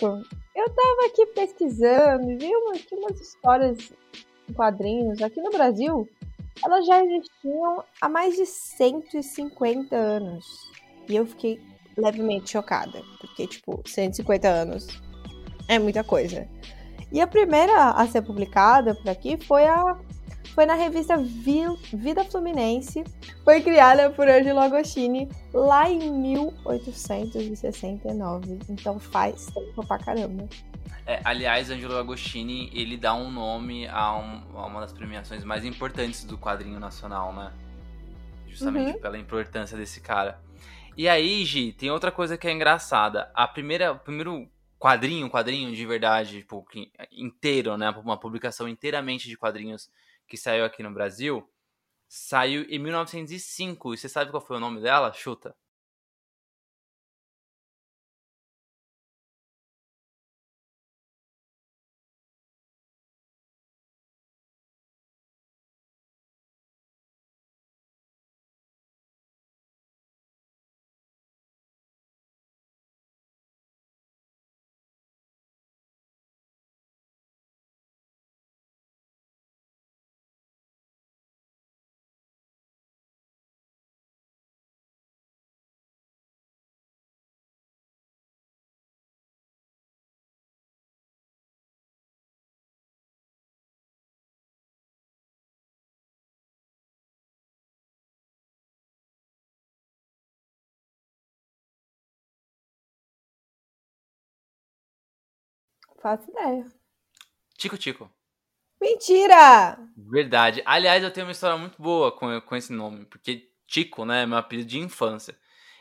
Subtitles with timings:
[0.00, 0.22] Chico,
[0.54, 3.92] eu tava aqui pesquisando e vi uma, que umas histórias
[4.48, 6.08] em quadrinhos aqui no Brasil.
[6.64, 10.46] Elas já existiam há mais de 150 anos.
[11.08, 11.60] E eu fiquei
[11.96, 13.02] levemente chocada.
[13.20, 14.88] Porque, tipo, 150 anos
[15.68, 16.48] é muita coisa.
[17.12, 19.98] E a primeira a ser publicada por aqui foi a
[20.54, 23.02] foi na revista Vida Fluminense,
[23.44, 28.58] foi criada por Angelo Agostini lá em 1869.
[28.68, 30.48] Então faz tempo pra caramba.
[31.06, 35.64] É, aliás, Angelo Agostini, ele dá um nome a, um, a, uma das premiações mais
[35.64, 37.52] importantes do quadrinho nacional, né?
[38.46, 39.00] Justamente uhum.
[39.00, 40.40] pela importância desse cara.
[40.96, 43.30] E aí, Gi, tem outra coisa que é engraçada.
[43.34, 46.66] A primeira, o primeiro quadrinho, quadrinho de verdade, tipo,
[47.12, 47.90] inteiro, né?
[47.90, 49.90] Uma publicação inteiramente de quadrinhos
[50.26, 51.48] que saiu aqui no Brasil,
[52.08, 53.94] saiu em 1905.
[53.94, 55.12] E você sabe qual foi o nome dela?
[55.12, 55.54] Chuta.
[106.00, 106.66] Faço ideia.
[107.56, 108.10] Tico Tico.
[108.80, 109.78] Mentira!
[109.96, 110.62] Verdade.
[110.64, 114.26] Aliás, eu tenho uma história muito boa com, com esse nome, porque Tico, né, é
[114.26, 115.38] meu apelido de infância.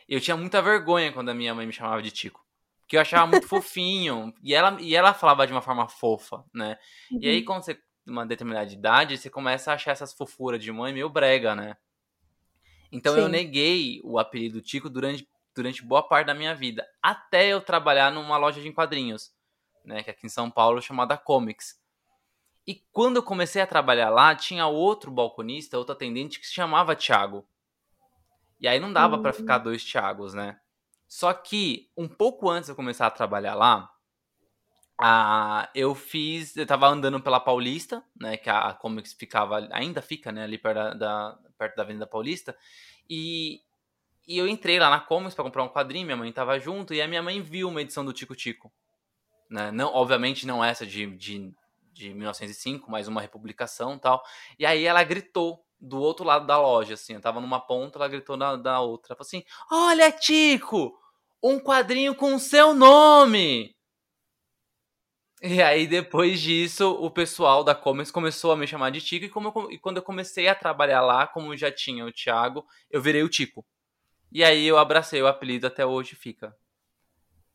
[0.07, 2.46] Eu tinha muita vergonha quando a minha mãe me chamava de Tico.
[2.81, 4.34] Porque eu achava muito fofinho.
[4.44, 6.78] E ela, e ela falava de uma forma fofa, né?
[7.09, 7.19] Uhum.
[7.22, 7.46] E aí, uhum.
[7.46, 11.56] quando você uma determinada idade, você começa a achar essas fofuras de mãe meio brega,
[11.56, 11.78] né?
[12.91, 13.19] Então Sim.
[13.22, 16.86] eu neguei o apelido Tico durante, durante boa parte da minha vida.
[17.01, 19.31] Até eu trabalhar numa loja de quadrinhos
[19.89, 21.79] né, que é aqui em São Paulo chamada Comics.
[22.66, 26.95] E quando eu comecei a trabalhar lá, tinha outro balconista, outro atendente que se chamava
[26.95, 27.45] Thiago.
[28.59, 29.22] E aí não dava uhum.
[29.23, 30.59] para ficar dois Thiagos, né?
[31.07, 33.91] Só que um pouco antes de eu começar a trabalhar lá,
[34.95, 40.01] a, eu fiz, eu tava andando pela Paulista, né, que a, a Comics ficava, ainda
[40.01, 42.56] fica, né, ali perto da, da, perto da Avenida Paulista,
[43.09, 43.61] e,
[44.27, 47.01] e eu entrei lá na Comics para comprar um quadrinho, minha mãe tava junto, e
[47.01, 48.71] a minha mãe viu uma edição do Tico Tico
[49.50, 49.72] né?
[49.72, 51.54] Não, obviamente não essa de, de,
[51.92, 54.24] de 1905, mas uma republicação tal.
[54.58, 58.08] E aí ela gritou do outro lado da loja, assim, eu tava numa ponta, ela
[58.08, 60.94] gritou na, da outra, falou assim, olha Tico,
[61.42, 63.74] um quadrinho com seu nome!
[65.42, 69.31] E aí, depois disso, o pessoal da Comics começou a me chamar de Tico, e,
[69.46, 73.24] eu, e quando eu comecei a trabalhar lá, como já tinha o Thiago, eu virei
[73.24, 73.66] o Tico.
[74.34, 76.54] E aí eu abracei o apelido, até hoje fica.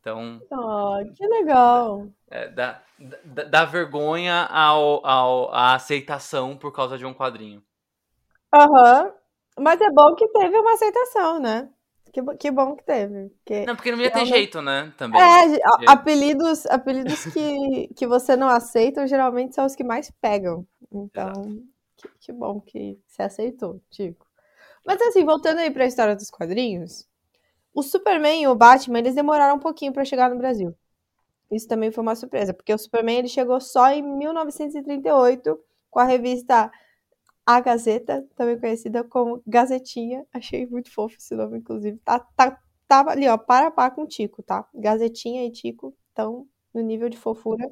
[0.05, 0.39] Então.
[0.51, 2.07] Oh, que legal!
[2.29, 2.79] É, dá,
[3.25, 7.63] dá, dá vergonha ao, ao, a aceitação por causa de um quadrinho.
[8.53, 9.05] Aham.
[9.05, 9.11] Uhum.
[9.57, 11.69] Mas é bom que teve uma aceitação, né?
[12.13, 13.29] Que, que bom que teve.
[13.29, 14.93] Porque não, porque não ia ter jeito, né?
[14.95, 15.19] Também.
[15.19, 20.67] É, apelidos, apelidos que, que você não aceita geralmente são os que mais pegam.
[20.91, 21.63] Então,
[21.97, 24.27] que, que, bom que você aceitou, Tico.
[24.85, 27.07] Mas assim, voltando aí para a história dos quadrinhos,
[27.75, 30.73] o Superman e o Batman, eles demoraram um pouquinho para chegar no Brasil.
[31.51, 35.59] Isso também foi uma surpresa, porque o Superman ele chegou só em 1938
[35.91, 36.71] com a revista
[37.45, 40.25] A Gazeta, também conhecida como Gazetinha.
[40.33, 41.97] Achei muito fofo esse nome, inclusive.
[41.97, 42.57] Tá, tá,
[43.11, 44.65] ali, ó, para par com Tico, tá?
[44.73, 47.69] Gazetinha e Tico estão no nível de fofura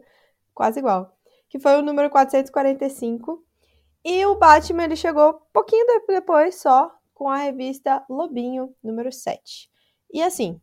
[0.54, 1.18] quase igual.
[1.48, 3.42] Que foi o número 445.
[4.04, 9.72] E o Batman ele chegou pouquinho depois só com a revista Lobinho, número 7.
[10.14, 10.62] E assim,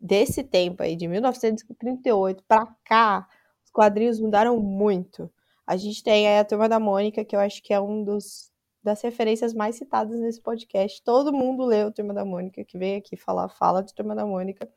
[0.00, 3.28] desse tempo aí, de 1938 para cá,
[3.64, 5.30] os quadrinhos mudaram muito.
[5.66, 8.50] A gente tem aí a Turma da Mônica, que eu acho que é um dos
[8.82, 11.02] das referências mais citadas nesse podcast.
[11.04, 14.68] Todo mundo leu Turma da Mônica, que vem aqui falar, fala de Turma da Mônica.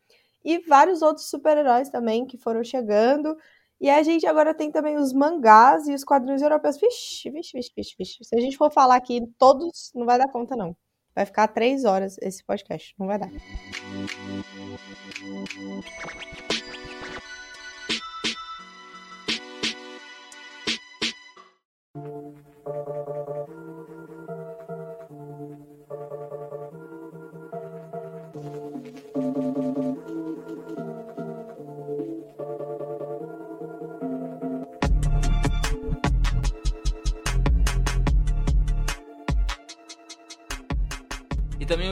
[0.44, 3.38] E vários outros super-heróis também que foram chegando.
[3.80, 6.78] E a gente agora tem também os mangás e os quadrinhos europeus.
[6.78, 8.24] Vixe, vixe, vixe, vixe, vixe.
[8.24, 10.76] Se a gente for falar aqui todos, não vai dar conta, não.
[11.16, 12.96] Vai ficar três horas esse podcast.
[12.98, 13.30] Não vai dar.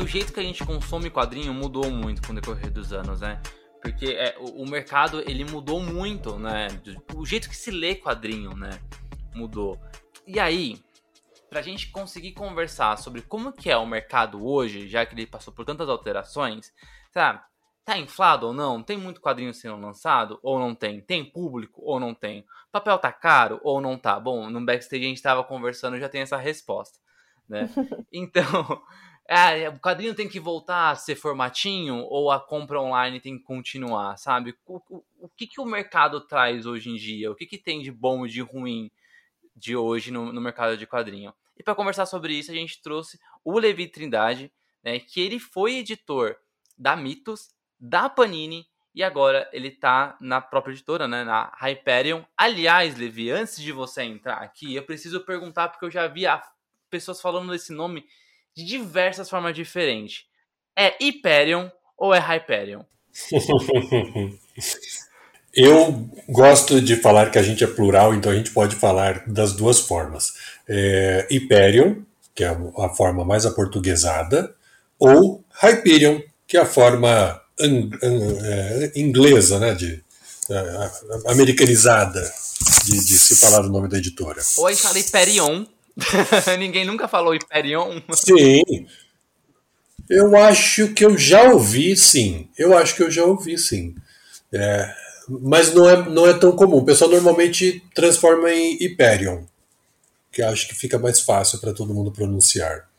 [0.10, 3.40] Jeito que a gente consome quadrinho mudou muito com o decorrer dos anos, né?
[3.82, 6.68] Porque é, o, o, mercado ele mudou muito, né?
[7.16, 8.72] O jeito que se lê quadrinho, né?
[9.34, 9.80] Mudou.
[10.28, 10.82] E aí,
[11.50, 15.54] pra gente conseguir conversar sobre como que é o mercado hoje, já que ele passou
[15.54, 16.74] por tantas alterações,
[17.12, 17.40] sabe?
[17.86, 18.84] Tá inflado ou não?
[18.84, 21.02] Tem muito quadrinho sendo lançado ou não tem?
[21.02, 22.46] Tem público ou não tem?
[22.72, 24.20] Papel tá caro ou não tá?
[24.20, 27.00] Bom, no backstage a gente tava conversando já tem essa resposta,
[27.48, 27.70] né?
[28.12, 28.82] Então,
[29.32, 33.44] é, o quadrinho tem que voltar a ser formatinho ou a compra online tem que
[33.44, 34.58] continuar, sabe?
[34.66, 37.32] O, o, o que, que o mercado traz hoje em dia?
[37.32, 38.90] O que, que tem de bom e de ruim
[39.56, 41.32] de hoje no, no mercado de quadrinho?
[41.56, 44.52] E para conversar sobre isso, a gente trouxe o Levi Trindade,
[44.84, 46.36] né, que ele foi editor
[46.76, 47.50] da Mitos,
[47.80, 48.66] da Panini
[48.96, 52.24] e agora ele tá na própria editora, né, na Hyperion.
[52.36, 56.24] Aliás, Levi, antes de você entrar aqui, eu preciso perguntar porque eu já vi
[56.90, 58.04] pessoas falando desse nome
[58.60, 60.26] de diversas formas diferentes.
[60.78, 62.84] É Hyperion ou é Hyperion?
[65.54, 69.54] Eu gosto de falar que a gente é plural, então a gente pode falar das
[69.54, 70.34] duas formas.
[70.68, 72.04] É, Hyperion,
[72.36, 74.54] que é a forma mais aportuguesada,
[75.00, 80.04] ou Hyperion, que é a forma é, inglesa, né, de,
[80.50, 80.92] é,
[81.32, 82.22] americanizada
[82.86, 84.42] de, de, se falar o nome da editora.
[84.58, 85.66] Ou a gente fala Hyperion,
[86.58, 88.02] Ninguém nunca falou Hyperion.
[88.14, 88.88] Sim.
[90.10, 92.50] Eu acho que eu já ouvi, sim.
[92.58, 93.96] Eu acho que eu já ouvi, sim.
[94.52, 94.94] É,
[95.28, 96.78] mas não é, não é tão comum.
[96.78, 99.44] O pessoal normalmente transforma em Hyperion,
[100.32, 102.90] que acho que fica mais fácil para todo mundo pronunciar.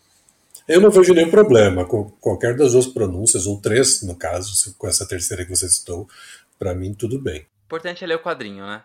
[0.68, 4.86] Eu não vejo nenhum problema com qualquer das duas pronúncias, ou três, no caso, com
[4.86, 6.08] essa terceira que você citou.
[6.56, 7.40] Para mim, tudo bem.
[7.40, 8.84] O importante é ler o quadrinho, né?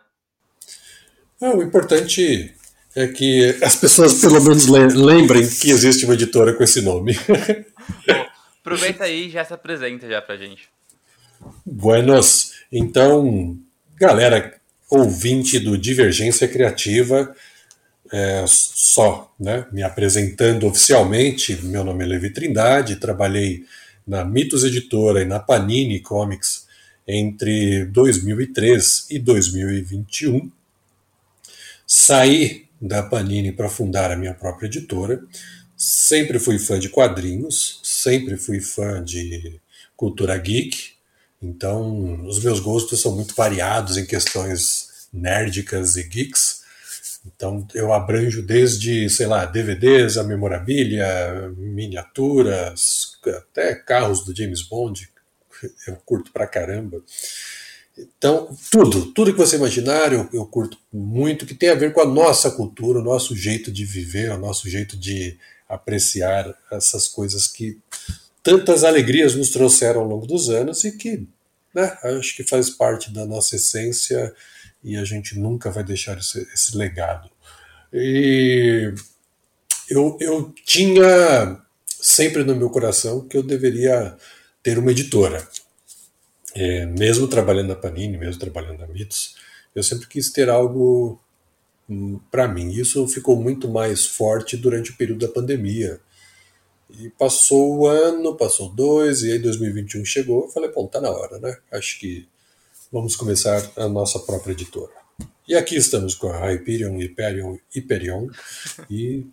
[1.42, 2.56] o importante
[2.96, 7.14] é que as pessoas pelo menos lembrem que existe uma editora com esse nome.
[8.08, 8.26] Bom,
[8.62, 10.70] aproveita aí e já se apresenta já pra gente.
[11.66, 12.54] Buenos.
[12.72, 13.58] Então,
[13.96, 14.56] galera
[14.90, 17.36] ouvinte do Divergência Criativa,
[18.12, 23.66] é, só né, me apresentando oficialmente, meu nome é Levi Trindade, trabalhei
[24.08, 26.66] na Mitos Editora e na Panini Comics
[27.08, 30.52] entre 2003 e 2021.
[31.86, 35.24] Saí da Panini para fundar a minha própria editora.
[35.78, 39.60] Sempre fui fã de quadrinhos, sempre fui fã de
[39.96, 40.94] cultura geek,
[41.42, 46.64] então os meus gostos são muito variados em questões nerdicas e geeks.
[47.26, 55.10] Então eu abranjo desde, sei lá, DVDs, a memorabilia, miniaturas, até carros do James Bond,
[55.88, 57.02] eu curto pra caramba.
[57.98, 62.02] Então, tudo, tudo que você imaginar, eu, eu, curto muito, que tem a ver com
[62.02, 65.38] a nossa cultura, o nosso jeito de viver, o nosso jeito de
[65.68, 67.78] apreciar essas coisas que
[68.44, 71.26] tantas alegrias nos trouxeram ao longo dos anos e que,
[71.74, 74.34] né, acho que faz parte da nossa essência
[74.84, 77.30] e a gente nunca vai deixar esse, esse legado.
[77.94, 78.94] E
[79.90, 84.16] eu, eu tinha sempre no meu coração que eu deveria
[84.62, 85.48] ter uma editora
[86.56, 89.36] é, mesmo trabalhando na Panini, mesmo trabalhando na Mitos,
[89.76, 91.20] eu sempre quis ter algo
[91.90, 92.72] hum, para mim.
[92.72, 96.00] Isso ficou muito mais forte durante o período da pandemia.
[96.98, 100.46] E passou o ano, passou dois, e aí 2021 chegou.
[100.46, 101.58] Eu falei, bom, tá na hora, né?
[101.70, 102.26] Acho que
[102.90, 104.94] vamos começar a nossa própria editora.
[105.46, 108.30] E aqui estamos com a Hyperion, Hyperion, Hyperion,
[108.90, 109.26] e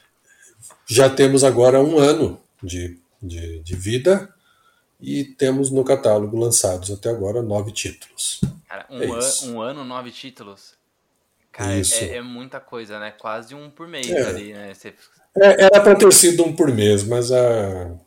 [0.88, 4.32] já temos agora um ano de, de, de vida
[5.00, 8.40] e temos no catálogo lançados até agora nove títulos.
[8.68, 10.74] Cara, um, é an um ano, nove títulos.
[11.52, 13.10] Cara, é, é, muita coisa, né?
[13.10, 14.22] Quase um por mês é.
[14.22, 14.72] ali, né?
[14.72, 14.94] Você...
[15.36, 17.98] É, era para ter sido um por mês, mas a,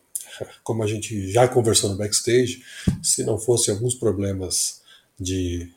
[0.64, 2.64] como a gente já conversou no backstage,
[3.02, 4.82] se não fosse alguns problemas
[5.20, 5.72] de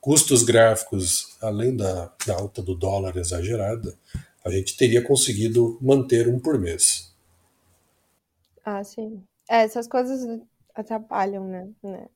[0.00, 3.94] custos gráficos, além da, da alta do dólar exagerada,
[4.44, 7.12] a gente teria conseguido manter um por mês.
[8.64, 9.22] Ah, sim.
[9.48, 10.26] É, essas coisas
[10.80, 11.70] atrapalham, né?
[11.82, 12.06] né?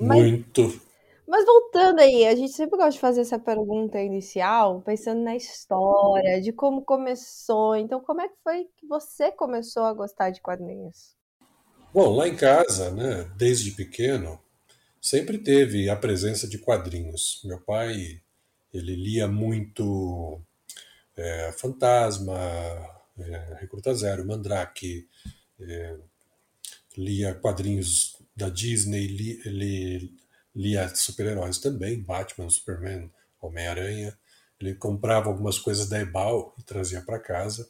[0.00, 0.80] Mas, Muito.
[1.26, 6.40] Mas voltando aí, a gente sempre gosta de fazer essa pergunta inicial, pensando na história,
[6.40, 7.74] de como começou.
[7.74, 11.16] Então, como é que foi que você começou a gostar de quadrinhos?
[11.92, 14.38] Bom, lá em casa, né, desde pequeno,
[15.00, 17.40] sempre teve a presença de quadrinhos.
[17.44, 18.20] Meu pai,
[18.72, 20.40] ele lia muito
[21.16, 22.38] é, Fantasma,
[23.18, 25.08] é, Recruta Zero, Mandrake,
[25.58, 25.96] é,
[26.96, 30.12] lia quadrinhos da Disney, li, ele
[30.54, 33.10] lia super-heróis também, Batman, Superman,
[33.40, 34.16] Homem-Aranha.
[34.58, 37.68] Ele comprava algumas coisas da Ebal e trazia para casa.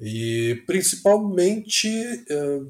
[0.00, 2.60] E principalmente, é,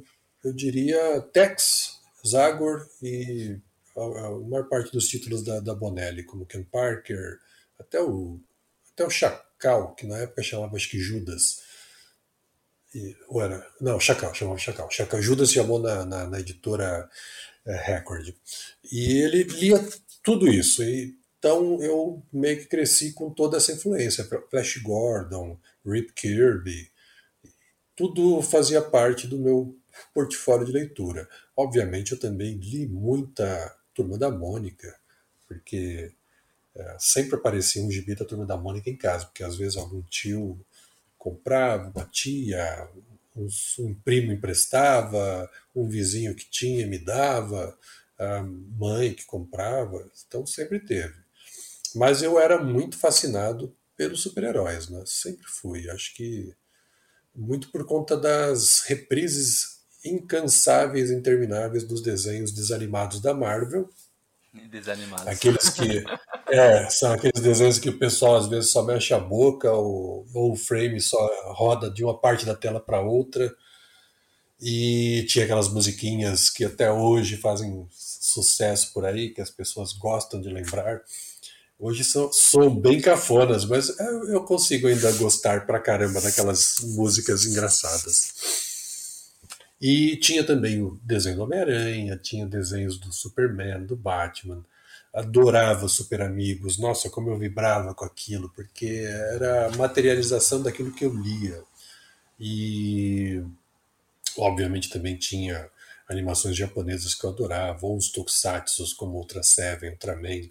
[0.44, 3.59] eu diria, Tex, Zagor e
[3.97, 7.38] a, maior parte dos títulos da, da Bonelli, como Ken Parker,
[7.78, 8.38] até o,
[8.92, 11.62] até o Chacal, que na época chamava acho que Judas.
[12.95, 14.91] E, ou era, não, Chacal, chamava Chacal.
[14.91, 15.21] Chacal.
[15.21, 17.09] Judas chamou na, na, na editora
[17.67, 18.35] é, Record.
[18.91, 19.85] E ele lia
[20.23, 20.83] tudo isso.
[20.83, 24.27] E, então eu meio que cresci com toda essa influência.
[24.51, 26.91] Flash Gordon, Rip Kirby,
[27.97, 29.77] tudo fazia parte do meu
[30.15, 31.29] portfólio de leitura.
[31.57, 34.99] Obviamente eu também li muita Turma da Mônica,
[35.47, 36.13] porque
[36.75, 40.03] é, sempre aparecia um gibi da Turma da Mônica em casa, porque às vezes algum
[40.03, 40.59] tio
[41.25, 42.87] comprava, uma tia,
[43.35, 47.75] um, um primo emprestava, um vizinho que tinha me dava,
[48.19, 51.14] a mãe que comprava, então sempre teve.
[51.95, 55.02] Mas eu era muito fascinado pelos super-heróis, né?
[55.07, 55.88] sempre fui.
[55.88, 56.54] Acho que
[57.35, 63.88] muito por conta das reprises incansáveis, intermináveis dos desenhos desanimados da Marvel.
[64.71, 65.27] Desanimados.
[65.27, 66.05] Aqueles que.
[66.49, 70.53] é, são aqueles desenhos que o pessoal às vezes só mexe a boca ou, ou
[70.53, 71.19] o frame só
[71.53, 73.53] roda de uma parte da tela para outra.
[74.61, 80.41] E tinha aquelas musiquinhas que até hoje fazem sucesso por aí, que as pessoas gostam
[80.41, 81.03] de lembrar.
[81.79, 83.93] Hoje são, são bem cafonas, mas
[84.29, 88.74] eu consigo ainda gostar pra caramba daquelas músicas engraçadas.
[89.87, 94.64] E tinha também o desenho do Homem-Aranha, tinha desenhos do Superman, do Batman.
[95.12, 96.79] Adorava Super Amigos.
[96.79, 101.62] Nossa, como eu vibrava com aquilo, porque era a materialização daquilo que eu lia.
[102.41, 103.45] E
[104.38, 105.69] obviamente também tinha
[106.09, 110.49] animações japonesas que eu adorava, ou os tokusatsu como Ultra Seven, Ultraman.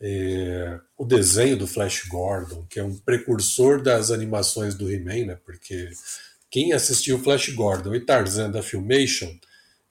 [0.00, 5.38] É, o desenho do Flash Gordon, que é um precursor das animações do He-Man, né,
[5.44, 5.90] porque
[6.50, 9.32] quem assistiu Flash Gordon e Tarzan da Filmation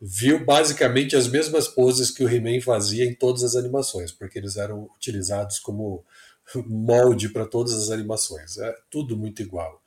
[0.01, 4.55] viu basicamente as mesmas poses que o He-Man fazia em todas as animações, porque eles
[4.55, 6.03] eram utilizados como
[6.67, 8.57] molde para todas as animações.
[8.57, 9.81] É tudo muito igual.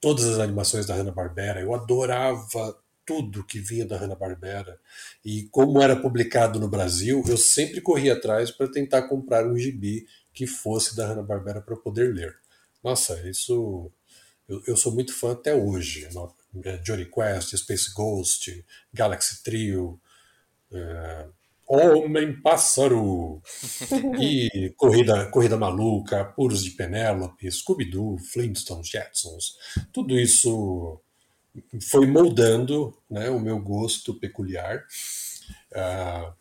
[0.00, 2.76] Todas as animações da Hanna-Barbera, eu adorava
[3.06, 4.78] tudo que vinha da Hanna-Barbera.
[5.24, 10.06] E como era publicado no Brasil, eu sempre corria atrás para tentar comprar um gibi
[10.32, 12.36] que fosse da Hanna-Barbera para poder ler.
[12.82, 13.92] Nossa, isso
[14.48, 16.08] eu, eu sou muito fã até hoje.
[16.64, 20.00] É, Johnny Quest, Space Ghost, Galaxy Trio,
[20.72, 21.26] é,
[21.66, 23.40] Homem-Pássaro
[24.20, 29.56] e Corrida, Corrida Maluca, Puros de Penélope, Scooby-Doo, Flintstones, Jetsons.
[29.92, 31.00] Tudo isso
[31.90, 34.84] foi moldando né, o meu gosto peculiar.
[35.72, 36.32] Uh,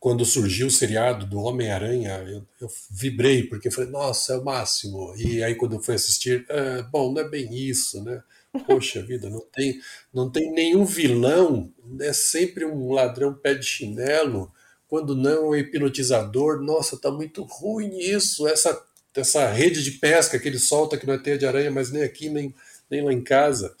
[0.00, 5.12] quando surgiu o seriado do Homem-Aranha, eu, eu, vibrei, porque falei, nossa, é o máximo.
[5.16, 8.22] E aí, quando eu fui assistir, ah, bom, não é bem isso, né?
[8.66, 9.80] Poxa vida, não tem,
[10.14, 14.52] não tem nenhum vilão, é sempre um ladrão pé de chinelo,
[14.86, 16.62] quando não, é hipnotizador.
[16.62, 18.80] Nossa, tá muito ruim isso, essa,
[19.14, 22.02] essa rede de pesca que ele solta, que não é teia de aranha, mas nem
[22.02, 22.54] aqui, nem,
[22.88, 23.74] nem lá em casa.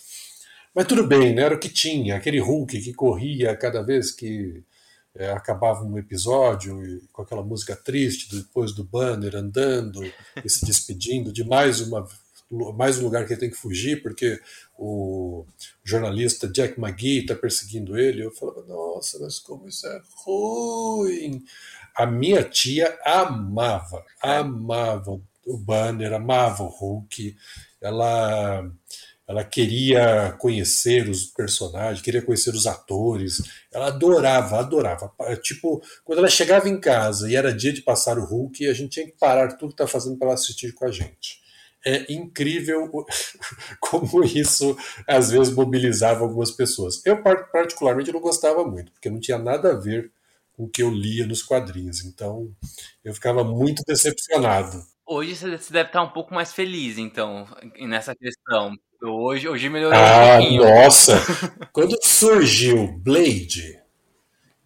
[0.74, 1.42] Mas tudo bem, né?
[1.42, 4.62] era o que tinha, aquele Hulk que corria cada vez que
[5.18, 10.00] é, acabava um episódio e, com aquela música triste depois do banner andando
[10.42, 12.06] e se despedindo de mais uma
[12.74, 14.40] mais um lugar que ele tem que fugir porque
[14.78, 15.44] o
[15.84, 18.24] jornalista Jack McGee está perseguindo ele.
[18.24, 21.44] Eu falava, nossa, mas como isso é ruim!
[21.94, 27.36] A minha tia amava, amava o banner, amava o Hulk.
[27.82, 28.70] Ela
[29.28, 35.12] ela queria conhecer os personagens, queria conhecer os atores, ela adorava, adorava.
[35.42, 38.92] Tipo, quando ela chegava em casa e era dia de passar o Hulk, a gente
[38.92, 41.46] tinha que parar tudo que estava fazendo para ela assistir com a gente.
[41.84, 42.90] É incrível
[43.78, 44.74] como isso
[45.06, 47.04] às vezes mobilizava algumas pessoas.
[47.04, 50.10] Eu, particularmente, não gostava muito, porque não tinha nada a ver
[50.54, 52.02] com o que eu lia nos quadrinhos.
[52.02, 52.50] Então,
[53.04, 54.82] eu ficava muito decepcionado.
[55.06, 57.46] Hoje você deve estar um pouco mais feliz, então,
[57.78, 58.74] nessa questão.
[59.00, 60.56] Hoje, hoje melhorou ah, um.
[60.56, 61.14] Nossa!
[61.72, 63.80] Quando surgiu Blade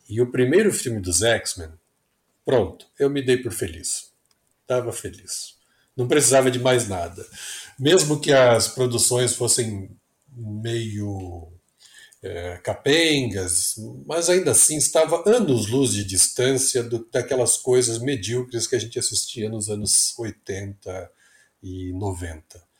[0.08, 1.68] e o primeiro filme dos X-Men,
[2.42, 4.10] pronto, eu me dei por feliz.
[4.62, 5.56] Estava feliz.
[5.94, 7.26] Não precisava de mais nada.
[7.78, 9.90] Mesmo que as produções fossem
[10.34, 11.52] meio
[12.22, 13.74] é, capengas,
[14.06, 19.50] mas ainda assim estava anos-luz de distância do, daquelas coisas medíocres que a gente assistia
[19.50, 21.10] nos anos 80
[21.62, 22.71] e 90.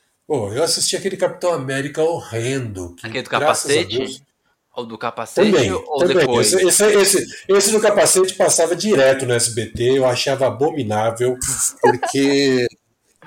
[0.53, 2.95] Eu assisti aquele Capitão América horrendo.
[2.97, 3.99] Que, aquele do capacete?
[3.99, 4.23] Deus,
[4.75, 6.17] ou do capacete também, ou também.
[6.17, 6.53] depois?
[6.53, 11.37] Esse, esse, esse, esse, do capacete passava direto no SBT, eu achava abominável,
[11.81, 12.67] porque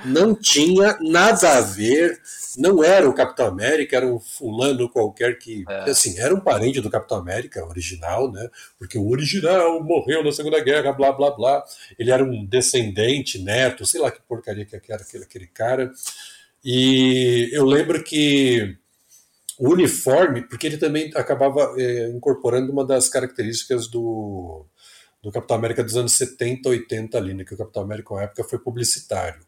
[0.03, 2.19] não tinha nada a ver
[2.57, 5.63] não era o Capitão América, era um fulano qualquer que.
[5.67, 5.89] É.
[5.89, 8.50] Assim, era um parente do Capitão América original, né?
[8.77, 11.63] Porque o original morreu na Segunda Guerra, blá blá blá.
[11.97, 15.91] Ele era um descendente, neto, sei lá que porcaria que era aquele, aquele cara.
[16.65, 18.75] E eu lembro que
[19.60, 24.65] o uniforme, porque ele também acabava é, incorporando uma das características do,
[25.22, 27.43] do Capitão América dos anos 70, 80 ali, né?
[27.45, 29.45] Que o Capitão América na época foi publicitário.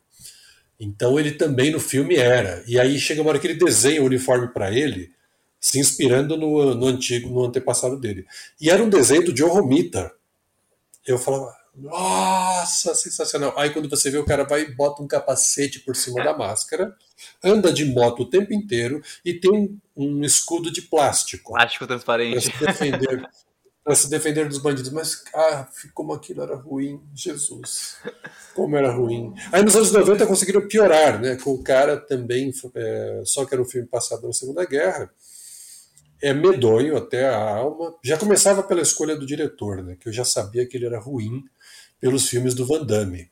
[0.79, 2.63] Então ele também no filme era.
[2.67, 5.12] E aí chega uma hora que ele desenha o uniforme para ele,
[5.59, 8.27] se inspirando no, no, antigo, no antepassado dele.
[8.62, 10.12] E era um desenho do Joe Romita.
[11.05, 13.53] Eu falava, nossa, sensacional.
[13.55, 16.96] Aí quando você vê o cara vai e bota um capacete por cima da máscara,
[17.43, 21.53] anda de moto o tempo inteiro e tem um, escudo de plástico.
[21.53, 22.51] Plástico transparente.
[22.51, 23.29] Para se defender
[23.88, 24.91] para se defender dos bandidos.
[24.91, 27.96] Mas, ah, como aquilo era ruim, Jesus.
[28.53, 29.34] Como era ruim.
[29.50, 31.38] Aí nos anos 90 conseguiram piorar, né?
[31.38, 35.10] Com o cara também, é, só que era um filme passado na Segunda Guerra.
[36.22, 37.96] É medonho até a alma.
[38.03, 39.96] Já começava pela escolha do diretor, né?
[39.98, 41.46] Que eu já sabia que ele era ruim
[41.99, 43.29] pelos filmes do Van Damme.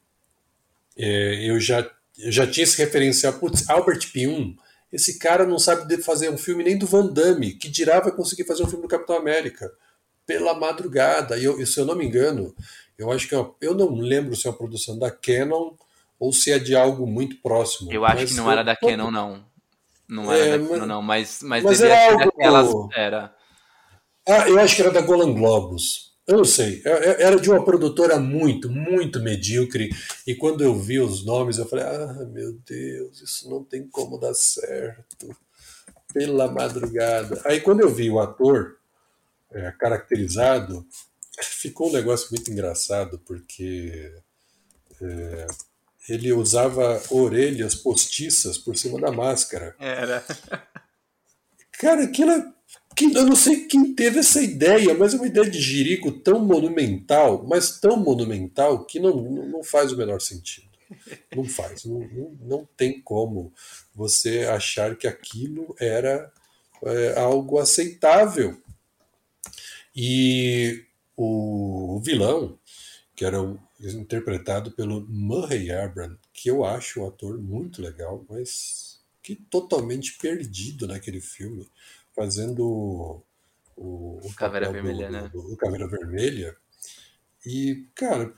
[0.97, 3.33] É, eu, já, eu já tinha esse referencial.
[3.33, 4.55] Putz, Albert Pyun,
[4.91, 8.45] esse cara não sabe fazer um filme nem do Van Damme, que dirá vai conseguir
[8.45, 9.71] fazer um filme do Capitão América
[10.25, 11.37] pela madrugada.
[11.37, 12.55] E, eu, se eu não me engano,
[12.97, 15.73] eu acho que é uma, eu não lembro se é uma produção da Canon
[16.19, 17.91] ou se é de algo muito próximo.
[17.91, 19.45] Eu acho que não era da Canon, não.
[20.07, 22.69] Não era é, da Canon, não, mas, mas, mas devia era ser daquelas.
[22.95, 23.35] Era.
[24.27, 26.14] Ah, eu acho que era da Golan Globus.
[26.27, 26.81] Eu não sei.
[26.83, 29.89] É, é, era de uma produtora muito, muito medíocre.
[30.25, 34.17] E quando eu vi os nomes, eu falei: ah, meu Deus, isso não tem como
[34.17, 35.35] dar certo.
[36.13, 37.41] Pela madrugada.
[37.45, 38.77] Aí quando eu vi o ator,
[39.51, 40.85] é, caracterizado,
[41.41, 44.13] ficou um negócio muito engraçado, porque
[45.01, 45.47] é,
[46.07, 49.75] ele usava orelhas postiças por cima da máscara.
[49.79, 50.23] Era.
[51.79, 52.53] Cara, aquilo.
[53.01, 57.45] Eu não sei quem teve essa ideia, mas é uma ideia de jirico tão monumental,
[57.45, 60.67] mas tão monumental que não, não faz o menor sentido.
[61.35, 61.83] Não faz.
[61.83, 61.99] Não,
[62.41, 63.51] não, tem como
[63.93, 66.31] você achar que aquilo era
[66.83, 68.61] é, algo aceitável.
[69.95, 70.85] E
[71.17, 72.57] o vilão,
[73.15, 73.37] que era
[73.79, 80.87] interpretado pelo Murray Abraham, que eu acho um ator muito legal, mas que totalmente perdido
[80.87, 81.67] naquele filme,
[82.15, 83.23] fazendo
[83.75, 85.29] o, o Caveira Vermelha, do, né?
[85.31, 86.55] Do, do Caveira Vermelha.
[87.45, 88.33] E, cara,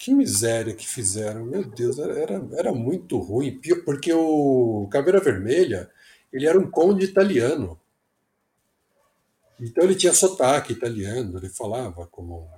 [0.00, 5.90] que miséria que fizeram, meu Deus, era, era muito ruim, porque o Caveira Vermelha,
[6.32, 7.80] ele era um conde italiano.
[9.60, 12.48] Então ele tinha sotaque italiano, ele falava como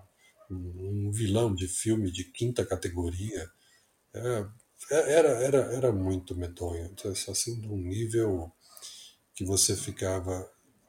[0.51, 3.49] um vilão de filme de quinta categoria.
[4.13, 4.47] É,
[4.91, 6.93] é, era, era, era muito medonho,
[7.29, 8.53] assim, de um nível
[9.41, 10.47] que você ficava.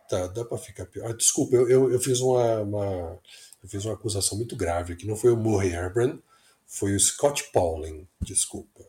[0.10, 1.10] Tá, dá para ficar pior.
[1.10, 3.20] Ah, desculpa, eu, eu, eu, fiz uma, uma,
[3.64, 6.20] eu fiz uma acusação muito grave, que não foi o Murray Abraham,
[6.68, 8.84] foi o Scott Pauling, desculpa.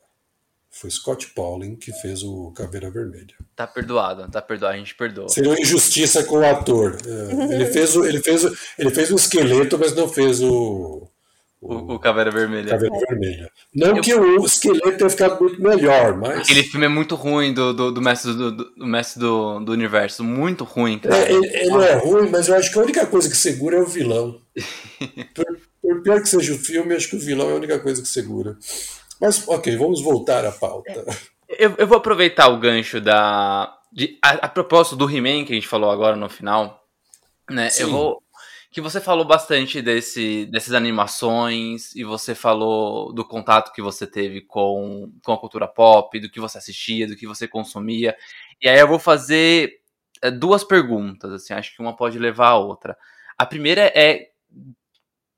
[0.69, 3.37] Foi Scott Pauling que fez o Caveira Vermelha.
[3.55, 5.29] Tá perdoado, tá perdoado, a gente perdoa.
[5.29, 6.99] Seria uma injustiça com o ator.
[7.07, 11.09] É, ele, fez o, ele, fez o, ele fez o esqueleto, mas não fez o.
[11.63, 12.71] O, o, Caveira Vermelha.
[12.71, 13.51] Caveira Vermelha.
[13.73, 14.03] Não Eu...
[14.03, 16.41] que o esqueleto tenha ficado muito melhor, mas.
[16.41, 20.25] Aquele filme é muito ruim do, do, do mestre, do, do, mestre do, do universo.
[20.25, 21.17] Muito ruim, cara.
[21.17, 23.81] É, ele, ele é ruim, mas eu acho que a única coisa que segura é
[23.81, 24.41] o vilão.
[25.33, 25.45] por,
[25.81, 28.09] por pior que seja o filme, acho que o vilão é a única coisa que
[28.09, 28.59] segura.
[29.21, 31.05] Mas, ok, vamos voltar à pauta.
[31.49, 33.73] Eu, eu vou aproveitar o gancho da.
[33.93, 36.83] De, a, a propósito do He-Man que a gente falou agora no final,
[37.49, 37.69] né?
[37.79, 38.23] Eu vou.
[38.73, 44.41] Que você falou bastante desse, dessas animações e você falou do contato que você teve
[44.41, 48.17] com, com a cultura pop, do que você assistia, do que você consumia.
[48.63, 49.75] E aí eu vou fazer
[50.23, 52.97] é, duas perguntas, assim, acho que uma pode levar a outra.
[53.37, 54.31] A primeira é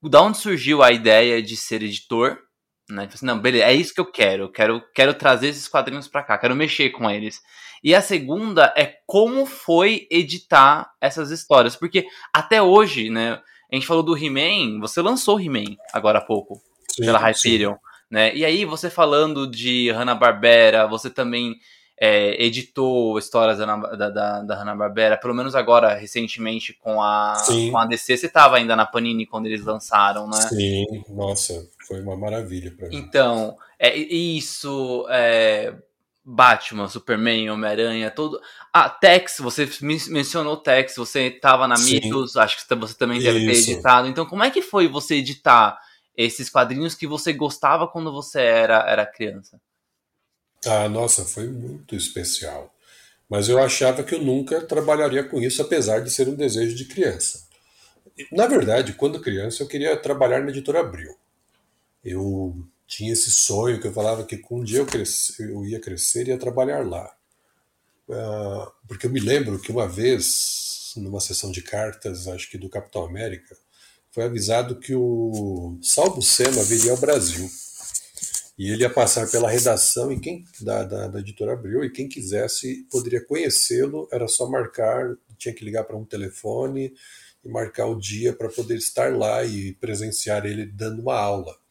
[0.01, 2.39] da onde surgiu a ideia de ser editor?
[2.89, 3.03] Né?
[3.03, 4.45] Tipo assim, não, beleza, é isso que eu quero.
[4.45, 7.41] Eu quero, quero trazer esses quadrinhos para cá, quero mexer com eles.
[7.85, 13.39] E a segunda é como foi editar essas histórias, porque até hoje, né?
[13.71, 17.75] A gente falou do He-Man, você lançou He-Man agora há pouco, sim, pela Hyperion,
[18.11, 18.35] né?
[18.35, 21.57] E aí, você falando de Hanna-Barbera, você também
[22.01, 27.35] é, editou histórias da, da, da Hanna-Barbera, pelo menos agora, recentemente, com a,
[27.71, 30.41] com a DC, você estava ainda na Panini quando eles lançaram, né?
[30.41, 32.97] Sim, nossa, foi uma maravilha para mim.
[32.97, 35.75] Então, é, isso, é,
[36.25, 38.41] Batman, Superman, Homem-Aranha, todo...
[38.73, 42.01] Ah, Tex, você mencionou Tex, você estava na Sim.
[42.01, 43.67] Mythos, acho que você também deve isso.
[43.67, 45.79] ter editado, então como é que foi você editar
[46.17, 49.61] esses quadrinhos que você gostava quando você era, era criança?
[50.67, 52.75] Ah, nossa, foi muito especial.
[53.29, 56.87] Mas eu achava que eu nunca trabalharia com isso, apesar de ser um desejo de
[56.87, 57.47] criança.
[58.31, 61.17] Na verdade, quando criança, eu queria trabalhar na editora Abril.
[62.05, 66.27] Eu tinha esse sonho que eu falava que um dia eu, cresci, eu ia crescer
[66.27, 67.13] e ia trabalhar lá.
[68.09, 72.69] Uh, porque eu me lembro que uma vez, numa sessão de cartas, acho que do
[72.69, 73.57] Capitão América,
[74.11, 77.51] foi avisado que o Salvo Sema viria ao Brasil.
[78.57, 82.09] E ele ia passar pela redação e quem da, da, da editora Abril, e quem
[82.09, 86.95] quisesse poderia conhecê-lo, era só marcar, tinha que ligar para um telefone
[87.45, 91.64] e marcar o dia para poder estar lá e presenciar ele dando uma aula.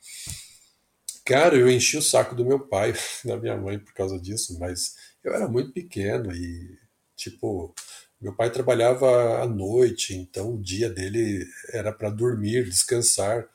[1.26, 4.96] Cara, eu enchi o saco do meu pai, da minha mãe por causa disso, mas
[5.24, 6.78] eu era muito pequeno e,
[7.16, 7.74] tipo,
[8.20, 13.48] meu pai trabalhava à noite, então o dia dele era para dormir, descansar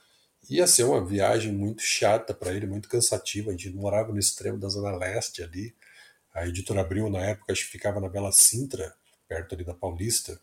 [0.49, 3.51] ia ser uma viagem muito chata para ele, muito cansativa.
[3.51, 5.75] A gente morava no extremo da Zona Leste ali.
[6.35, 8.95] A editora Abril, na época, acho que ficava na Bela Sintra,
[9.29, 10.41] perto ali da Paulista.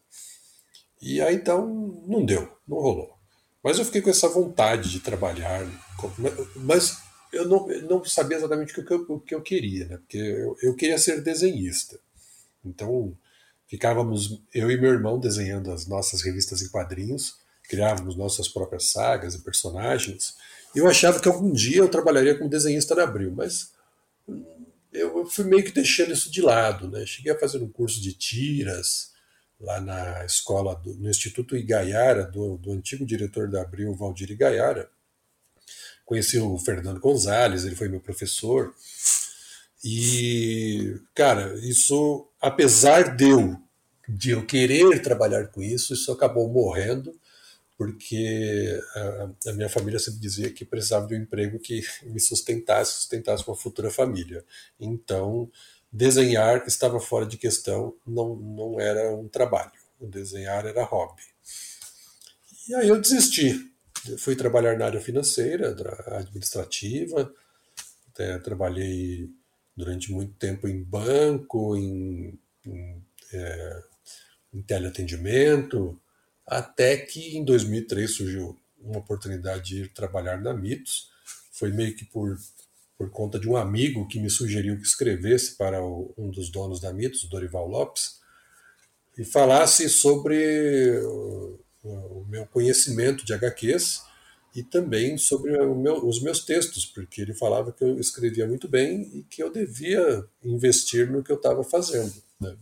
[1.01, 1.65] E aí então
[2.07, 3.15] não deu, não rolou.
[3.63, 5.65] Mas eu fiquei com essa vontade de trabalhar,
[6.57, 6.99] mas
[7.35, 9.97] eu não, não sabia exatamente o que eu, o que eu queria, né?
[9.97, 11.99] Porque eu, eu queria ser desenhista.
[12.63, 13.15] Então
[13.67, 19.35] ficávamos eu e meu irmão desenhando as nossas revistas em quadrinhos criávamos nossas próprias sagas
[19.35, 20.35] e personagens.
[20.75, 23.71] E eu achava que algum dia eu trabalharia como desenhista na Abril, mas
[24.91, 26.89] eu fui meio que deixando isso de lado.
[26.89, 27.05] Né?
[27.05, 29.13] Cheguei a fazer um curso de tiras
[29.59, 34.89] lá na escola, do, no Instituto Igaiara, do, do antigo diretor da Abril, Valdir Igaiara.
[36.05, 38.73] Conheci o Fernando Gonzalez, ele foi meu professor.
[39.83, 43.57] E, cara, isso, apesar de eu,
[44.07, 47.13] de eu querer trabalhar com isso, isso acabou morrendo
[47.77, 52.93] porque a, a, minha família sempre dizia que precisava de um emprego que me sustentasse,
[52.93, 54.45] sustentasse uma futura família.
[54.79, 55.51] Então,
[55.91, 59.71] desenhar estava fora de questão, não, não era um trabalho.
[59.99, 61.23] Desenhar era hobby.
[62.67, 63.71] E aí eu desisti.
[64.17, 65.75] Fui trabalhar na área financeira,
[66.17, 67.33] administrativa,
[68.09, 69.29] até trabalhei
[69.75, 73.01] durante muito tempo em banco, em, em,
[73.33, 73.83] é,
[74.53, 75.99] em teleatendimento,
[76.45, 81.09] até que em 2003 surgiu uma oportunidade de ir trabalhar na Mitos.
[81.51, 82.37] Foi meio que por,
[82.97, 86.79] por conta de um amigo que me sugeriu que escrevesse para o, um dos donos
[86.79, 88.19] da Mitos, Dorival Lopes,
[89.17, 91.01] e falasse sobre
[91.85, 94.01] o, meu conhecimento de HQs
[94.55, 99.01] e também sobre meu, os meus textos, porque ele falava que eu escrevia muito bem
[99.13, 102.13] e que eu devia investir no que eu estava fazendo.
[102.39, 102.55] Né?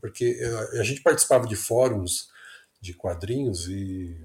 [0.00, 0.38] Porque
[0.78, 2.28] a gente participava de fóruns
[2.80, 4.16] de quadrinhos e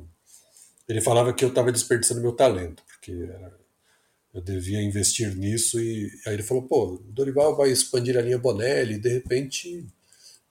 [0.88, 3.30] ele falava que eu estava desperdiçando meu talento, porque
[4.34, 8.96] eu devia investir nisso e aí ele falou, pô, Dorival vai expandir a linha Bonelli,
[8.96, 9.86] e de repente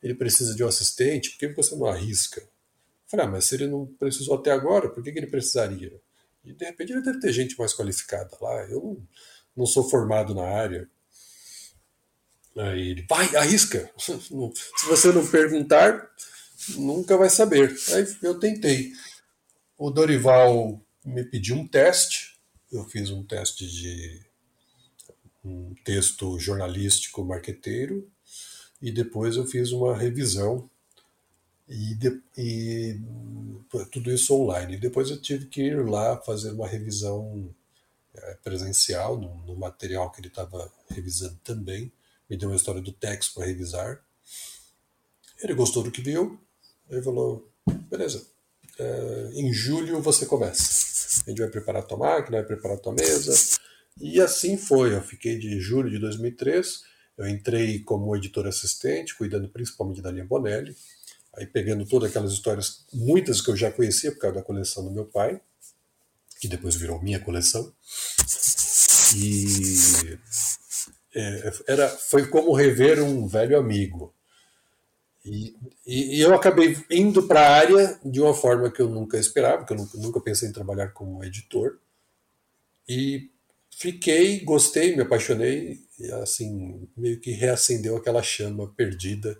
[0.03, 2.43] ele precisa de um assistente, por que você não arrisca?
[3.13, 6.01] Falei, ah, mas se ele não precisou até agora, por que, que ele precisaria?
[6.43, 9.09] E de repente ele deve ter gente mais qualificada lá, eu não,
[9.55, 10.89] não sou formado na área.
[12.57, 13.93] Aí ele, vai, arrisca!
[13.99, 16.11] Se você não perguntar,
[16.71, 17.77] nunca vai saber.
[17.91, 18.93] Aí eu tentei.
[19.77, 22.41] O Dorival me pediu um teste,
[22.73, 24.25] eu fiz um teste de
[25.45, 28.11] um texto jornalístico marqueteiro
[28.81, 30.71] e depois eu fiz uma revisão
[31.73, 33.01] e, de, e,
[33.91, 34.77] tudo isso online.
[34.77, 37.53] Depois eu tive que ir lá fazer uma revisão
[38.15, 41.91] é, presencial no, no, material que ele estava revisando também.
[42.29, 44.05] Me deu uma história do texto para revisar.
[45.43, 46.39] Ele gostou do que viu,
[46.89, 47.51] ele falou,
[47.91, 48.25] beleza,
[48.79, 51.23] uh, em julho você começa.
[51.27, 53.59] A gente vai preparar a tua máquina, vai preparar a tua mesa.
[54.01, 54.95] E assim foi.
[54.95, 56.85] Eu fiquei de julho de 2003.
[57.19, 60.77] Eu entrei como editor assistente, cuidando principalmente da linha Bonelli.
[61.35, 64.91] Aí pegando todas aquelas histórias, muitas que eu já conhecia por causa da coleção do
[64.91, 65.41] meu pai,
[66.41, 67.73] que depois virou minha coleção.
[69.17, 70.19] E
[71.15, 74.15] é, era, foi como rever um velho amigo.
[75.25, 75.55] E,
[75.87, 79.59] e, e eu acabei indo para a área de uma forma que eu nunca esperava,
[79.59, 81.79] porque eu nunca, nunca pensei em trabalhar como editor.
[82.89, 83.31] E
[83.71, 89.39] fiquei, gostei, me apaixonei, e assim, meio que reacendeu aquela chama perdida.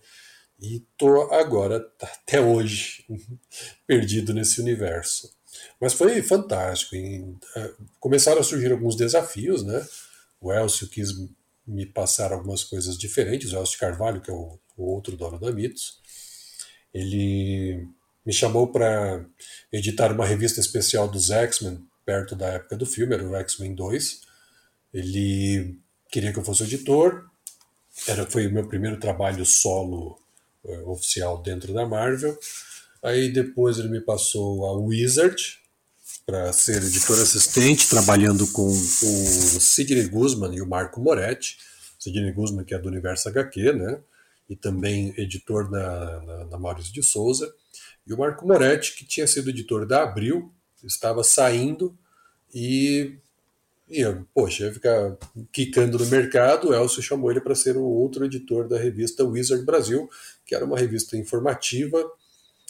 [0.63, 3.05] E tô agora, até hoje,
[3.85, 5.35] perdido nesse universo.
[5.81, 6.95] Mas foi fantástico.
[6.95, 9.85] E, uh, começaram a surgir alguns desafios, né?
[10.41, 11.09] O Elcio quis
[11.67, 13.53] me passar algumas coisas diferentes.
[13.53, 16.01] O Elcio Carvalho, que é o, o outro dono da Mitos,
[16.95, 17.89] ele
[18.25, 19.27] me chamou para
[19.73, 24.21] editar uma revista especial dos X-Men, perto da época do filme, era o X-Men 2.
[24.95, 25.77] Ele
[26.09, 27.29] queria que eu fosse editor,
[28.07, 30.22] era, foi o meu primeiro trabalho solo
[30.87, 32.39] oficial dentro da Marvel.
[33.03, 35.61] Aí depois ele me passou a Wizard
[36.25, 41.59] para ser editor assistente, trabalhando com o Sidney Guzman e o Marco Moretti.
[41.99, 43.99] Sidney Guzman, que é do Universo HQ, né?
[44.49, 47.53] E também editor na, na Maurício de Souza.
[48.07, 50.53] E o Marco Moretti, que tinha sido editor da Abril,
[50.85, 51.97] estava saindo
[52.53, 53.19] e,
[53.93, 55.17] e poxa, ia ficar
[55.53, 56.71] quicando no mercado.
[56.71, 60.09] O Elcio chamou ele para ser o outro editor da revista Wizard Brasil,
[60.47, 62.03] que era uma revista informativa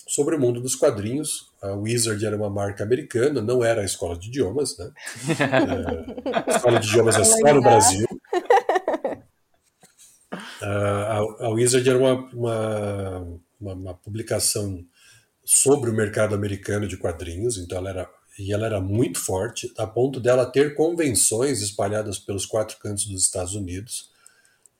[0.06, 1.52] sobre o mundo dos quadrinhos.
[1.62, 4.90] A Wizard era uma marca americana, não era a escola de idiomas, né?
[5.38, 8.06] é, a escola de idiomas é só no Brasil.
[10.62, 14.82] A, a Wizard era uma, uma, uma, uma, publicação
[15.44, 18.11] sobre o mercado americano de quadrinhos, então ela era
[18.42, 23.22] e ela era muito forte, a ponto dela ter convenções espalhadas pelos quatro cantos dos
[23.22, 24.11] Estados Unidos.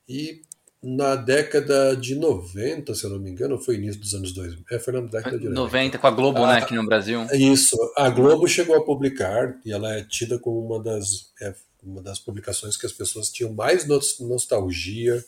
[0.09, 0.43] E
[0.83, 4.65] na década de 90, se eu não me engano, foi início dos anos 2000.
[4.73, 5.55] É, foi na década de 90.
[5.55, 7.25] 90 com a Globo, né, ah, né, aqui no Brasil.
[7.33, 7.77] Isso.
[7.97, 12.19] A Globo chegou a publicar e ela é tida como uma das, é, uma das
[12.19, 15.25] publicações que as pessoas tinham mais nostalgia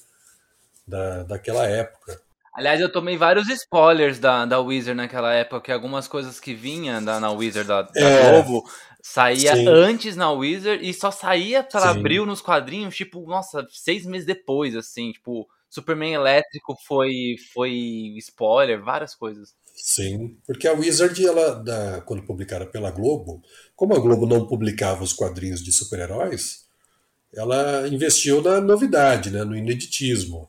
[0.85, 2.21] da, daquela época.
[2.55, 7.05] Aliás, eu tomei vários spoilers da, da Wizard naquela época, que algumas coisas que vinham
[7.05, 8.63] da, na Wizard da, da é, Globo
[9.03, 9.67] saía sim.
[9.67, 14.77] antes na Wizard e só saía para abril nos quadrinhos, tipo, nossa, seis meses depois,
[14.77, 17.73] assim, tipo, Superman elétrico foi, foi
[18.19, 19.53] spoiler, várias coisas.
[19.75, 23.43] Sim, porque a Wizard, ela, da, quando publicada pela Globo,
[23.75, 26.69] como a Globo não publicava os quadrinhos de super-heróis,
[27.35, 30.49] ela investiu na novidade, né, no ineditismo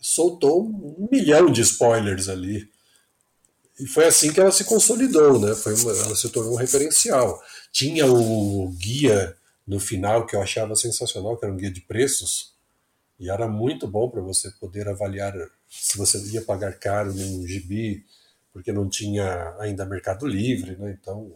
[0.00, 2.70] soltou um milhão de spoilers ali.
[3.78, 5.54] E foi assim que ela se consolidou, né?
[5.54, 7.42] Foi uma, ela se tornou um referencial.
[7.72, 12.54] Tinha o guia no final que eu achava sensacional, que era um guia de preços,
[13.18, 15.32] e era muito bom para você poder avaliar
[15.68, 18.04] se você ia pagar caro num gibi,
[18.52, 20.96] porque não tinha ainda Mercado Livre, né?
[21.00, 21.34] Então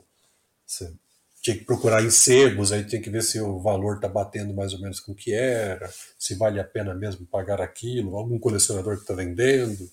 [0.66, 0.92] você
[1.40, 4.72] tinha que procurar em sebos, aí tem que ver se o valor está batendo mais
[4.72, 8.96] ou menos com o que era, se vale a pena mesmo pagar aquilo, algum colecionador
[8.96, 9.88] que está vendendo.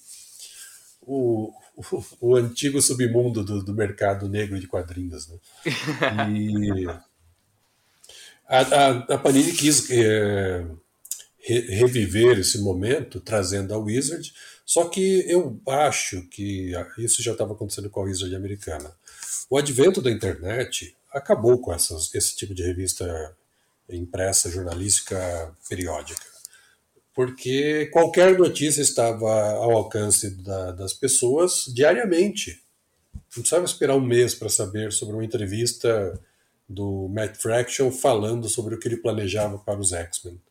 [1.01, 5.27] O, o, o, antigo submundo do, do, mercado negro de quadrinhos.
[5.27, 5.38] Né?
[6.34, 6.88] E
[8.47, 10.65] a, a, a Panini quis é,
[11.38, 14.34] re, reviver esse momento trazendo a Wizard,
[14.65, 18.91] só que eu acho que isso já estava acontecendo com a Wizard americana.
[19.47, 23.36] O advento da internet acabou com essas, esse tipo de revista
[23.89, 26.21] impressa, jornalística, periódica.
[27.13, 32.62] Porque qualquer notícia estava ao alcance da, das pessoas diariamente.
[33.13, 36.19] Não precisava esperar um mês para saber sobre uma entrevista
[36.67, 40.41] do Matt Fraction falando sobre o que ele planejava para os X-Men.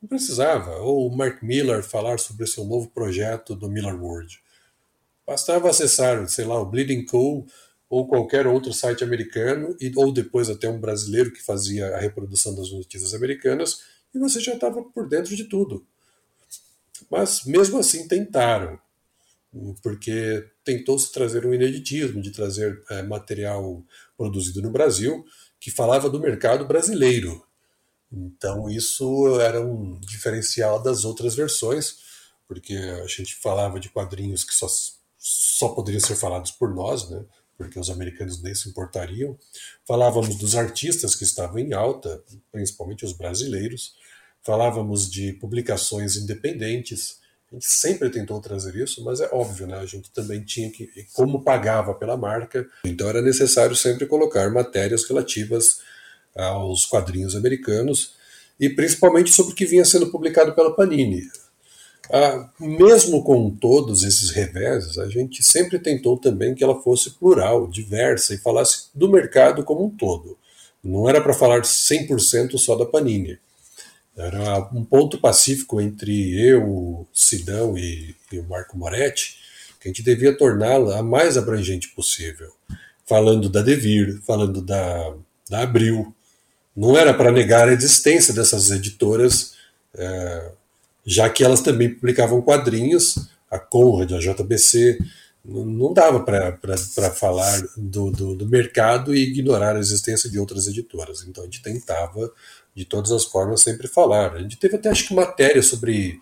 [0.00, 0.76] Não precisava.
[0.76, 4.40] Ou o Mark Miller falar sobre seu novo projeto do Miller World.
[5.26, 7.46] Bastava acessar, sei lá, o Bleeding Cool
[7.88, 12.54] ou qualquer outro site americano, e, ou depois até um brasileiro que fazia a reprodução
[12.54, 13.80] das notícias americanas,
[14.14, 15.86] e você já estava por dentro de tudo.
[17.10, 18.78] Mas mesmo assim tentaram,
[19.82, 23.84] porque tentou-se trazer um ineditismo, de trazer é, material
[24.16, 25.24] produzido no Brasil
[25.58, 27.44] que falava do mercado brasileiro.
[28.12, 31.96] Então isso era um diferencial das outras versões,
[32.46, 34.66] porque a gente falava de quadrinhos que só,
[35.18, 37.24] só poderiam ser falados por nós, né?
[37.56, 39.38] Porque os americanos nem se importariam.
[39.86, 43.94] Falávamos dos artistas que estavam em alta, principalmente os brasileiros.
[44.42, 47.18] Falávamos de publicações independentes,
[47.50, 49.78] A gente sempre tentou trazer isso, mas é óbvio, né?
[49.78, 55.04] A gente também tinha que, como pagava pela marca, então era necessário sempre colocar matérias
[55.08, 55.80] relativas
[56.34, 58.14] aos quadrinhos americanos
[58.58, 61.22] e principalmente sobre o que vinha sendo publicado pela Panini.
[62.10, 67.66] Ah, mesmo com todos esses reveses, a gente sempre tentou também que ela fosse plural,
[67.66, 70.38] diversa e falasse do mercado como um todo.
[70.82, 73.38] Não era para falar 100% só da Panini.
[74.16, 79.36] Era um ponto pacífico entre eu, Sidão e, e o Marco Moretti,
[79.80, 82.50] que a gente devia torná-la a mais abrangente possível.
[83.04, 85.14] Falando da Devir, falando da,
[85.50, 86.14] da Abril.
[86.74, 89.54] Não era para negar a existência dessas editoras,
[89.94, 90.50] é,
[91.06, 94.98] já que elas também publicavam quadrinhos, a Conrad, a JBC,
[95.44, 101.22] não dava para falar do, do, do, mercado e ignorar a existência de outras editoras.
[101.22, 102.32] Então a gente tentava,
[102.74, 104.34] de todas as formas, sempre falar.
[104.34, 106.20] A gente teve até, acho que, matéria sobre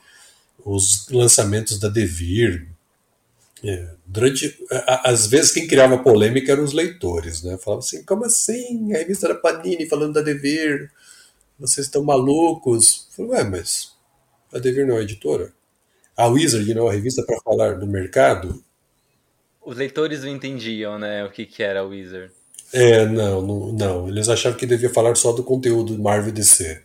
[0.63, 2.69] os lançamentos da Devir.
[3.63, 7.43] É, durante, às vezes, quem criava polêmica eram os leitores.
[7.43, 7.57] Né?
[7.57, 8.93] Falavam assim: como assim?
[8.93, 10.91] A revista da Panini falando da Devir?
[11.59, 13.07] Vocês estão malucos?
[13.19, 13.94] Eu falei, ué, mas
[14.55, 15.53] a Devir não é editora?
[16.17, 18.63] A Wizard não é uma revista para falar do mercado?
[19.65, 22.31] Os leitores não entendiam, né, o que, que era a Wizard.
[22.73, 26.83] É, não, não, não, Eles achavam que devia falar só do conteúdo Marvel DC.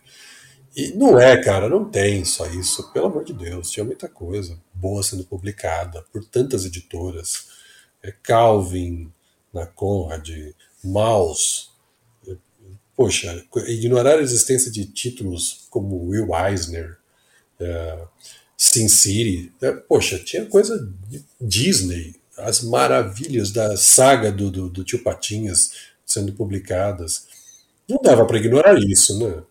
[0.76, 2.92] E não é, cara, não tem só isso.
[2.92, 7.48] Pelo amor de Deus, tinha muita coisa boa sendo publicada por tantas editoras.
[8.02, 9.12] É Calvin,
[9.52, 10.28] na Conrad,
[10.82, 11.70] Mouse.
[12.96, 16.98] Poxa, ignorar a existência de títulos como Will Eisner,
[17.60, 17.98] é,
[18.56, 19.52] Sin City.
[19.60, 20.88] É, poxa, tinha coisa
[21.40, 25.72] Disney, as maravilhas da saga do, do, do Tio Patinhas
[26.04, 27.26] sendo publicadas.
[27.88, 29.42] Não dava para ignorar isso, né?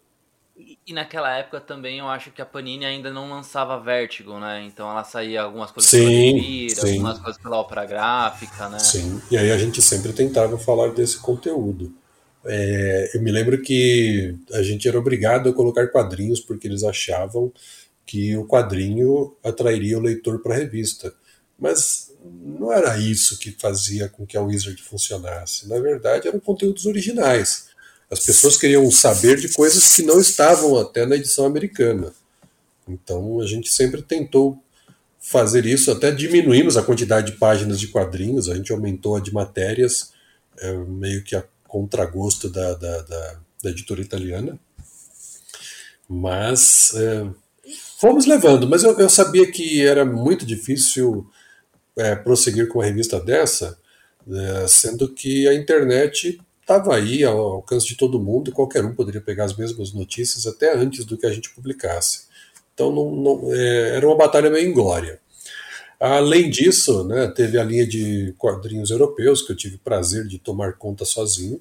[0.90, 4.64] E naquela época também eu acho que a Panini ainda não lançava Vertigo, né?
[4.66, 6.92] Então ela saía algumas coisas sim, pela Vira, sim.
[6.94, 8.80] algumas coisas pela Opera Gráfica, né?
[8.80, 11.94] Sim, e aí a gente sempre tentava falar desse conteúdo.
[12.44, 17.54] É, eu me lembro que a gente era obrigado a colocar quadrinhos porque eles achavam
[18.10, 21.14] que o quadrinho atrairia o leitor para a revista.
[21.60, 22.12] Mas
[22.44, 25.70] não era isso que fazia com que a Wizard funcionasse.
[25.70, 27.68] Na verdade, eram conteúdos originais.
[28.10, 32.12] As pessoas queriam saber de coisas que não estavam até na edição americana.
[32.88, 34.58] Então a gente sempre tentou
[35.20, 39.32] fazer isso, até diminuímos a quantidade de páginas de quadrinhos, a gente aumentou a de
[39.32, 40.14] matérias,
[40.58, 44.58] é, meio que a contragosto da, da, da, da editora italiana.
[46.08, 47.30] Mas é,
[48.00, 51.30] fomos levando, mas eu, eu sabia que era muito difícil
[51.98, 53.78] é, prosseguir com uma revista dessa,
[54.32, 58.96] é, sendo que a internet estava aí ao alcance de todo mundo e qualquer um
[58.96, 62.28] poderia pegar as mesmas notícias até antes do que a gente publicasse.
[62.74, 65.20] Então não, não, é, era uma batalha meio inglória.
[66.00, 70.78] Além disso, né, teve a linha de quadrinhos europeus que eu tive prazer de tomar
[70.78, 71.60] conta sozinho.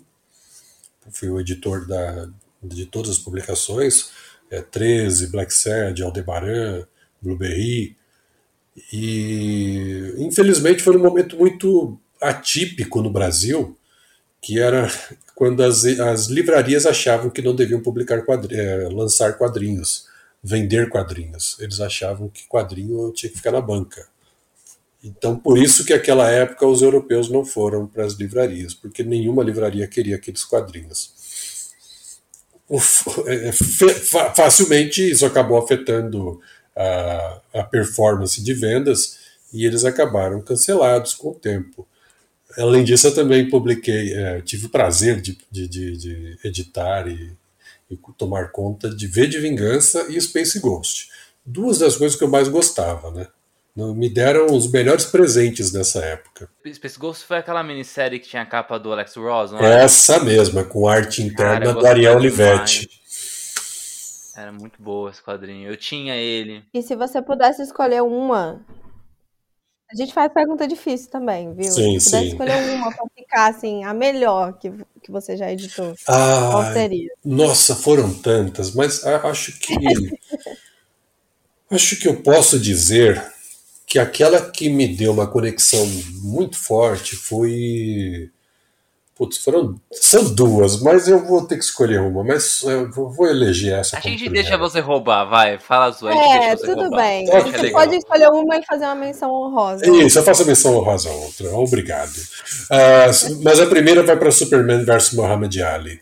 [1.10, 2.28] Fui o editor da,
[2.62, 4.10] de todas as publicações
[4.50, 6.86] é, 13, Black Sad, Aldebaran,
[7.20, 7.96] Blueberry.
[8.92, 13.76] E infelizmente foi um momento muito atípico no Brasil,
[14.40, 14.88] que era
[15.34, 20.06] quando as, as livrarias achavam que não deviam publicar quadri é, lançar quadrinhos,
[20.42, 21.56] vender quadrinhos.
[21.60, 24.06] Eles achavam que quadrinho tinha que ficar na banca.
[25.02, 29.44] Então, por isso que naquela época os europeus não foram para as livrarias, porque nenhuma
[29.44, 31.14] livraria queria aqueles quadrinhos.
[33.26, 33.50] É,
[34.34, 36.38] facilmente isso acabou afetando
[36.76, 39.18] a, a, performance de vendas
[39.52, 41.88] e eles acabaram cancelados com o tempo.
[42.58, 47.32] Além disso, eu também publiquei, é, tive o prazer de, de, de, de editar e,
[47.90, 51.08] e, tomar conta de V de Vingança e Space Ghost.
[51.44, 53.26] Duas das coisas que eu mais gostava, né?
[53.94, 56.50] Me deram os melhores presentes nessa época.
[56.72, 59.84] Space Ghost foi aquela minissérie que tinha a capa do Alex Ross, não é?
[59.84, 62.88] Essa mesma, com arte interna Cara, do Ariel Olivetti.
[64.36, 65.68] Era muito boa esse quadrinho.
[65.68, 66.64] Eu tinha ele.
[66.74, 68.60] E se você pudesse escolher uma.
[69.90, 71.70] A gente faz pergunta difícil também, viu?
[71.70, 72.32] Sim, se pudesse sim.
[72.32, 74.70] escolher uma pra ficar assim, a melhor que,
[75.02, 77.10] que você já editou, ah, qual seria?
[77.24, 79.74] Nossa, foram tantas, mas acho que.
[81.70, 83.37] acho que eu posso dizer
[83.88, 85.84] que aquela que me deu uma conexão
[86.20, 88.30] muito forte foi.
[89.16, 89.80] Putz, foram.
[89.90, 93.96] São duas, mas eu vou ter que escolher uma, mas eu vou eleger essa.
[93.96, 96.12] A gente deixa você roubar, vai, fala a sua.
[96.12, 96.98] É, tudo roubar.
[96.98, 97.24] bem.
[97.24, 97.80] Tá, você legal.
[97.80, 99.90] pode escolher uma e fazer uma menção honrosa.
[99.90, 101.50] Isso, eu faço a menção honrosa a outra.
[101.56, 102.14] Obrigado.
[102.14, 106.00] Uh, mas a primeira vai para Superman vs Muhammad Ali.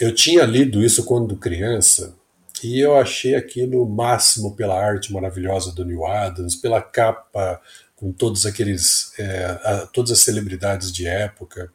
[0.00, 2.18] Eu tinha lido isso quando criança
[2.62, 7.60] e eu achei aquilo máximo pela arte maravilhosa do Neil Adams, pela capa
[7.96, 11.72] com todos aqueles é, a, todas as celebridades de época.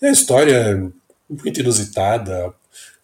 [0.00, 0.90] E a história
[1.28, 2.52] muito inusitada,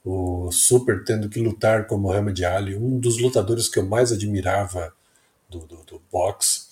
[0.05, 4.93] o Super tendo que lutar com Muhammad Ali, um dos lutadores que eu mais admirava
[5.49, 6.67] do, do, do boxe.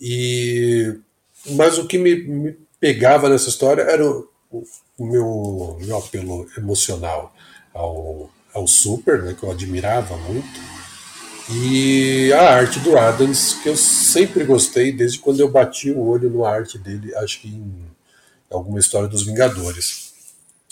[0.00, 0.98] E
[1.46, 4.64] mas o que me, me pegava nessa história era o, o,
[4.98, 7.34] o meu, meu apelo emocional
[7.72, 8.30] ao,
[8.60, 10.60] ao Super, né, que eu admirava muito,
[11.52, 16.30] e a arte do Adams, que eu sempre gostei desde quando eu bati o olho
[16.30, 17.86] na arte dele, acho que em
[18.48, 20.12] alguma história dos Vingadores.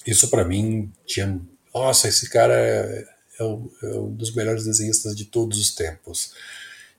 [0.07, 1.41] Isso para mim tinha.
[1.75, 3.05] Nossa, esse cara é,
[3.41, 6.33] é, é um dos melhores desenhistas de todos os tempos.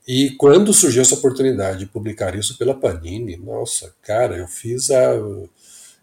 [0.06, 5.14] E quando surgiu essa oportunidade de publicar isso pela Panini, nossa, cara, eu fiz a.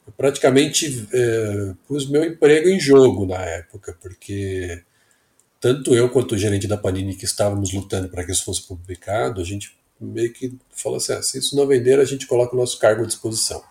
[0.08, 4.82] Eu praticamente é, pus meu emprego em jogo na época, porque
[5.60, 9.42] tanto eu quanto o gerente da Panini que estávamos lutando para que isso fosse publicado,
[9.42, 12.60] a gente meio que falou assim: ah, se isso não vender, a gente coloca o
[12.60, 13.62] nosso cargo à disposição.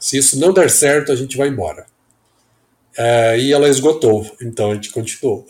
[0.00, 1.86] Se isso não der certo, a gente vai embora.
[2.96, 5.46] É, e ela esgotou, então a gente continuou.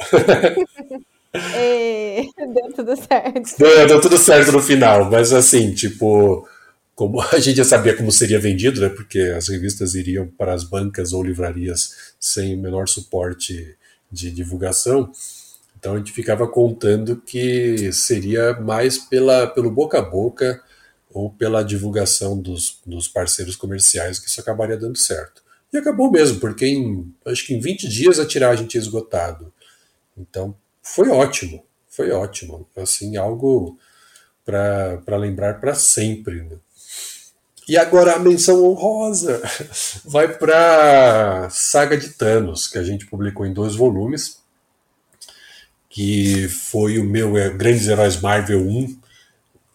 [1.35, 3.59] e, deu tudo certo.
[3.59, 6.47] Deu, deu, tudo certo no final, mas assim, tipo,
[6.99, 8.89] como a gente já sabia como seria vendido, né?
[8.89, 13.77] Porque as revistas iriam para as bancas ou livrarias sem o menor suporte
[14.11, 15.13] de divulgação.
[15.79, 20.61] Então a gente ficava contando que seria mais pela, pelo boca a boca
[21.09, 25.41] ou pela divulgação dos, dos parceiros comerciais que isso acabaria dando certo.
[25.73, 29.53] E acabou mesmo, porque em, acho que em 20 dias a tiragem tinha esgotado.
[30.17, 32.69] Então foi ótimo, foi ótimo.
[32.77, 33.79] Assim, algo
[34.45, 36.43] para lembrar para sempre.
[36.43, 36.57] Né?
[37.69, 39.43] E agora a menção honrosa
[40.03, 44.39] vai para Saga de Thanos, que a gente publicou em dois volumes,
[45.91, 48.99] que foi o meu é, Grandes Heróis Marvel 1,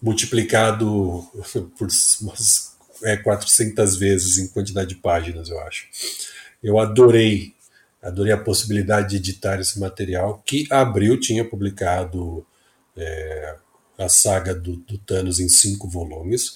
[0.02, 1.24] multiplicado
[1.78, 1.88] por
[2.22, 5.88] umas é, 400 vezes em quantidade de páginas, eu acho.
[6.64, 7.54] Eu adorei,
[8.02, 12.44] adorei a possibilidade de editar esse material, que Abril tinha publicado
[12.98, 13.56] é,
[14.00, 16.56] a saga do, do Thanos em cinco volumes,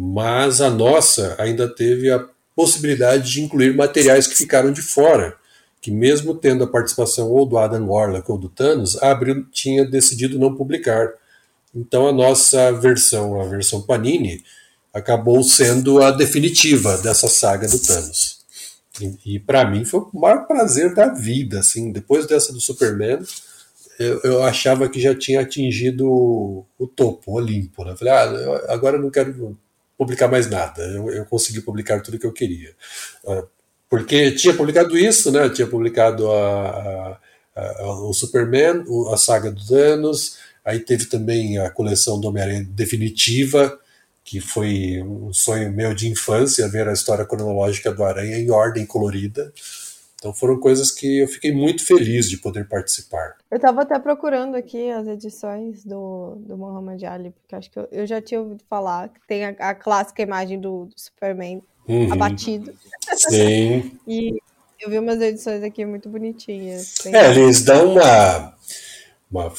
[0.00, 2.24] mas a nossa ainda teve a
[2.54, 5.34] possibilidade de incluir materiais que ficaram de fora,
[5.80, 9.84] que mesmo tendo a participação ou do Adam Warlock ou do Thanos, a Abril tinha
[9.84, 11.12] decidido não publicar
[11.74, 14.42] então a nossa versão, a versão Panini,
[14.94, 18.38] acabou sendo a definitiva dessa saga do Thanos.
[19.00, 23.18] E, e para mim foi o maior prazer da vida, assim, depois dessa do Superman,
[23.98, 27.96] eu, eu achava que já tinha atingido o, topo, o Olimpo, né?
[27.96, 29.56] Falei, ah, agora eu não quero
[29.98, 32.70] publicar mais nada, eu, eu consegui publicar tudo que eu queria.
[33.24, 33.46] Uh,
[33.90, 35.48] porque tinha publicado isso, né?
[35.50, 37.18] Tinha publicado a,
[37.56, 40.38] a, a, o Superman, a saga do Thanos,
[40.68, 43.80] Aí teve também a coleção do Homem-Aranha definitiva,
[44.22, 48.84] que foi um sonho meu de infância, ver a história cronológica do Aranha em ordem
[48.84, 49.50] colorida.
[50.18, 53.36] Então foram coisas que eu fiquei muito feliz de poder participar.
[53.50, 57.88] Eu estava até procurando aqui as edições do, do Muhammad Ali, porque acho que eu,
[57.92, 62.12] eu já tinha ouvido falar que tem a, a clássica imagem do, do Superman uhum.
[62.12, 62.74] abatido.
[63.28, 63.92] Sim.
[64.06, 64.38] e
[64.80, 67.06] eu vi umas edições aqui muito bonitinhas.
[67.06, 68.54] É, eles dão uma,
[69.30, 69.52] uma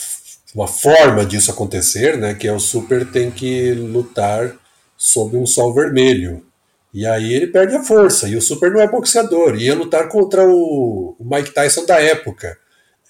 [0.53, 4.55] uma forma disso acontecer, né, que é o Super tem que lutar
[4.97, 6.45] sob um sol vermelho.
[6.93, 8.27] E aí ele perde a força.
[8.27, 9.55] E o Super não é boxeador.
[9.55, 12.57] Ia lutar contra o, o Mike Tyson da época.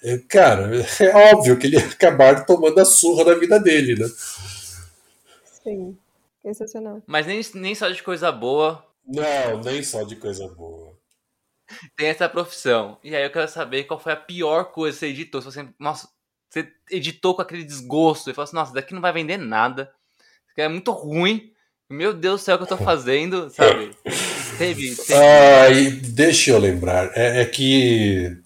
[0.02, 0.70] É, cara,
[1.00, 4.08] é óbvio que ele ia acabar tomando a surra da vida dele, né?
[5.62, 5.96] Sim,
[6.42, 7.02] sensacional.
[7.06, 8.84] Mas nem, nem só de coisa boa.
[9.06, 10.90] Não, nem só de coisa boa.
[11.96, 12.98] Tem essa profissão.
[13.02, 15.40] E aí eu quero saber qual foi a pior coisa que você editou.
[15.40, 16.08] Se você, nossa,
[16.48, 19.92] você editou com aquele desgosto e falou assim, nossa, daqui não vai vender nada.
[20.18, 21.52] Isso aqui é muito ruim.
[21.90, 23.90] Meu Deus do céu, o que eu tô fazendo, sabe?
[24.56, 25.90] teve, teve.
[25.90, 28.38] Deixa eu lembrar, é, é que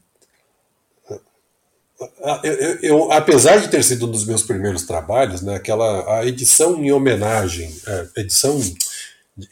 [2.42, 6.26] eu, eu, eu, apesar de ter sido um dos meus primeiros trabalhos, né, aquela a
[6.26, 7.70] edição em homenagem,
[8.16, 8.58] a edição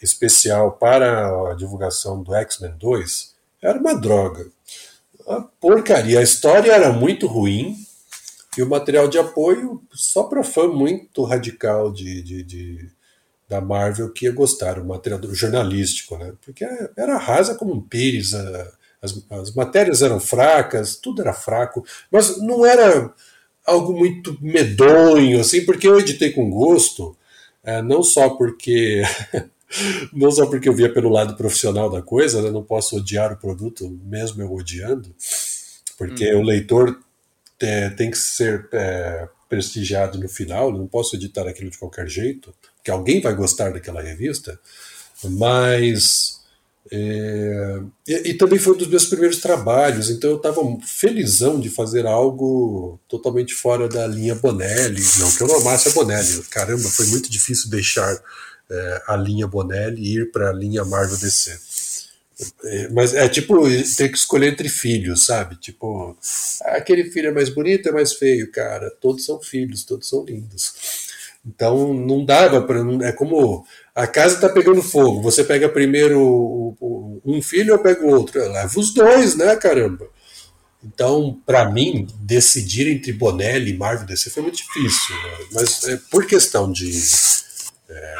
[0.00, 4.46] especial para a divulgação do X-Men 2, era uma droga.
[5.26, 7.76] A porcaria, a história era muito ruim,
[8.56, 12.90] e o material de apoio só para fã muito radical de, de, de,
[13.52, 16.32] da Marvel que ia gostar, o material jornalístico, né?
[16.42, 16.64] Porque
[16.96, 18.32] era rasa como um pires,
[19.02, 23.12] as, as matérias eram fracas, tudo era fraco, mas não era
[23.66, 27.14] algo muito medonho, assim, porque eu editei com gosto,
[27.62, 29.02] é, não só porque
[30.14, 32.50] não só porque eu via pelo lado profissional da coisa, né?
[32.50, 35.14] não posso odiar o produto mesmo eu odiando,
[35.98, 36.40] porque hum.
[36.40, 36.98] o leitor
[37.60, 42.54] é, tem que ser é, prestigiado no final, não posso editar aquilo de qualquer jeito,
[42.82, 44.58] porque alguém vai gostar daquela revista,
[45.24, 46.42] mas.
[46.90, 51.70] É, e, e, também foi um dos meus primeiros trabalhos, então eu estava felizão de
[51.70, 55.00] fazer algo totalmente fora da linha Bonelli.
[55.20, 58.20] Não que eu não amasse a Bonelli, caramba, foi muito difícil deixar
[58.68, 61.56] é, a linha Bonelli e ir para a linha Marvel DC.
[62.64, 63.62] É, mas é tipo
[63.96, 65.54] ter que escolher entre filhos, sabe?
[65.54, 66.18] Tipo,
[66.62, 68.90] aquele filho é mais bonito, é mais feio, cara.
[69.00, 71.11] Todos são filhos, todos são lindos.
[71.44, 72.80] Então não dava para.
[73.06, 73.64] É como
[73.94, 75.20] a casa está pegando fogo.
[75.22, 76.76] Você pega primeiro
[77.24, 78.40] um filho ou pega o outro?
[78.40, 80.08] Leva os dois, né, caramba?
[80.84, 85.14] Então, para mim, decidir entre Bonelli e Marvel DC foi muito difícil.
[85.14, 85.46] Né?
[85.52, 86.90] Mas é, por questão de
[87.88, 88.16] é,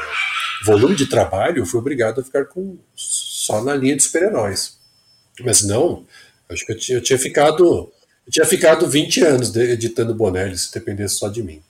[0.64, 4.78] volume de trabalho, eu fui obrigado a ficar com só na linha de super-heróis.
[5.40, 6.06] Mas não,
[6.48, 7.92] acho que eu tinha, eu tinha ficado.
[8.24, 11.60] Eu tinha ficado 20 anos editando Bonelli, se dependesse só de mim.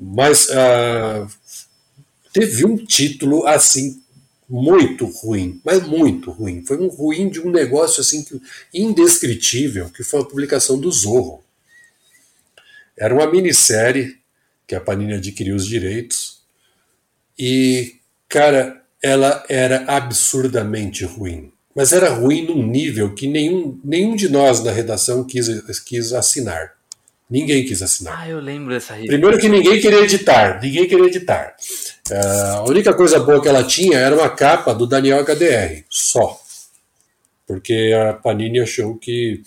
[0.00, 1.28] Mas uh,
[2.32, 4.02] teve um título assim
[4.48, 6.64] muito ruim, mas muito ruim.
[6.66, 8.40] Foi um ruim de um negócio assim que,
[8.74, 11.44] indescritível, que foi a publicação do Zorro.
[12.98, 14.18] Era uma minissérie
[14.66, 16.40] que a Panini adquiriu os direitos
[17.38, 17.96] e,
[18.28, 21.52] cara, ela era absurdamente ruim.
[21.74, 25.48] Mas era ruim num nível que nenhum, nenhum de nós na redação quis,
[25.80, 26.79] quis assinar.
[27.30, 28.18] Ninguém quis assinar.
[28.18, 29.12] Ah, eu lembro dessa revista.
[29.12, 30.60] Primeiro que ninguém queria editar.
[30.60, 31.54] Ninguém queria editar.
[32.10, 35.84] Uh, a única coisa boa que ela tinha era uma capa do Daniel HDR.
[35.88, 36.40] Só.
[37.46, 39.42] Porque a Panini achou que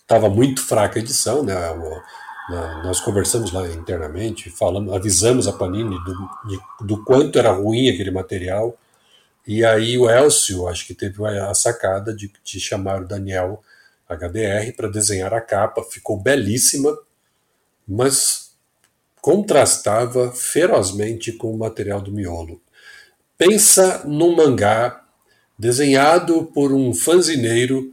[0.00, 1.54] estava muito fraca a edição, né?
[2.84, 6.14] nós conversamos lá internamente, falamos, avisamos a Panini do,
[6.46, 8.74] de, do quanto era ruim aquele material.
[9.46, 13.62] E aí o Elcio, acho que teve a sacada de, de chamar o Daniel
[14.08, 15.82] HDR para desenhar a capa.
[15.82, 16.96] Ficou belíssima,
[17.86, 18.56] mas
[19.20, 22.60] contrastava ferozmente com o material do miolo.
[23.36, 25.04] Pensa num mangá
[25.58, 27.92] desenhado por um fanzineiro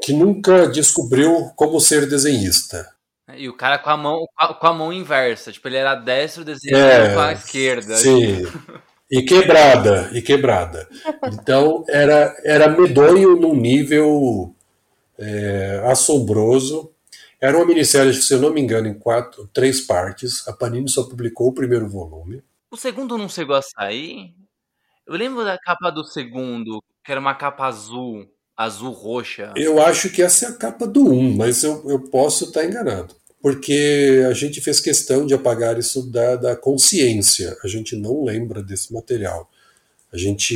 [0.00, 2.94] que nunca descobriu como ser desenhista
[3.36, 4.26] e o cara com a mão
[4.60, 7.96] com a mão inversa, tipo, ele era destro desenhando é, com a esquerda.
[7.96, 8.46] Sim.
[9.10, 10.88] E quebrada, e quebrada.
[11.32, 14.54] Então era, era medonho num nível
[15.18, 16.90] é, assombroso.
[17.40, 20.46] Era uma minissérie, se eu não me engano, em quatro, três partes.
[20.48, 22.42] A Panini só publicou o primeiro volume.
[22.70, 24.34] O segundo não chegou a sair?
[25.06, 29.52] Eu lembro da capa do segundo, que era uma capa azul azul roxa.
[29.56, 33.14] Eu acho que essa é a capa do 1, mas eu, eu posso estar enganado.
[33.42, 37.56] Porque a gente fez questão de apagar isso da, da consciência.
[37.62, 39.50] A gente não lembra desse material.
[40.14, 40.54] A gente.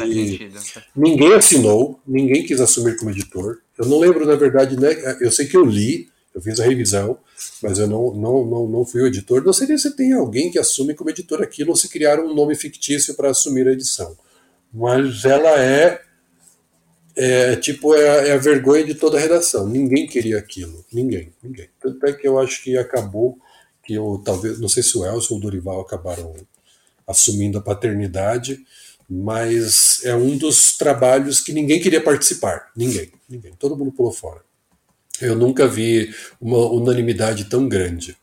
[0.95, 3.59] Ninguém assinou, ninguém quis assumir como editor.
[3.77, 5.19] Eu não lembro, na verdade, né?
[5.21, 7.19] Eu sei que eu li, eu fiz a revisão,
[7.61, 9.45] mas eu não, não, não, não fui o editor.
[9.45, 12.55] Não sei se tem alguém que assume como editor aquilo ou se criaram um nome
[12.55, 14.17] fictício para assumir a edição.
[14.73, 16.03] Mas ela é
[17.17, 19.69] é tipo é a, é a, vergonha de toda a redação.
[19.69, 21.69] Ninguém queria aquilo, ninguém, ninguém.
[21.81, 23.37] Tanto é que eu acho que acabou
[23.83, 26.33] que eu talvez, não sei se o Elson ou o Dorival acabaram
[27.09, 28.61] assumindo a paternidade,
[29.09, 33.53] mas é um dos trabalhos que ninguém queria participar, ninguém, ninguém.
[33.59, 34.43] Todo mundo pulou fora.
[35.21, 38.17] Eu nunca vi uma unanimidade tão grande.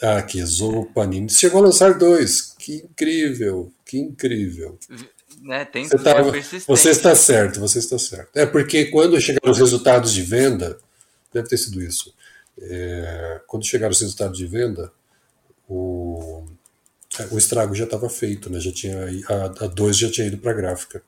[0.00, 2.54] Ah, que Zorro Panini chegou a lançar dois.
[2.58, 4.78] Que incrível, que incrível
[5.42, 5.64] né?
[5.64, 6.14] Tem você, tá,
[6.66, 8.36] você está certo, você está certo.
[8.36, 10.78] É porque quando chegaram os resultados de venda,
[11.32, 12.14] deve ter sido isso.
[12.60, 14.92] É, quando chegaram os resultados de venda,
[15.68, 16.17] o, é,
[17.30, 18.60] o estrago já estava feito, né?
[18.60, 21.02] Já tinha a, a dois já tinha ido para a gráfica.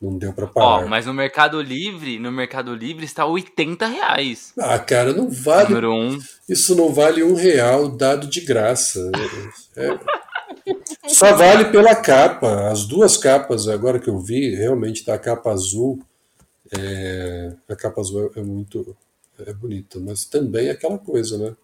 [0.00, 0.84] Não deu para parar.
[0.84, 4.52] Ó, mas no Mercado Livre, no Mercado Livre está 80 reais.
[4.58, 5.68] Ah, cara, não vale.
[5.68, 6.18] Número um.
[6.48, 8.98] Isso não vale um real dado de graça.
[9.76, 9.98] É,
[11.06, 12.68] só vale pela capa.
[12.68, 16.02] As duas capas, agora que eu vi, realmente tá a capa azul.
[16.76, 18.96] É, a capa azul é, é muito
[19.38, 21.56] é bonita, mas também é aquela coisa, né?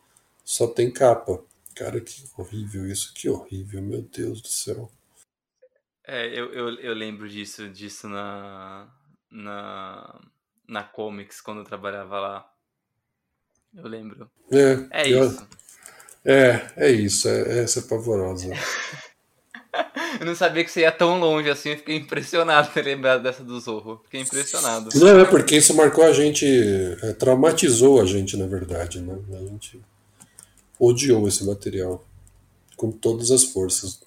[0.44, 1.40] Só tem capa.
[1.78, 4.90] Cara, que horrível isso, que horrível, meu Deus do céu.
[6.04, 8.88] É, eu, eu, eu lembro disso, disso na,
[9.30, 10.20] na,
[10.66, 12.52] na Comics, quando eu trabalhava lá.
[13.76, 14.28] Eu lembro.
[14.50, 15.48] É, é isso.
[16.24, 18.48] É, é isso, é, essa é pavorosa.
[20.18, 23.44] eu não sabia que você ia tão longe assim, eu fiquei impressionado ter lembrado dessa
[23.44, 24.00] do Zorro.
[24.02, 24.88] Fiquei impressionado.
[24.96, 26.44] Não, é porque isso marcou a gente,
[27.04, 29.16] é, traumatizou a gente, na verdade, né?
[29.32, 29.80] A gente
[30.78, 32.04] odiou esse material
[32.76, 34.00] com todas as forças.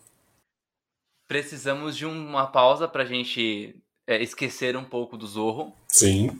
[1.27, 3.75] Precisamos de uma pausa pra gente
[4.07, 5.73] é, esquecer um pouco do Zorro.
[5.87, 6.39] Sim.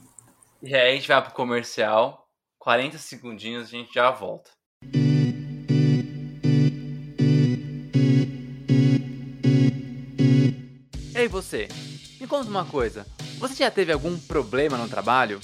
[0.62, 2.28] E aí a gente vai pro comercial
[2.60, 4.52] 40 segundinhos, a gente já volta.
[11.16, 11.68] Ei você,
[12.20, 13.06] me conta uma coisa.
[13.40, 15.40] Você já teve algum problema no trabalho?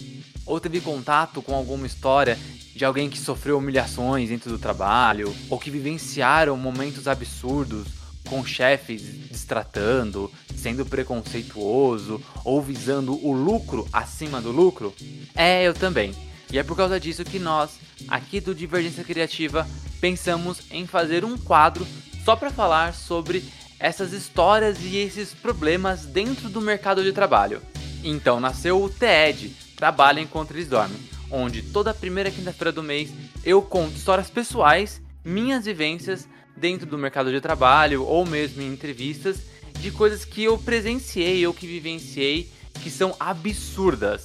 [0.46, 2.38] Ou teve contato com alguma história
[2.78, 5.36] de alguém que sofreu humilhações dentro do trabalho?
[5.50, 7.88] Ou que vivenciaram momentos absurdos
[8.30, 14.94] com chefes destratando, sendo preconceituoso ou visando o lucro acima do lucro?
[15.36, 16.14] É, eu também.
[16.52, 17.72] E é por causa disso que nós,
[18.08, 19.68] aqui do Divergência Criativa,
[20.00, 21.86] pensamos em fazer um quadro
[22.24, 23.44] só para falar sobre
[23.80, 27.60] essas histórias e esses problemas dentro do mercado de trabalho.
[28.04, 33.10] Então nasceu o TED, Trabalha Enquanto Eles Dormem, onde toda primeira quinta-feira do mês
[33.44, 39.42] eu conto histórias pessoais, minhas vivências dentro do mercado de trabalho ou mesmo em entrevistas
[39.80, 42.50] de coisas que eu presenciei ou que vivenciei
[42.82, 44.24] que são absurdas.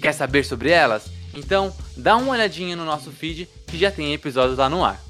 [0.00, 1.10] Quer saber sobre elas?
[1.34, 5.00] Então dá uma olhadinha no nosso feed que já tem episódios lá no ar.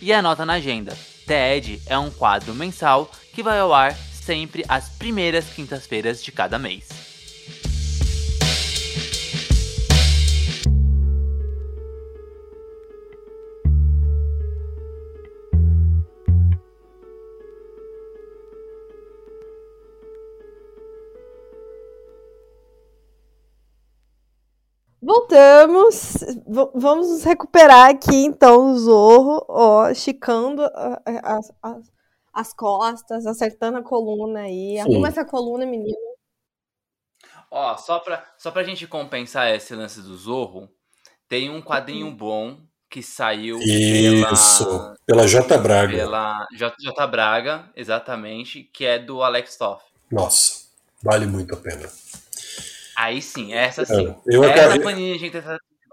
[0.00, 0.96] E anota na agenda.
[1.26, 6.58] TED é um quadro mensal que vai ao ar sempre às primeiras quintas-feiras de cada
[6.58, 7.11] mês.
[25.02, 26.18] Voltamos.
[26.46, 30.62] V vamos nos recuperar aqui, então, o Zorro, ó, esticando
[31.24, 31.92] as, as,
[32.32, 34.74] as costas, acertando a coluna aí.
[34.74, 34.80] Sim.
[34.80, 35.96] Arruma essa coluna, menino.
[37.50, 40.70] Ó, só pra, só pra gente compensar esse lance do Zorro,
[41.28, 42.16] tem um quadrinho uhum.
[42.16, 45.96] bom que saiu Isso, pela, pela J Braga.
[45.96, 49.84] Pela J, J Braga, exatamente, que é do Alex Toff.
[50.10, 50.66] Nossa,
[51.02, 51.90] vale muito a pena.
[52.96, 54.08] Aí sim, essa sim.
[54.08, 54.80] É, eu essa acabei...
[54.80, 55.42] panini a gente tem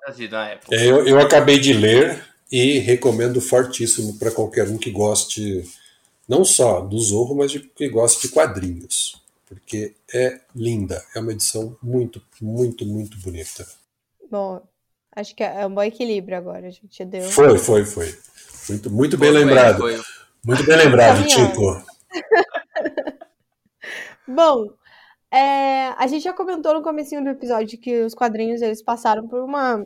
[0.04, 0.76] trazido na época.
[0.76, 5.64] É, eu, eu acabei de ler e recomendo fortíssimo para qualquer um que goste
[6.28, 9.22] não só do Zorro, mas de, que goste de quadrinhos.
[9.48, 13.68] Porque é linda, é uma edição muito, muito, muito bonita.
[14.30, 14.62] Bom,
[15.16, 17.24] acho que é um bom equilíbrio agora, a gente deu.
[17.24, 18.16] Foi, foi, foi.
[18.70, 19.80] Muito, muito bem foi, lembrado.
[19.80, 20.00] Foi.
[20.46, 21.84] Muito bem lembrado, Tico.
[24.28, 24.70] bom,
[25.32, 29.42] é, a gente já comentou no começo do episódio que os quadrinhos eles passaram por
[29.44, 29.86] uma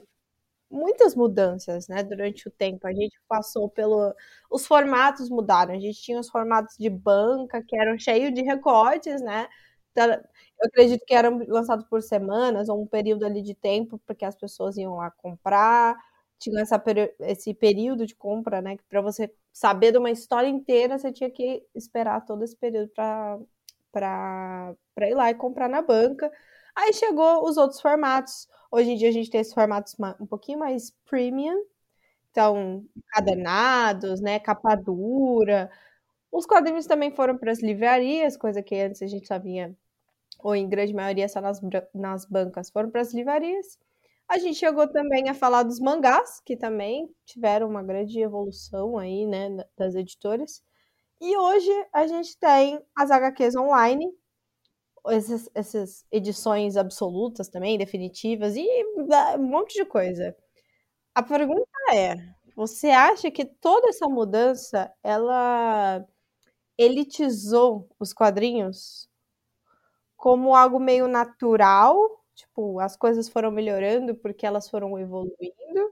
[0.71, 2.87] muitas mudanças, né, durante o tempo.
[2.87, 4.13] A gente passou pelo
[4.51, 5.73] os formatos mudaram.
[5.75, 9.47] A gente tinha os formatos de banca que eram cheios de recortes, né?
[9.91, 14.25] Então, eu acredito que eram lançados por semanas ou um período ali de tempo, porque
[14.25, 15.95] as pessoas iam lá comprar.
[16.39, 16.81] Tinha essa,
[17.21, 18.75] esse período de compra, né?
[18.77, 22.89] Que para você saber de uma história inteira, você tinha que esperar todo esse período
[22.95, 23.39] para
[23.93, 24.75] para
[25.09, 26.31] ir lá e comprar na banca.
[26.75, 28.49] Aí chegou os outros formatos.
[28.71, 31.63] Hoje em dia a gente tem esses formatos um pouquinho mais premium.
[32.31, 35.69] Então, cadernados, né, capa dura.
[36.31, 39.75] Os quadrinhos também foram para as livrarias, coisa que antes a gente só vinha,
[40.39, 41.61] ou em grande maioria só nas,
[41.93, 43.79] nas bancas, foram para as livrarias.
[44.29, 49.27] A gente chegou também a falar dos mangás, que também tiveram uma grande evolução aí,
[49.27, 50.63] né, das editoras.
[51.25, 54.13] E hoje a gente tem as HQs online,
[55.07, 58.67] essas, essas edições absolutas também, definitivas, e
[59.37, 60.35] um monte de coisa.
[61.15, 62.15] A pergunta é:
[62.55, 66.05] você acha que toda essa mudança ela
[66.77, 69.09] elitizou os quadrinhos
[70.17, 71.95] como algo meio natural?
[72.35, 75.91] Tipo, as coisas foram melhorando porque elas foram evoluindo?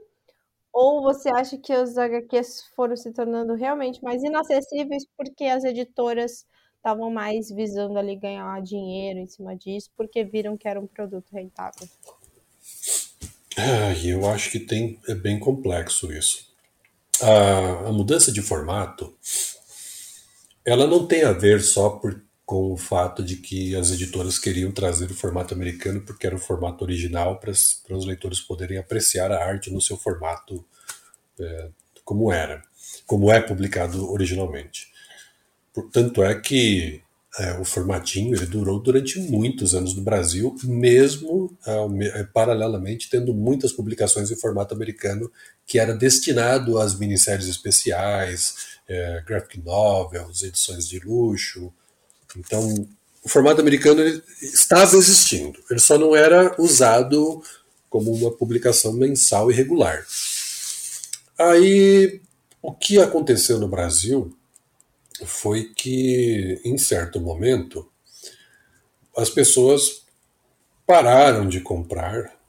[0.73, 6.45] Ou você acha que os HQs foram se tornando realmente mais inacessíveis porque as editoras
[6.77, 11.27] estavam mais visando ali ganhar dinheiro em cima disso, porque viram que era um produto
[11.31, 11.87] rentável?
[13.57, 16.51] Ah, eu acho que tem, é bem complexo isso.
[17.21, 19.15] A, a mudança de formato,
[20.65, 24.73] ela não tem a ver só por com o fato de que as editoras queriam
[24.73, 29.41] trazer o formato americano porque era o formato original para, os leitores poderem apreciar a
[29.41, 30.61] arte no seu formato
[31.39, 31.69] é,
[32.03, 32.61] como era,
[33.05, 34.91] como é publicado originalmente.
[35.73, 37.01] Portanto, é que
[37.39, 43.71] é, o formatinho ele durou durante muitos anos no Brasil, mesmo é, paralelamente tendo muitas
[43.71, 45.31] publicações em formato americano
[45.65, 51.73] que era destinado às minisséries especiais, é, graphic novels, edições de luxo,
[52.37, 52.87] então,
[53.23, 54.01] o formato americano
[54.41, 57.41] estava existindo, ele só não era usado
[57.89, 60.05] como uma publicação mensal e regular.
[61.37, 62.21] Aí,
[62.61, 64.35] o que aconteceu no Brasil
[65.25, 67.89] foi que, em certo momento,
[69.15, 70.03] as pessoas
[70.85, 72.41] pararam de comprar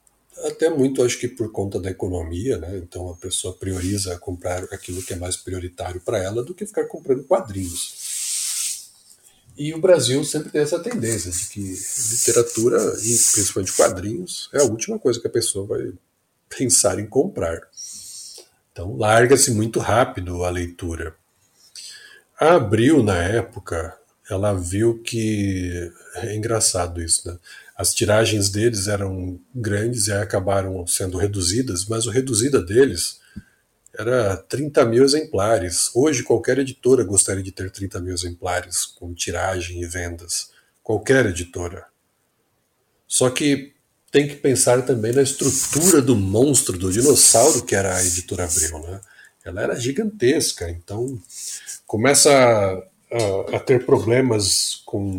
[0.45, 2.77] até muito acho que por conta da economia, né?
[2.77, 6.85] Então a pessoa prioriza comprar aquilo que é mais prioritário para ela do que ficar
[6.85, 8.02] comprando quadrinhos.
[9.55, 11.77] E o Brasil sempre tem essa tendência de que
[12.11, 15.91] literatura, e principalmente quadrinhos, é a última coisa que a pessoa vai
[16.49, 17.61] pensar em comprar.
[18.71, 21.15] Então larga-se muito rápido a leitura.
[22.39, 23.95] A Abril, na época,
[24.29, 25.91] ela viu que.
[26.15, 27.37] É engraçado isso, né?
[27.75, 33.19] As tiragens deles eram grandes e acabaram sendo reduzidas, mas o reduzida deles
[33.97, 35.91] era 30 mil exemplares.
[35.93, 40.49] Hoje, qualquer editora gostaria de ter 30 mil exemplares com tiragem e vendas.
[40.81, 41.85] Qualquer editora.
[43.07, 43.73] Só que
[44.11, 48.79] tem que pensar também na estrutura do monstro, do dinossauro que era a editora Abril.
[48.79, 49.01] Né?
[49.45, 51.19] Ela era gigantesca, então
[51.85, 52.73] começa a,
[53.53, 55.17] a, a ter problemas com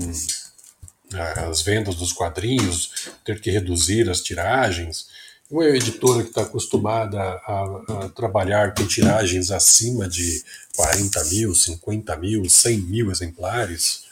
[1.49, 5.09] as vendas dos quadrinhos, ter que reduzir as tiragens.
[5.55, 10.43] Uma editora que está acostumada a, a, trabalhar com tiragens acima de
[10.75, 14.03] 40 mil, 50 mil, 100 mil exemplares,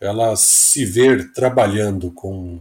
[0.00, 2.60] ela se ver trabalhando com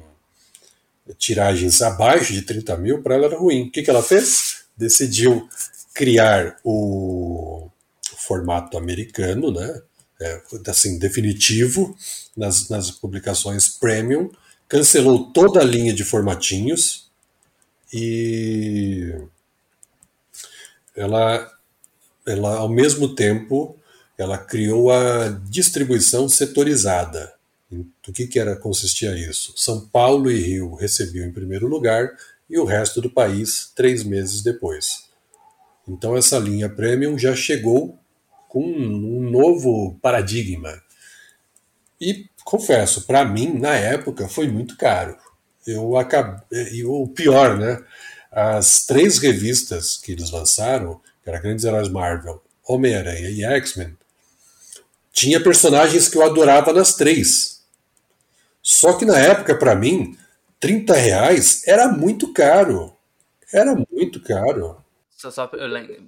[1.20, 3.68] tiragens abaixo de 30 mil, para ela era ruim.
[3.68, 4.64] O que, que ela fez?
[4.76, 5.48] Decidiu
[5.94, 7.70] criar o
[8.18, 9.82] formato americano, né?
[10.20, 11.96] É, assim, definitivo,
[12.36, 14.32] nas, nas publicações premium,
[14.68, 17.05] cancelou toda a linha de formatinhos
[17.98, 19.16] e
[20.94, 21.50] ela,
[22.28, 23.80] ela ao mesmo tempo,
[24.18, 27.34] ela criou a distribuição setorizada.
[27.72, 29.54] Do que, que era consistia isso?
[29.56, 32.12] São Paulo e Rio recebiam em primeiro lugar
[32.50, 35.06] e o resto do país três meses depois.
[35.88, 37.98] Então essa linha premium já chegou
[38.50, 40.84] com um novo paradigma.
[42.00, 45.16] E confesso, para mim na época foi muito caro.
[45.66, 47.84] Eu acabei, e o pior, né?
[48.32, 53.98] As três revistas que eles lançaram, que era Grandes Heróis Marvel, Homem-Aranha e X-Men,
[55.12, 57.64] tinha personagens que eu adorava nas três.
[58.62, 60.18] Só que na época, para mim,
[60.60, 62.96] 30 reais era muito caro.
[63.54, 64.84] Era muito caro.
[65.10, 65.50] Só, só,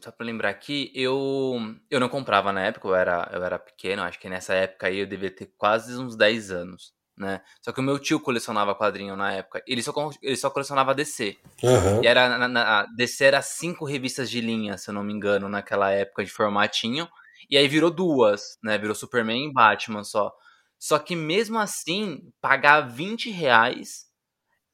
[0.01, 1.55] só pra lembrar aqui, eu,
[1.89, 4.99] eu não comprava na época, eu era, eu era pequeno, acho que nessa época aí
[4.99, 7.41] eu devia ter quase uns 10 anos, né?
[7.61, 9.91] Só que o meu tio colecionava quadrinho na época, ele só,
[10.21, 11.37] ele só colecionava DC.
[11.63, 12.03] Uhum.
[12.03, 15.49] E era, na, na, DC era cinco revistas de linha, se eu não me engano,
[15.49, 17.07] naquela época de formatinho,
[17.49, 18.77] e aí virou duas, né?
[18.77, 20.31] Virou Superman e Batman só.
[20.77, 24.05] Só que mesmo assim, pagar 20 reais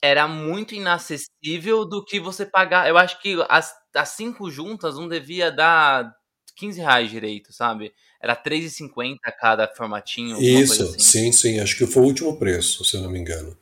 [0.02, 2.90] era muito inacessível do que você pagar.
[2.90, 6.12] Eu acho que as, as cinco juntas não devia dar
[6.58, 7.94] 15 reais direito, sabe?
[8.24, 10.42] Era 3,50 cada formatinho.
[10.42, 11.00] Isso, assim.
[11.00, 11.60] sim, sim.
[11.60, 13.58] Acho que foi o último preço, se eu não me engano.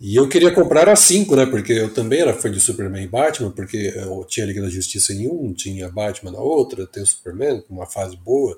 [0.00, 1.44] E eu queria comprar as cinco, né?
[1.44, 5.12] Porque eu também era fã de Superman e Batman, porque eu tinha Liga da Justiça
[5.12, 8.56] em um, tinha Batman na outra, tem o Superman com uma fase boa.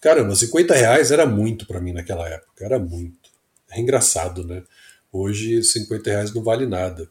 [0.00, 3.30] Caramba, 50 reais era muito para mim naquela época, era muito.
[3.70, 4.64] É engraçado, né?
[5.12, 7.08] Hoje 50 reais não vale nada.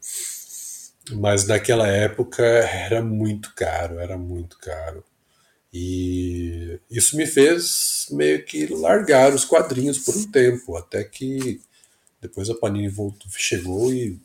[1.14, 5.06] Mas naquela época era muito caro, era muito caro.
[5.74, 11.62] E isso me fez meio que largar os quadrinhos por um tempo, até que
[12.22, 14.20] depois a Panini voltou, chegou e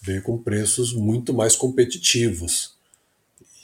[0.00, 2.74] veio com preços muito mais competitivos.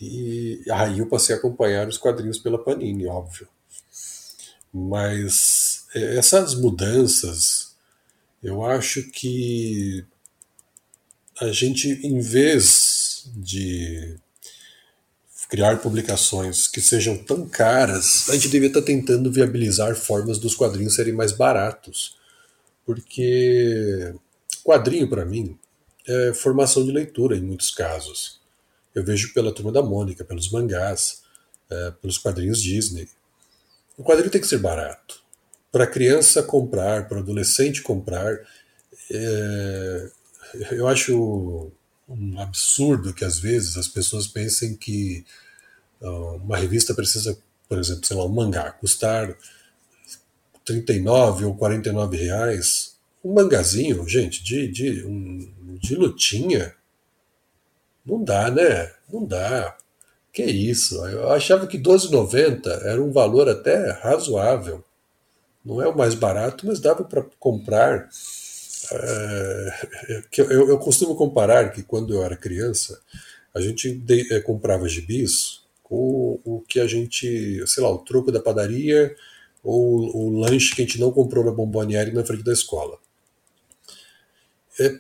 [0.01, 3.49] E aí eu passei a acompanhar os quadrinhos pela Panini, óbvio.
[4.73, 7.75] Mas é, essas mudanças,
[8.43, 10.05] eu acho que
[11.41, 14.17] a gente, em vez de
[15.49, 20.95] criar publicações que sejam tão caras, a gente devia estar tentando viabilizar formas dos quadrinhos
[20.95, 22.17] serem mais baratos.
[22.85, 24.15] Porque
[24.63, 25.59] quadrinho, para mim,
[26.07, 28.41] é formação de leitura em muitos casos.
[28.95, 31.23] Eu vejo pela Turma da Mônica, pelos mangás,
[31.71, 33.09] é, pelos quadrinhos Disney.
[33.97, 35.23] O quadrinho tem que ser barato.
[35.73, 38.39] Para criança comprar, para adolescente comprar,
[39.11, 40.11] é,
[40.73, 41.73] eu acho
[42.09, 45.25] um absurdo que às vezes as pessoas pensem que
[46.01, 47.39] uh, uma revista precisa,
[47.69, 49.37] por exemplo, sei lá, um mangá custar
[50.65, 52.97] 39 ou 49 reais.
[53.25, 56.75] Um mangazinho, gente, de, de, um, de lutinha,
[58.05, 58.91] não dá, né?
[59.13, 59.77] Não dá.
[60.33, 61.05] Que isso?
[61.07, 64.85] Eu achava que 12,90 era um valor até razoável.
[65.65, 68.09] Não é o mais barato, mas dava para comprar.
[68.93, 69.87] É,
[70.39, 73.01] eu, eu, costumo comparar que quando eu era criança,
[73.55, 78.31] a gente de, é, comprava gibis com o que a gente, sei lá, o troco
[78.31, 79.15] da padaria
[79.63, 82.99] ou o lanche que a gente não comprou na bomboniere na frente da escola.
[84.79, 84.99] É,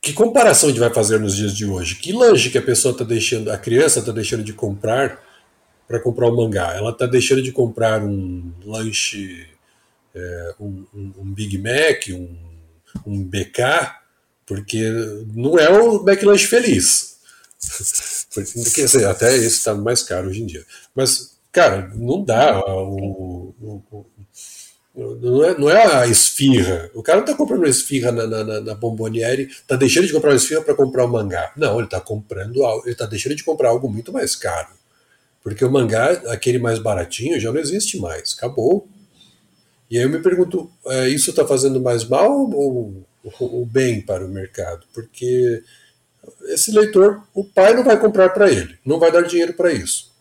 [0.00, 1.96] que comparação a gente vai fazer nos dias de hoje?
[1.96, 5.20] Que lanche que a pessoa está deixando, a criança está deixando de comprar
[5.88, 6.74] para comprar um mangá?
[6.74, 9.48] Ela está deixando de comprar um lanche,
[10.14, 12.36] é, um, um, um, Big Mac, um,
[13.04, 13.60] um BK,
[14.46, 14.80] porque
[15.34, 17.16] não é o McLanche feliz.
[19.10, 20.64] Até esse está mais caro hoje em dia.
[20.94, 22.60] Mas, cara, não dá.
[22.60, 24.06] O, o, o
[24.96, 26.90] não é, não é a esfirra.
[26.94, 30.36] O cara não está comprando uma esfirra na, na, na está deixando de comprar uma
[30.36, 31.52] esfirra para comprar um mangá.
[31.54, 34.70] Não, ele está comprando ele está deixando de comprar algo muito mais caro.
[35.42, 38.34] Porque o mangá, aquele mais baratinho, já não existe mais.
[38.36, 38.88] Acabou.
[39.90, 43.04] E aí eu me pergunto, é, isso está fazendo mais mal ou,
[43.40, 44.86] ou bem para o mercado?
[44.92, 45.62] Porque
[46.44, 50.12] esse leitor, o pai não vai comprar para ele, não vai dar dinheiro para isso.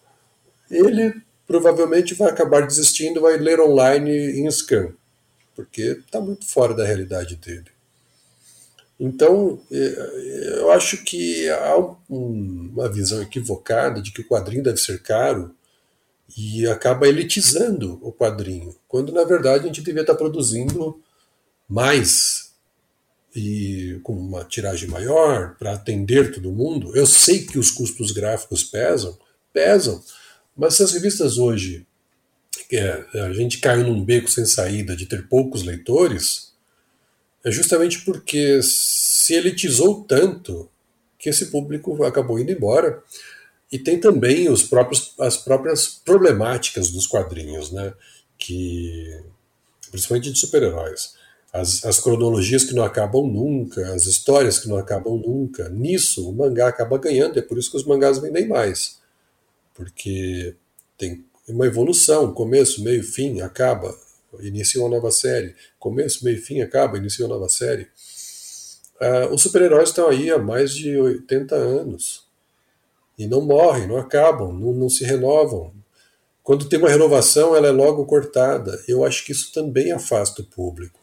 [0.69, 1.13] Ele
[1.47, 4.93] provavelmente vai acabar desistindo, vai ler online em scan,
[5.55, 7.75] porque está muito fora da realidade dele.
[8.99, 11.75] Então, é, eu acho que há
[12.09, 15.53] uma visão equivocada de que o quadrinho deve ser caro
[16.37, 21.01] e acaba elitizando o quadrinho, quando na verdade a gente devia estar produzindo
[21.67, 22.53] mais
[23.35, 26.95] e com uma tiragem maior para atender todo mundo.
[26.95, 29.17] Eu sei que os custos gráficos pesam,
[29.51, 30.01] pesam,
[30.55, 31.85] mas se as revistas hoje
[32.71, 36.53] é, a gente caiu num beco sem saída de ter poucos leitores,
[37.43, 40.69] é justamente porque se elitizou tanto
[41.19, 43.03] que esse público acabou indo embora.
[43.75, 47.93] E tem também os próprios, as próprias problemáticas dos quadrinhos, né?
[48.37, 49.21] que
[49.91, 51.13] principalmente de super-heróis.
[51.51, 55.69] As, as, cronologias que não acabam nunca, as histórias que não acabam nunca.
[55.69, 58.99] Nisso, o mangá acaba ganhando, é por isso que os mangás vendem mais
[59.75, 60.55] porque
[60.97, 63.93] tem uma evolução, começo, meio, fim, acaba,
[64.39, 67.87] inicia uma nova série, começo, meio, fim, acaba, inicia uma nova série.
[68.99, 72.24] Ah, os super-heróis estão aí há mais de 80 anos
[73.17, 75.73] e não morrem, não acabam, não, não se renovam.
[76.43, 78.83] Quando tem uma renovação, ela é logo cortada.
[78.87, 80.99] Eu acho que isso também afasta o público.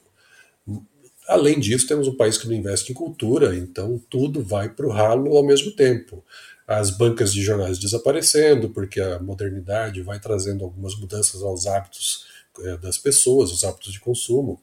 [1.27, 4.91] Além disso, temos um país que não investe em cultura, então tudo vai para o
[4.91, 6.23] ralo ao mesmo tempo
[6.67, 12.25] as bancas de jornais desaparecendo, porque a modernidade vai trazendo algumas mudanças aos hábitos
[12.61, 14.61] é, das pessoas, os hábitos de consumo.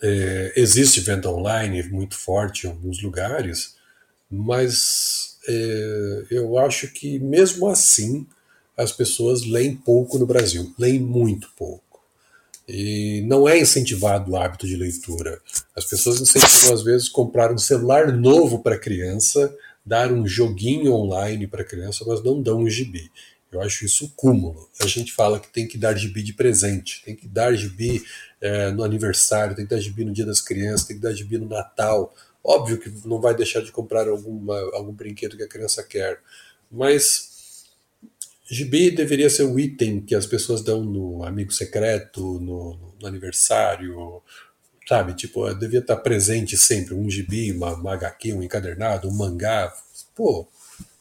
[0.00, 3.76] É, existe venda online muito forte em alguns lugares,
[4.30, 8.26] mas é, eu acho que mesmo assim
[8.76, 11.82] as pessoas leem pouco no Brasil, leem muito pouco.
[12.68, 15.40] E não é incentivado o hábito de leitura.
[15.76, 19.52] As pessoas incentivam, às vezes, comprar um celular novo para criança
[19.84, 23.10] dar um joguinho online para criança, mas não dão um gibi.
[23.50, 24.70] Eu acho isso cúmulo.
[24.80, 28.02] A gente fala que tem que dar gibi de presente, tem que dar gibi
[28.40, 31.36] é, no aniversário, tem que dar gibi no dia das crianças, tem que dar gibi
[31.36, 32.14] no Natal.
[32.44, 36.20] Óbvio que não vai deixar de comprar alguma, algum brinquedo que a criança quer,
[36.70, 37.66] mas
[38.50, 44.20] gibi deveria ser o item que as pessoas dão no amigo secreto, no, no aniversário,
[44.88, 45.14] sabe?
[45.14, 49.72] Tipo, devia estar presente sempre um gibi, uma, uma HQ, um encadernado, um mangá.
[50.14, 50.46] Pô,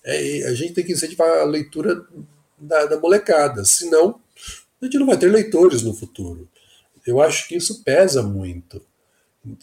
[0.04, 2.06] é, a gente tem que incentivar a leitura
[2.58, 4.20] da, da molecada, senão
[4.82, 6.48] a gente não vai ter leitores no futuro.
[7.06, 8.82] Eu acho que isso pesa muito.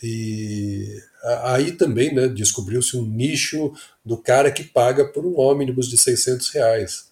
[0.03, 3.73] E aí também né, descobriu-se um nicho
[4.05, 7.09] do cara que paga por um ônibus de 600 reais.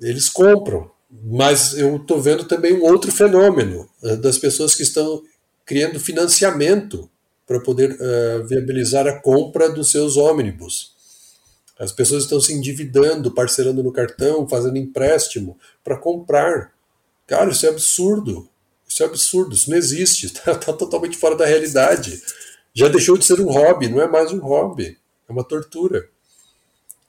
[0.00, 5.22] Eles compram, mas eu estou vendo também um outro fenômeno eh, das pessoas que estão
[5.66, 7.10] criando financiamento
[7.46, 10.92] para poder uh, viabilizar a compra dos seus ônibus.
[11.76, 16.72] As pessoas estão se endividando, parcelando no cartão, fazendo empréstimo para comprar.
[17.26, 18.48] Cara, isso é absurdo.
[18.86, 22.20] Isso é absurdo, isso não existe, está tá totalmente fora da realidade.
[22.74, 24.96] Já deixou de ser um hobby, não é mais um hobby,
[25.28, 26.08] é uma tortura.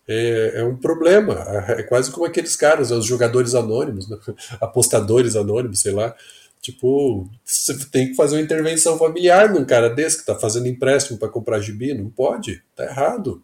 [0.07, 1.33] É, é um problema.
[1.69, 4.17] É quase como aqueles caras, os jogadores anônimos, né?
[4.59, 6.15] apostadores anônimos, sei lá,
[6.61, 11.17] Tipo, você tem que fazer uma intervenção familiar num cara desse que está fazendo empréstimo
[11.17, 13.43] para comprar gibi, não pode, tá errado.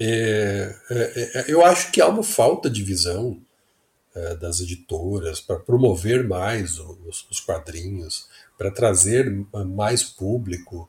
[0.00, 3.38] É, é, é, eu acho que há uma falta de visão
[4.14, 9.30] é, das editoras para promover mais os, os quadrinhos, para trazer
[9.66, 10.88] mais público.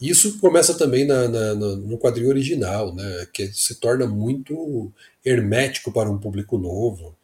[0.00, 4.92] Isso começa também na, na, no quadrinho original, né, que se torna muito
[5.24, 7.16] hermético para um público novo,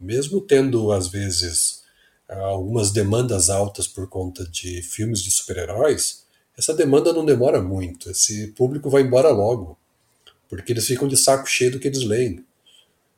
[0.00, 1.82] mesmo tendo às vezes
[2.28, 6.24] algumas demandas altas por conta de filmes de super-heróis,
[6.56, 8.10] essa demanda não demora muito.
[8.10, 9.78] Esse público vai embora logo,
[10.48, 12.44] porque eles ficam de saco cheio do que eles leem.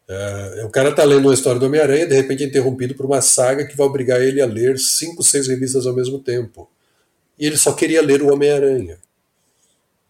[0.09, 3.21] É, o cara tá lendo uma história do Homem-Aranha, de repente é interrompido por uma
[3.21, 6.71] saga que vai obrigar ele a ler cinco, seis revistas ao mesmo tempo.
[7.39, 8.99] E ele só queria ler o Homem-Aranha.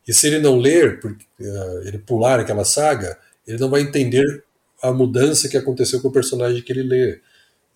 [0.07, 4.45] E se ele não ler, porque, uh, ele pular aquela saga, ele não vai entender
[4.83, 7.21] a mudança que aconteceu com o personagem que ele lê.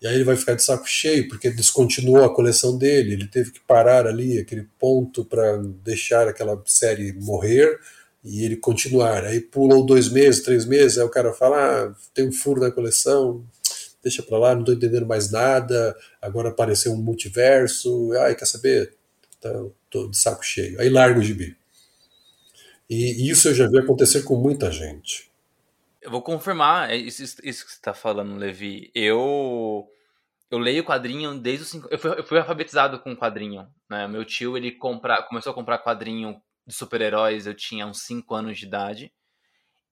[0.01, 3.51] E aí ele vai ficar de saco cheio, porque descontinuou a coleção dele, ele teve
[3.51, 7.79] que parar ali, aquele ponto para deixar aquela série morrer
[8.23, 9.23] e ele continuar.
[9.25, 12.71] Aí pulou dois meses, três meses, aí o cara fala: ah, tem um furo na
[12.71, 13.45] coleção,
[14.03, 18.95] deixa pra lá, não tô entendendo mais nada, agora apareceu um multiverso, ai, quer saber?
[19.39, 19.49] Tá,
[19.89, 20.79] tô de saco cheio.
[20.79, 21.57] Aí larga o gibi.
[22.89, 25.31] E isso eu já vi acontecer com muita gente.
[26.01, 28.91] Eu vou confirmar é isso, isso que você está falando, Levi.
[28.93, 29.87] Eu
[30.49, 31.87] eu leio quadrinho desde os cinco.
[31.89, 33.65] Eu fui, eu fui alfabetizado com quadrinho.
[33.89, 34.07] Né?
[34.07, 37.45] Meu tio ele compra, começou a comprar quadrinho de super-heróis.
[37.45, 39.11] Eu tinha uns 5 anos de idade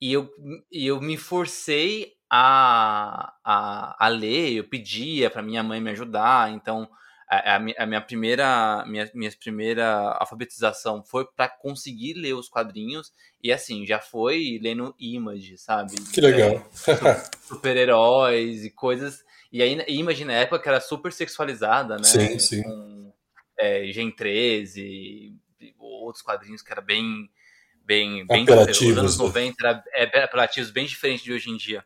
[0.02, 0.30] e eu,
[0.72, 4.54] e eu me forcei a, a, a ler.
[4.54, 6.52] Eu pedia para minha mãe me ajudar.
[6.52, 6.90] Então
[7.30, 13.54] a, a, minha primeira minha, minha primeira alfabetização foi para conseguir ler os quadrinhos e
[13.54, 16.54] assim já foi lendo Image sabe que legal
[16.88, 22.64] é, super-heróis e coisas e aí Image na época era super sexualizada né sim sim
[22.64, 23.14] com
[23.60, 25.36] é, Gen 13 e
[25.78, 27.30] outros quadrinhos que era bem
[27.84, 31.84] bem bem apelativos, os anos 90 era, é, apelativos bem diferente de hoje em dia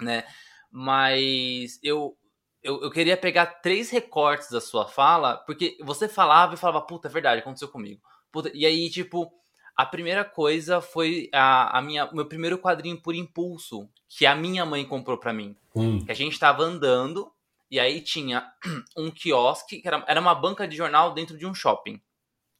[0.00, 0.24] né
[0.70, 2.16] mas eu
[2.64, 7.08] eu, eu queria pegar três recortes da sua fala, porque você falava e falava, puta,
[7.08, 8.00] é verdade, aconteceu comigo.
[8.32, 9.30] Puta, e aí, tipo,
[9.76, 14.64] a primeira coisa foi a, a minha, meu primeiro quadrinho por impulso, que a minha
[14.64, 15.54] mãe comprou para mim.
[15.76, 16.02] Hum.
[16.02, 17.30] Que a gente tava andando,
[17.70, 18.50] e aí tinha
[18.96, 22.00] um quiosque, que era, era uma banca de jornal dentro de um shopping.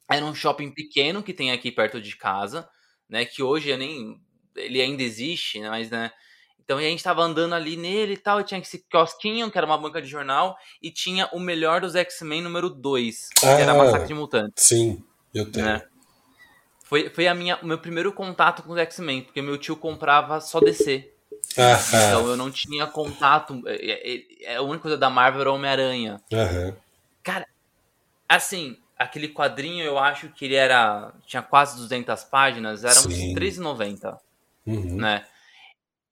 [0.09, 2.67] Era um shopping pequeno que tem aqui perto de casa,
[3.09, 3.25] né?
[3.25, 4.19] Que hoje eu nem.
[4.55, 6.11] Ele ainda existe, né, mas né,
[6.65, 9.67] então a gente tava andando ali nele e tal, e tinha esse kiosquinho, que era
[9.67, 13.73] uma banca de jornal, e tinha o melhor dos X-Men número 2, que ah, era
[13.75, 14.63] Massacre de Mutantes.
[14.65, 15.03] Sim,
[15.33, 15.65] eu tenho.
[15.65, 15.83] Né?
[16.83, 20.41] Foi, foi a minha, o meu primeiro contato com os X-Men, porque meu tio comprava
[20.41, 21.11] só DC.
[21.55, 21.77] Ah,
[22.09, 23.61] então eu não tinha contato.
[23.67, 26.19] É, é, é, a única coisa da Marvel era Homem-Aranha.
[27.21, 27.47] Cara,
[28.27, 31.13] assim, aquele quadrinho eu acho que ele era.
[31.25, 34.17] Tinha quase 200 páginas, era uns R$3,90.
[34.65, 34.95] Uhum.
[34.95, 35.25] Né?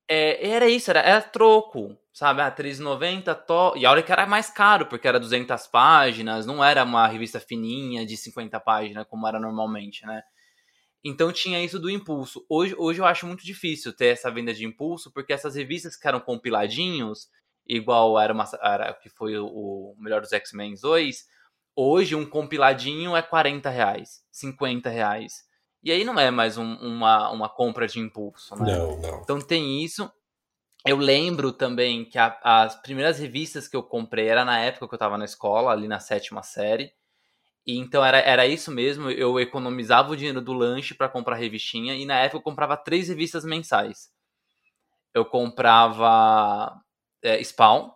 [0.07, 2.41] É, era isso, era, era troco, sabe?
[2.41, 3.73] Ah, 3,90 to...
[3.77, 8.05] E olha que era mais caro, porque era 200 páginas, não era uma revista fininha
[8.05, 10.21] de 50 páginas, como era normalmente, né?
[11.03, 12.45] Então tinha isso do impulso.
[12.47, 16.07] Hoje, hoje eu acho muito difícil ter essa venda de impulso, porque essas revistas que
[16.07, 17.29] eram compiladinhos,
[17.67, 21.27] igual era, uma, era que foi o, o melhor dos X-Men 2,
[21.75, 25.43] hoje um compiladinho é 40 reais, 50 reais.
[25.83, 28.77] E aí não é mais um, uma, uma compra de impulso, né?
[28.77, 29.21] Não, não.
[29.21, 30.09] Então tem isso.
[30.85, 34.93] Eu lembro também que a, as primeiras revistas que eu comprei era na época que
[34.93, 36.93] eu estava na escola, ali na sétima série.
[37.65, 41.95] E então era, era isso mesmo, eu economizava o dinheiro do lanche para comprar revistinha
[41.95, 44.11] e na época eu comprava três revistas mensais.
[45.13, 46.77] Eu comprava
[47.21, 47.91] é, Spawn,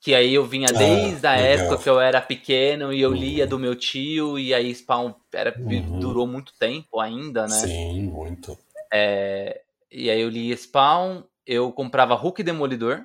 [0.00, 1.66] que aí eu vinha ah, desde ah, a legal.
[1.66, 5.54] época que eu era pequeno e eu lia do meu tio, e aí Spawn era,
[5.58, 5.98] uhum.
[5.98, 7.48] durou muito tempo ainda, né?
[7.48, 8.56] Sim, muito.
[8.92, 13.04] É, e aí eu lia Spawn, eu comprava Hulk Demolidor,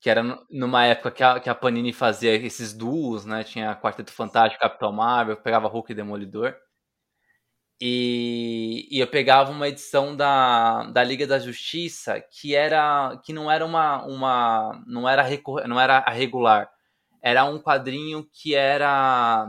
[0.00, 3.44] que era numa época que a, que a Panini fazia esses duos, né?
[3.44, 6.56] Tinha Quarteto Fantástico, Capitão Marvel, eu pegava Hulk Demolidor.
[7.80, 13.50] E, e, eu pegava uma edição da, da Liga da Justiça que era que não
[13.50, 15.24] era uma, uma não era
[15.66, 16.70] não era a regular.
[17.20, 19.48] Era um quadrinho que era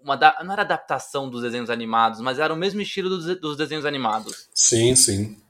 [0.00, 3.86] uma não era adaptação dos desenhos animados mas era o mesmo estilo dos, dos desenhos
[3.86, 4.48] animados.
[4.54, 5.40] Sim sim.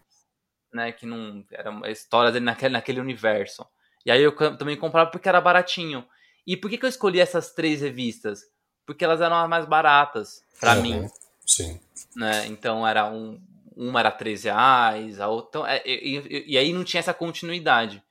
[0.73, 3.67] Né que não era histórias naquele naquele universo.
[4.07, 6.07] E aí eu também comprava porque era baratinho.
[6.47, 8.41] E por que, que eu escolhi essas três revistas?
[8.87, 10.83] Porque elas eram as mais baratas para uhum.
[10.83, 11.11] mim
[11.49, 11.81] sim
[12.19, 12.47] né?
[12.47, 13.41] Então era um,
[13.77, 15.49] uma era 13 reais, a outra.
[15.49, 18.03] Então, é, e, e, aí não tinha essa continuidade.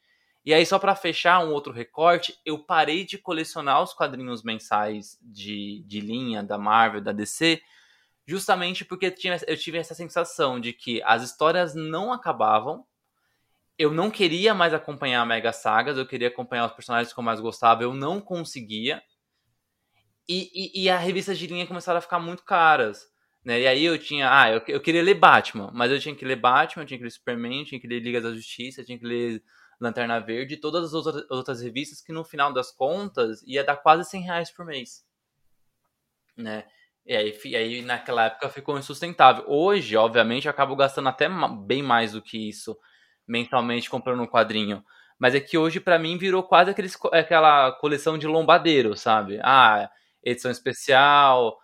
[0.46, 5.20] E aí, só para fechar um outro recorte, eu parei de colecionar os quadrinhos mensais
[5.22, 7.62] de, de linha da Marvel, da DC,
[8.26, 12.86] justamente porque tinha, eu tive essa sensação de que as histórias não acabavam.
[13.78, 17.42] Eu não queria mais acompanhar Mega Sagas, eu queria acompanhar os personagens que eu mais
[17.42, 19.04] gostava, eu não conseguia.
[20.28, 23.06] E, e, e as revistas de linha começaram a ficar muito caras.
[23.48, 23.62] Né?
[23.62, 26.36] E aí eu tinha, ah, eu, eu queria ler Batman, mas eu tinha que ler
[26.36, 29.42] Batman, tinha que ler Superman, tinha que ler Liga da Justiça, tinha que ler
[29.80, 33.78] Lanterna Verde e todas as outras, outras revistas que no final das contas ia dar
[33.78, 35.08] quase 100 reais por mês.
[36.36, 36.66] Né?
[37.06, 39.46] E aí, e aí naquela época ficou insustentável.
[39.48, 41.30] Hoje, obviamente, eu acabo gastando até
[41.66, 42.78] bem mais do que isso
[43.26, 44.84] mensalmente comprando um quadrinho.
[45.18, 49.40] Mas é que hoje, para mim, virou quase aqueles, aquela coleção de lombadeiro, sabe?
[49.42, 49.90] Ah,
[50.22, 51.58] edição especial,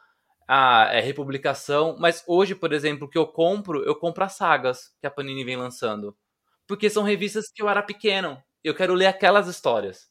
[0.48, 1.96] ah, é republicação.
[2.00, 5.56] Mas hoje, por exemplo, que eu compro, eu compro as sagas que a Panini vem
[5.56, 6.16] lançando.
[6.68, 8.42] Porque são revistas que eu era pequeno.
[8.64, 10.08] Eu quero ler aquelas histórias.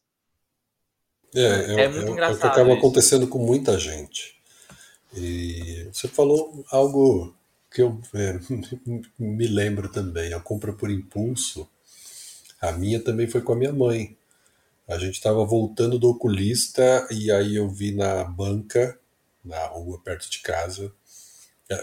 [1.35, 2.35] É, é, é muito é, engraçado.
[2.35, 2.79] É o que acaba isso.
[2.79, 4.41] acontecendo com muita gente.
[5.15, 7.35] E você falou algo
[7.71, 8.39] que eu é,
[9.19, 10.33] me lembro também.
[10.33, 11.69] A compra por impulso,
[12.61, 14.17] a minha também foi com a minha mãe.
[14.89, 18.99] A gente estava voltando do oculista e aí eu vi na banca,
[19.45, 20.93] na rua perto de casa,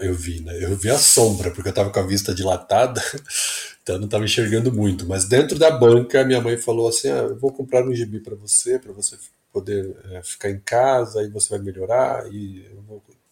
[0.00, 0.62] eu vi, né?
[0.62, 3.02] Eu vi a sombra, porque eu estava com a vista dilatada,
[3.82, 5.06] então não estava enxergando muito.
[5.06, 8.36] Mas dentro da banca, minha mãe falou assim: ah, eu vou comprar um gibi para
[8.36, 9.18] você, para você
[9.52, 12.70] poder é, ficar em casa, e você vai melhorar, e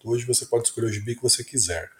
[0.05, 1.91] hoje você pode escolher o gibi que você quiser.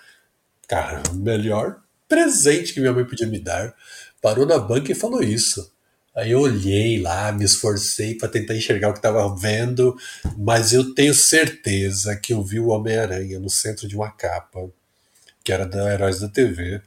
[0.67, 3.75] Cara, o melhor presente que minha mãe podia me dar.
[4.21, 5.73] Parou na banca e falou isso.
[6.19, 9.97] Aí eu olhei lá, me esforcei para tentar enxergar o que estava vendo,
[10.37, 14.69] mas eu tenho certeza que eu vi o Homem-Aranha no centro de uma capa,
[15.45, 16.83] que era da Heróis da TV,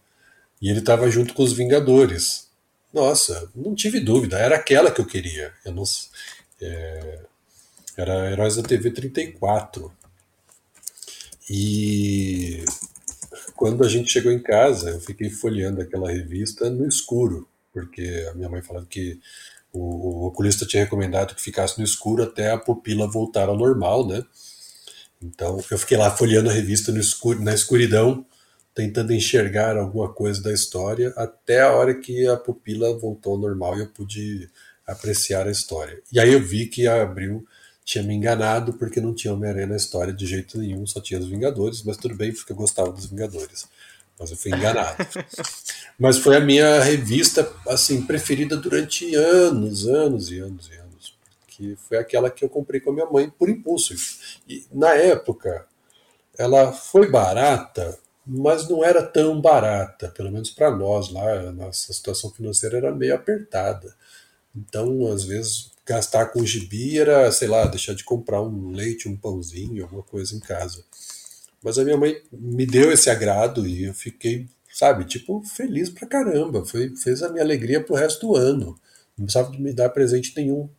[0.62, 2.50] e ele estava junto com os Vingadores.
[2.94, 5.54] Nossa, não tive dúvida, era aquela que eu queria.
[5.64, 5.84] Eu não,
[6.60, 7.20] é,
[7.96, 9.90] era Heróis da TV 34.
[11.50, 12.66] E
[13.56, 18.36] quando a gente chegou em casa, eu fiquei folheando aquela revista no escuro porque a
[18.36, 19.20] minha mãe falava que
[19.72, 24.08] o, o oculista tinha recomendado que ficasse no escuro até a pupila voltar ao normal,
[24.08, 24.24] né?
[25.22, 28.26] Então eu fiquei lá folheando a revista no escuro, na escuridão,
[28.74, 33.78] tentando enxergar alguma coisa da história, até a hora que a pupila voltou ao normal
[33.78, 34.50] e eu pude
[34.86, 36.02] apreciar a história.
[36.12, 37.46] E aí eu vi que a Abril
[37.86, 41.28] tinha me enganado porque não tinha Homem-Aranha na história de jeito nenhum, só tinha os
[41.28, 43.68] Vingadores, mas tudo bem porque eu gostava dos Vingadores
[44.20, 44.98] mas eu fui enganado.
[45.98, 51.76] mas foi a minha revista assim preferida durante anos, anos e anos e anos, que
[51.88, 53.96] foi aquela que eu comprei com a minha mãe por impulso.
[54.48, 55.66] E na época
[56.38, 61.92] ela foi barata, mas não era tão barata, pelo menos para nós lá, a nossa
[61.94, 63.94] situação financeira era meio apertada.
[64.56, 69.16] Então, às vezes, gastar com gibi era, sei lá, deixar de comprar um leite, um
[69.16, 70.84] pãozinho, alguma coisa em casa.
[71.64, 76.08] Mas a minha mãe me deu esse agrado e eu fiquei, sabe, tipo, feliz pra
[76.08, 76.66] caramba.
[76.66, 78.80] Foi, fez a minha alegria pro resto do ano.
[79.18, 80.70] Não precisava me dar presente nenhum,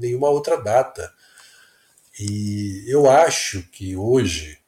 [0.00, 1.12] nenhuma outra data.
[2.18, 4.58] E eu acho que hoje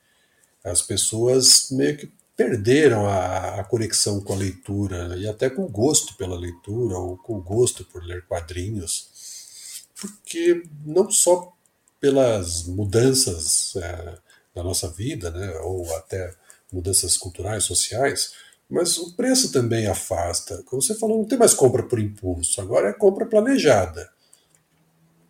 [0.64, 5.68] as pessoas meio que perderam a, a, conexão com a leitura e até com o
[5.68, 11.56] gosto pela leitura ou com o gosto por ler quadrinhos, porque não só
[11.98, 14.18] pelas mudanças é,
[14.56, 16.32] da nossa vida, né, ou até
[16.72, 18.32] mudanças culturais, sociais,
[18.68, 20.62] mas o preço também afasta.
[20.64, 24.10] Como você falou, não tem mais compra por impulso, agora é compra planejada.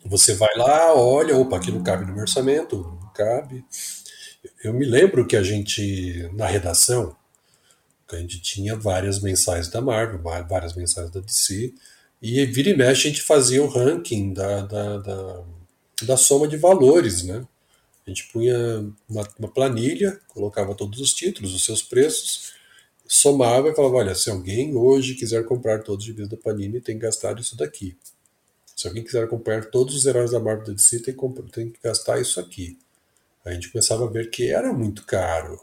[0.04, 3.64] Você vai lá, olha, opa, aqui não cabe no meu orçamento, não cabe.
[4.62, 7.16] Eu me lembro que a gente, na redação,
[8.12, 11.74] a gente tinha várias mensais da Marvel, várias mensais da DC,
[12.22, 15.42] e vira e mexe a gente fazia o ranking da, da, da,
[16.02, 17.44] da soma de valores, né?
[18.06, 18.56] A gente punha
[19.08, 22.52] uma, uma, planilha, colocava todos os títulos, os seus preços,
[23.06, 26.96] somava e falava: olha, se alguém hoje quiser comprar todos os gibis da Panini, tem
[26.96, 27.96] que gastar isso daqui.
[28.76, 31.80] Se alguém quiser comprar todos os heróis da Marvel da DC, tem que, tem que
[31.82, 32.78] gastar isso aqui.
[33.44, 35.60] A gente começava a ver que era muito caro.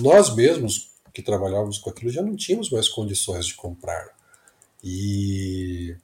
[0.00, 4.08] Nós mesmos que trabalhávamos com aquilo já não tínhamos mais condições de comprar.
[4.82, 5.96] E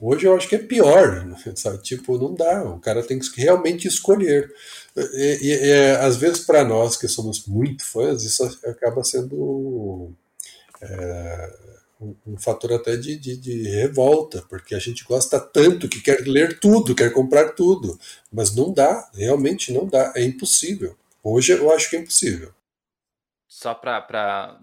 [0.00, 1.26] Hoje eu acho que é pior,
[1.56, 1.82] sabe?
[1.82, 2.62] Tipo, não dá.
[2.64, 4.52] O cara tem que realmente escolher.
[4.96, 10.12] E, e, e às vezes, para nós que somos muito fãs, isso acaba sendo
[10.80, 11.54] é,
[12.00, 16.20] um, um, fator até de, de, de, revolta, porque a gente gosta tanto que quer
[16.26, 17.98] ler tudo, quer comprar tudo.
[18.32, 20.12] Mas não dá, realmente não dá.
[20.14, 20.96] É impossível.
[21.22, 22.52] Hoje eu acho que é impossível.
[23.48, 24.60] Só para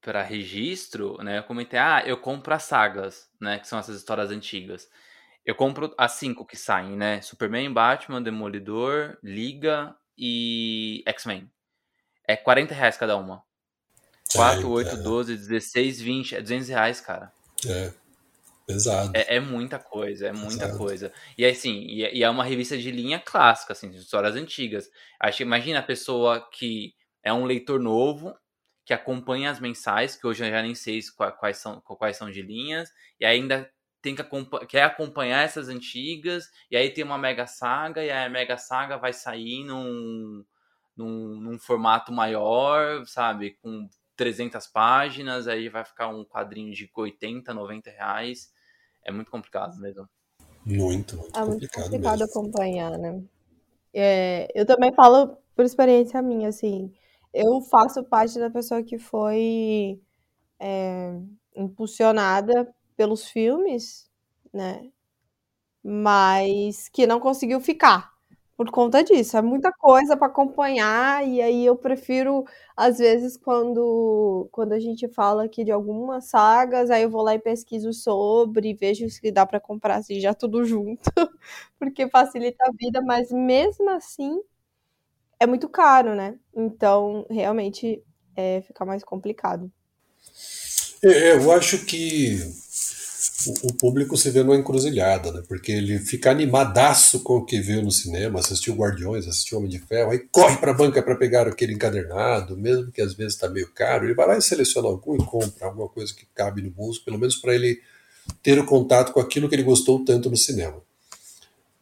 [0.00, 1.38] para registro, né?
[1.38, 3.58] Eu comentei, ah, eu compro as sagas, né?
[3.58, 4.88] Que são essas histórias antigas.
[5.44, 7.20] Eu compro as cinco que saem, né?
[7.20, 11.50] Superman, Batman, Demolidor, Liga e X-Men.
[12.26, 13.42] É 40 reais cada uma.
[14.32, 14.96] 4, é, 8, é.
[14.96, 16.36] 12, 16, 20.
[16.36, 17.32] É 200 reais, cara.
[17.66, 17.92] É.
[18.66, 19.12] Pesado.
[19.14, 20.78] É, é muita coisa, é muita Pesado.
[20.78, 21.12] coisa.
[21.38, 24.90] E assim, e, e, é uma revista de linha clássica, assim, de histórias antigas.
[25.18, 26.92] Acho, imagina a pessoa que
[27.22, 28.34] é um leitor novo,
[28.88, 30.98] que acompanha as mensais, que hoje eu já nem sei
[31.38, 32.90] quais são, quais são de linhas,
[33.20, 33.70] e ainda
[34.00, 34.24] tem que
[34.66, 39.12] quer acompanhar essas antigas, e aí tem uma mega saga, e a mega saga vai
[39.12, 40.42] sair num,
[40.96, 43.86] num, num formato maior, sabe, com
[44.16, 48.50] 300 páginas, aí vai ficar um quadrinho de 80, 90 reais.
[49.04, 50.08] É muito complicado mesmo.
[50.64, 53.22] Muito, muito é muito complicado, complicado acompanhar, né?
[53.92, 56.90] É, eu também falo por experiência minha, assim.
[57.40, 60.00] Eu faço parte da pessoa que foi
[60.60, 61.14] é,
[61.56, 64.10] impulsionada pelos filmes,
[64.52, 64.90] né?
[65.82, 68.12] Mas que não conseguiu ficar
[68.56, 69.36] por conta disso.
[69.36, 72.44] É muita coisa para acompanhar e aí eu prefiro
[72.76, 77.34] às vezes quando quando a gente fala aqui de algumas sagas, aí eu vou lá
[77.34, 81.02] e pesquiso sobre, vejo se dá para comprar assim já tudo junto,
[81.78, 84.40] porque facilita a vida, mas mesmo assim
[85.40, 86.34] é muito caro, né?
[86.54, 88.02] Então, realmente
[88.36, 89.70] é, fica mais complicado.
[91.02, 92.40] É, eu acho que
[93.62, 95.42] o, público se vê numa encruzilhada, né?
[95.46, 99.78] Porque ele fica animadaço com o que viu no cinema, assistiu Guardiões, assistiu Homem de
[99.78, 103.48] Ferro, aí corre para a banca para pegar aquele encadernado, mesmo que às vezes está
[103.48, 106.70] meio caro, ele vai lá e seleciona algum e compra alguma coisa que cabe no
[106.70, 107.80] bolso, pelo menos para ele
[108.42, 110.82] ter o contato com aquilo que ele gostou tanto no cinema.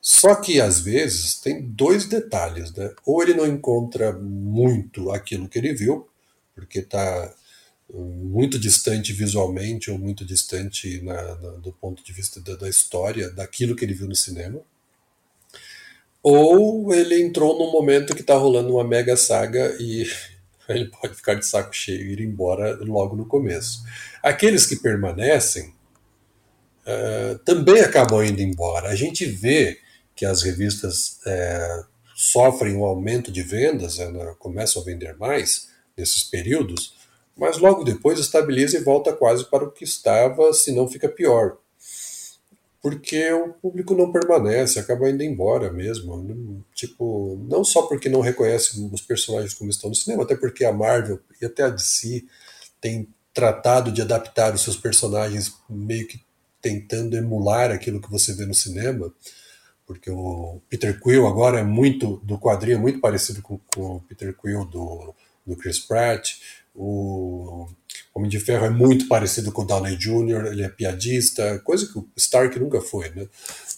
[0.08, 2.94] Só que às vezes tem dois detalhes, né?
[3.04, 6.08] Ou ele não encontra muito aquilo que ele viu,
[6.54, 7.34] porque está
[7.92, 13.30] muito distante visualmente ou muito distante na, na, do ponto de vista da, da, história
[13.30, 14.60] daquilo que ele viu no cinema.
[16.22, 20.08] Ou ele entrou num momento que está rolando uma mega saga e
[20.70, 23.82] ele pode ficar de saco cheio e ir embora logo no começo.
[24.22, 25.74] Aqueles que permanecem
[26.86, 28.88] uh, também acabam indo embora.
[28.88, 29.84] A gente vê
[30.16, 31.84] que as revistas é,
[32.16, 36.94] sofrem um aumento de vendas, né, começam a vender mais nesses períodos,
[37.36, 41.58] mas logo depois estabiliza e volta quase para o que estava, se não fica pior.
[42.80, 46.64] Porque o público não permanece, acaba indo embora mesmo.
[46.74, 50.72] Tipo, não só porque não reconhece os personagens como estão no cinema, até porque a
[50.72, 52.24] Marvel e até a DC
[52.80, 56.24] tem tratado de adaptar os seus personagens meio que
[56.62, 59.12] tentando emular aquilo que você vê no cinema,
[59.86, 64.34] porque o Peter Quill agora é muito do quadrinho, muito parecido com, com o Peter
[64.36, 65.14] Quill do,
[65.46, 66.32] do Chris Pratt.
[66.74, 67.68] O
[68.12, 71.98] Homem de Ferro é muito parecido com o Downey Jr., ele é piadista, coisa que
[71.98, 73.26] o Stark nunca foi, né?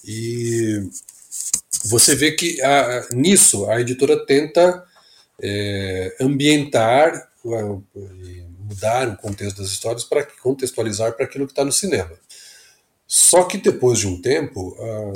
[0.05, 0.89] E
[1.85, 4.85] você vê que a, nisso a editora tenta
[5.41, 7.31] é, ambientar,
[8.59, 12.13] mudar o contexto das histórias para contextualizar para aquilo que está no cinema.
[13.07, 15.13] Só que depois de um tempo, a,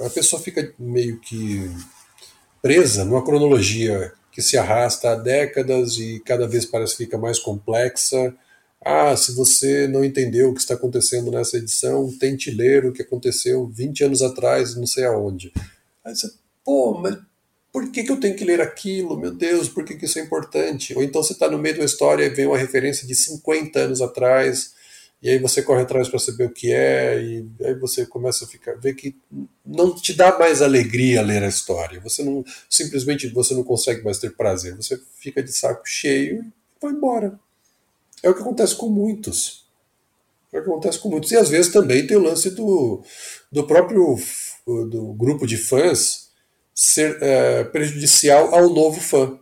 [0.00, 1.70] a pessoa fica meio que
[2.62, 7.38] presa numa cronologia que se arrasta há décadas e cada vez parece que fica mais
[7.38, 8.34] complexa.
[8.84, 13.02] Ah, se você não entendeu o que está acontecendo nessa edição, tente ler o que
[13.02, 15.52] aconteceu 20 anos atrás, não sei aonde.
[16.04, 16.30] Aí você,
[16.64, 17.16] pô, mas
[17.72, 19.18] por que, que eu tenho que ler aquilo?
[19.18, 20.94] Meu Deus, por que, que isso é importante?
[20.94, 23.78] Ou então você está no meio de uma história e vem uma referência de 50
[23.78, 24.73] anos atrás
[25.24, 28.48] e aí você corre atrás para saber o que é, e aí você começa a
[28.48, 29.16] ficar ver que
[29.64, 31.98] não te dá mais alegria ler a história.
[32.00, 34.76] Você não simplesmente você não consegue mais ter prazer.
[34.76, 37.40] Você fica de saco cheio e vai embora.
[38.22, 39.66] É o que acontece com muitos.
[40.52, 41.32] É o que acontece com muitos.
[41.32, 43.02] E às vezes também tem o lance do,
[43.50, 44.18] do próprio
[44.66, 46.28] do grupo de fãs
[46.74, 49.38] ser é, prejudicial ao novo fã.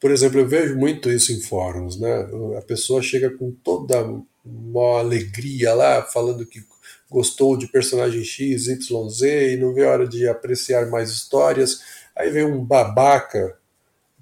[0.00, 2.28] Por exemplo, eu vejo muito isso em fóruns, né?
[2.58, 4.04] A pessoa chega com toda
[4.44, 6.64] uma alegria lá, falando que
[7.10, 11.80] gostou de personagem X, Y, Z e não vê a hora de apreciar mais histórias.
[12.16, 13.58] Aí vem um babaca.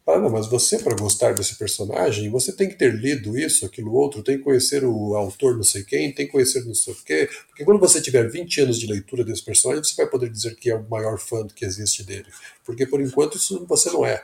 [0.04, 3.94] Fala, não, mas você, para gostar desse personagem, você tem que ter lido isso, aquilo
[3.94, 6.96] outro, tem que conhecer o autor não sei quem, tem que conhecer não sei o
[7.04, 7.28] quê.
[7.48, 10.70] Porque quando você tiver 20 anos de leitura desse personagem, você vai poder dizer que
[10.70, 12.26] é o maior fã que existe dele.
[12.64, 14.22] Porque por enquanto isso você não é.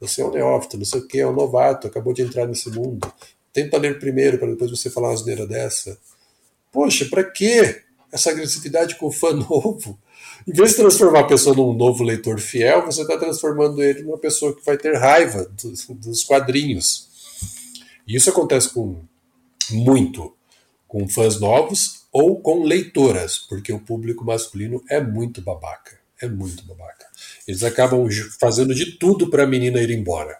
[0.00, 2.70] Você é um neófito, não sei o que, é um novato, acabou de entrar nesse
[2.70, 3.12] mundo.
[3.58, 5.98] Tenta ler primeiro para depois você falar uma asneira dessa.
[6.70, 7.82] Poxa, para que
[8.12, 9.98] essa agressividade com o fã novo?
[10.46, 14.16] Em vez de transformar a pessoa num novo leitor fiel, você está transformando ele numa
[14.16, 17.08] pessoa que vai ter raiva dos, dos quadrinhos.
[18.06, 19.00] E isso acontece com
[19.72, 20.32] muito
[20.86, 25.98] com fãs novos ou com leitoras, porque o público masculino é muito babaca.
[26.22, 27.06] É muito babaca.
[27.46, 28.08] Eles acabam
[28.40, 30.38] fazendo de tudo para a menina ir embora.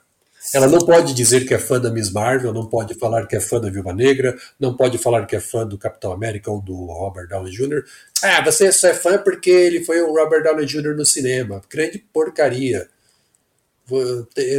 [0.55, 3.41] Ela não pode dizer que é fã da Miss Marvel, não pode falar que é
[3.41, 6.75] fã da Viúva Negra, não pode falar que é fã do Capitão América ou do
[6.87, 7.85] Robert Downey Jr.
[8.23, 10.97] Ah, você só é fã porque ele foi o Robert Downey Jr.
[10.97, 11.61] no cinema.
[11.71, 12.89] Grande porcaria.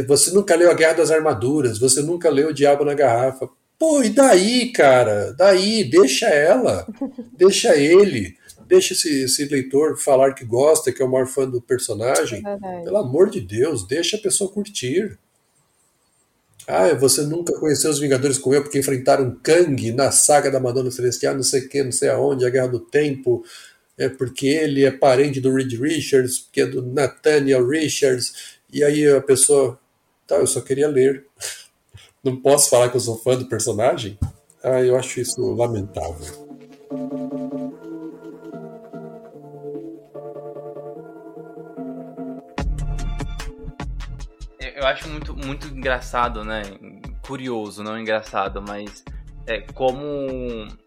[0.06, 3.48] Você nunca leu A Guerra das Armaduras, você nunca leu O Diabo na Garrafa.
[3.78, 5.32] Pô, e daí, cara?
[5.32, 6.86] Daí, deixa ela,
[7.32, 8.36] deixa ele,
[8.66, 12.42] deixa esse, esse leitor falar que gosta, que é o maior fã do personagem.
[12.44, 15.18] É Pelo amor de Deus, deixa a pessoa curtir.
[16.66, 20.90] Ah, você nunca conheceu os Vingadores com eu porque enfrentaram Kang na saga da Madonna
[20.90, 23.44] Celestial, não sei o que, não sei aonde, a Guerra do Tempo.
[23.98, 29.06] é porque ele é parente do Reed Richards, que é do Nathaniel Richards, e aí
[29.06, 29.78] a pessoa,
[30.26, 31.26] tá, eu só queria ler.
[32.24, 34.18] Não posso falar que eu sou fã do personagem?
[34.62, 36.50] Ah, eu acho isso lamentável.
[44.80, 46.62] Eu acho muito, muito engraçado, né?
[47.26, 49.04] Curioso, não engraçado, mas
[49.46, 50.06] é, como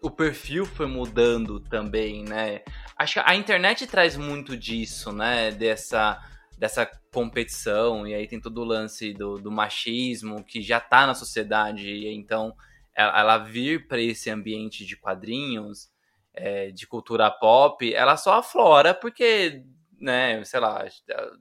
[0.02, 2.62] o perfil foi mudando também, né?
[2.98, 5.52] Acho que a internet traz muito disso, né?
[5.52, 6.20] Dessa,
[6.58, 11.14] dessa competição, e aí tem todo o lance do, do machismo que já tá na
[11.14, 12.52] sociedade, e então
[12.96, 15.88] ela, ela vir para esse ambiente de quadrinhos,
[16.34, 19.62] é, de cultura pop, ela só aflora porque,
[20.00, 20.86] né, sei lá,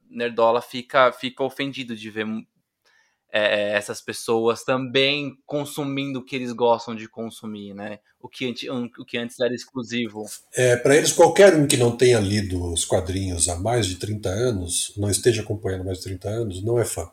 [0.09, 2.25] Nerdola fica, fica ofendido de ver
[3.35, 7.97] é, é, essas pessoas também consumindo o que eles gostam de consumir, né?
[8.21, 10.23] O que, antes, o que antes era exclusivo.
[10.53, 14.29] É, Para eles, qualquer um que não tenha lido os quadrinhos há mais de 30
[14.29, 17.09] anos, não esteja acompanhando há mais de 30 anos, não é fã.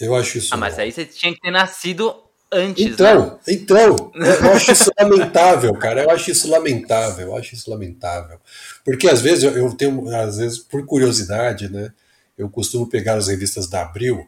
[0.00, 0.54] Eu acho isso.
[0.54, 2.84] Ah, mas aí você tinha que ter nascido antes.
[2.84, 3.38] Então, né?
[3.48, 6.02] então, eu acho isso lamentável, cara.
[6.02, 8.38] Eu acho isso lamentável, eu acho isso lamentável.
[8.84, 11.92] Porque às vezes eu, eu tenho, às vezes, por curiosidade, né?
[12.36, 14.26] Eu costumo pegar as revistas da Abril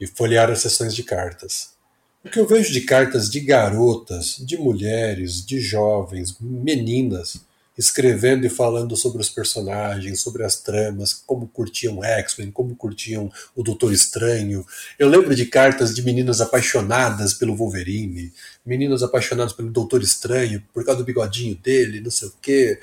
[0.00, 1.76] e folhear as sessões de cartas.
[2.24, 7.40] O que eu vejo de cartas de garotas, de mulheres, de jovens, meninas,
[7.78, 13.62] escrevendo e falando sobre os personagens, sobre as tramas, como curtiam X-Men, como curtiam o
[13.62, 14.66] Doutor Estranho.
[14.98, 18.32] Eu lembro de cartas de meninas apaixonadas pelo Wolverine,
[18.66, 22.80] meninas apaixonadas pelo Doutor Estranho por causa do bigodinho dele, não sei o quê.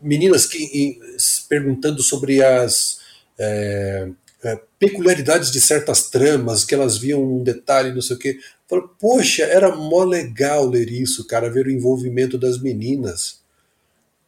[0.00, 1.00] Meninas que
[1.48, 3.00] perguntando sobre as
[3.36, 4.08] é,
[4.44, 8.38] é, peculiaridades de certas tramas, que elas viam um detalhe, não sei o quê.
[8.68, 13.44] Falo, Poxa, era mó legal ler isso, cara, ver o envolvimento das meninas.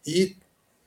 [0.09, 0.35] E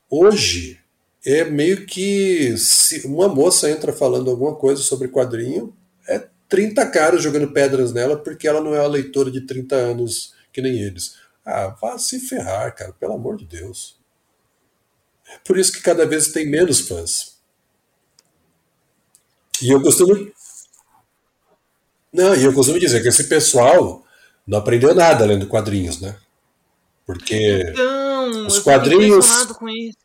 [0.10, 0.80] hoje
[1.24, 5.78] é meio que se uma moça entra falando alguma coisa sobre quadrinho,
[6.08, 10.34] é 30 caras jogando pedras nela porque ela não é a leitora de 30 anos
[10.52, 11.18] que nem eles.
[11.46, 13.96] Ah, vá se ferrar, cara, pelo amor de Deus.
[15.32, 17.38] É por isso que cada vez tem menos fãs.
[19.62, 20.32] E eu costumo.
[22.12, 24.04] Não, e eu costumo dizer que esse pessoal
[24.48, 26.18] não aprendeu nada lendo quadrinhos, né?
[27.06, 28.01] Porque então,
[28.46, 29.46] os quadrinhos.
[29.58, 29.98] Com isso.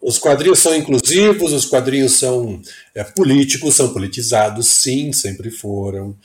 [0.00, 2.60] Os quadrinhos são inclusivos, os quadrinhos são
[2.92, 6.16] é, políticos, são politizados, sim, sempre foram.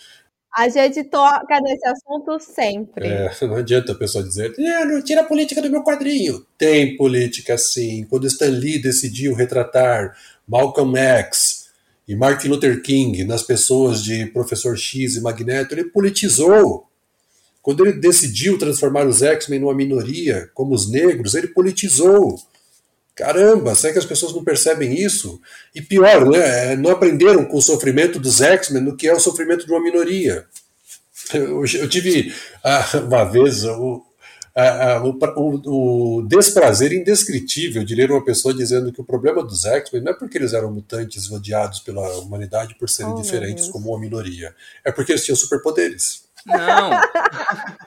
[0.57, 3.07] A gente toca nesse assunto sempre.
[3.07, 6.43] É, não adianta a pessoa dizer, ah, não tira a política do meu quadrinho.
[6.57, 8.03] Tem política sim.
[8.09, 11.67] Quando Stan Lee decidiu retratar Malcolm X
[12.07, 16.86] e Martin Luther King nas pessoas de Professor X e Magneto, ele politizou.
[17.67, 22.39] Quando ele decidiu transformar os X-Men numa minoria, como os negros, ele politizou.
[23.13, 25.41] Caramba, será que as pessoas não percebem isso?
[25.75, 29.65] E pior, né, não aprenderam com o sofrimento dos X-Men no que é o sofrimento
[29.65, 30.45] de uma minoria.
[31.33, 32.33] Eu, eu tive
[32.63, 34.01] ah, uma vez, o,
[35.35, 40.13] o, o, desprazer indescritível de ler uma pessoa dizendo que o problema dos X-Men não
[40.13, 44.55] é porque eles eram mutantes odiados pela humanidade por serem oh, diferentes como uma minoria,
[44.85, 46.26] é porque eles tinham superpoderes.
[46.47, 46.91] Não.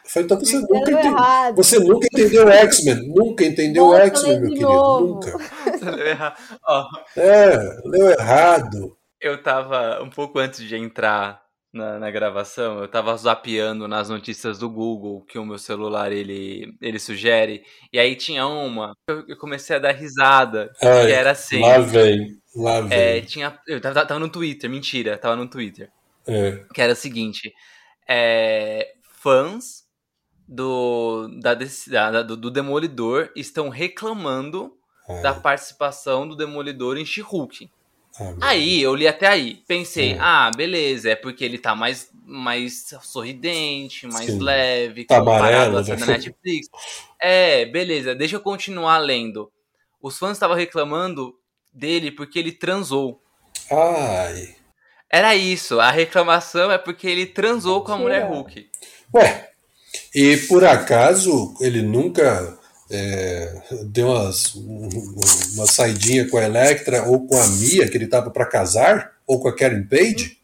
[0.05, 3.09] Falei, então você nunca, entendeu, você nunca entendeu X-Men.
[3.15, 4.69] Nunca entendeu X-Men, meu querido.
[4.69, 5.07] Novo.
[5.07, 5.39] Nunca.
[5.97, 6.37] leu errado.
[6.69, 7.21] Oh.
[7.21, 8.97] É, leu errado.
[9.21, 11.43] Eu tava um pouco antes de entrar
[11.73, 16.75] na, na, gravação, eu tava zapeando nas notícias do Google que o meu celular ele,
[16.81, 17.63] ele sugere,
[17.93, 21.61] e aí tinha uma, eu, eu comecei a dar risada, Ai, que era assim.
[21.61, 22.99] Lá vem, lá é, vem.
[22.99, 25.91] É, tinha, eu tava, tava, no Twitter, mentira, tava no Twitter.
[26.27, 26.65] É.
[26.75, 27.53] Que era o seguinte:
[28.13, 29.85] é, fãs
[30.49, 34.77] do, da, da, do, do Demolidor estão reclamando
[35.23, 37.71] da participação do Demolidor em She-Hulk.
[38.19, 39.63] Ah, aí, eu li até aí.
[39.67, 40.19] Pensei, é.
[40.21, 44.41] ah, beleza, é porque ele tá mais, mais sorridente, mais Sim.
[44.41, 46.69] leve, tá amarelo, assim, na Netflix.
[47.21, 49.51] É, beleza, deixa eu continuar lendo.
[50.03, 51.35] Os fãs estavam reclamando
[51.73, 53.23] dele porque ele transou.
[53.71, 54.60] Ai.
[55.11, 58.69] Era isso, a reclamação é porque ele transou com a mulher Hulk.
[59.15, 59.49] Ué,
[60.15, 62.57] e por acaso ele nunca
[62.91, 63.53] é,
[63.87, 68.45] deu umas, uma saidinha com a Electra ou com a Mia, que ele tava para
[68.45, 70.39] casar, ou com a Karen Page.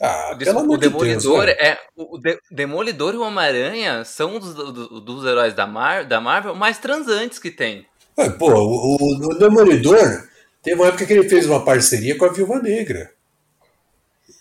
[0.00, 4.38] Ah, o, pelo o Demolidor de Deus, é o De Demolidor e o Homem-Aranha são
[4.38, 7.86] dos, dos, dos, heróis da, Mar da Marvel mais transantes que tem.
[8.18, 10.24] Ué, pô, o, o, Demolidor
[10.62, 13.10] teve uma época que ele fez uma parceria com a Viúva Negra.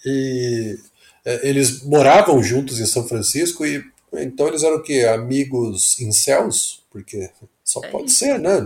[0.05, 0.77] E
[1.25, 3.83] é, eles moravam juntos em São Francisco e
[4.13, 5.03] então eles eram o quê?
[5.03, 6.83] Amigos incels?
[6.89, 7.29] Porque
[7.63, 8.59] só é pode ser, né?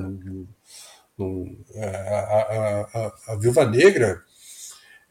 [1.75, 4.23] a, a, a, a Viúva Negra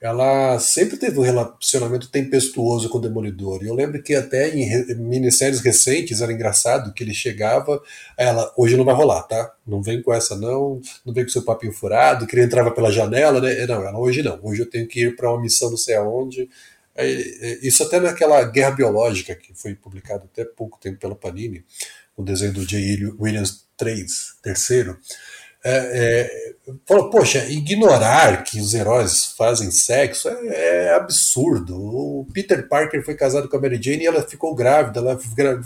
[0.00, 3.62] ela sempre teve um relacionamento tempestuoso com o Demolidor.
[3.62, 7.82] E eu lembro que até em minisséries recentes era engraçado que ele chegava,
[8.16, 9.52] ela, hoje não vai rolar, tá?
[9.66, 12.92] Não vem com essa não, não vem com seu papinho furado, que ele entrava pela
[12.92, 13.66] janela, né?
[13.66, 16.48] Não, ela, hoje não, hoje eu tenho que ir para uma missão não sei aonde.
[17.62, 21.64] Isso até naquela Guerra Biológica, que foi publicado até pouco tempo pela Panini,
[22.16, 23.14] o desenho do J.
[23.18, 24.06] Williams 3,
[24.42, 24.98] terceiro,
[25.64, 26.54] é, é,
[26.86, 31.76] falou, poxa, ignorar que os heróis fazem sexo é, é, absurdo.
[31.76, 35.00] O Peter Parker foi casado com a Mary Jane e ela ficou grávida.
[35.00, 35.18] Ela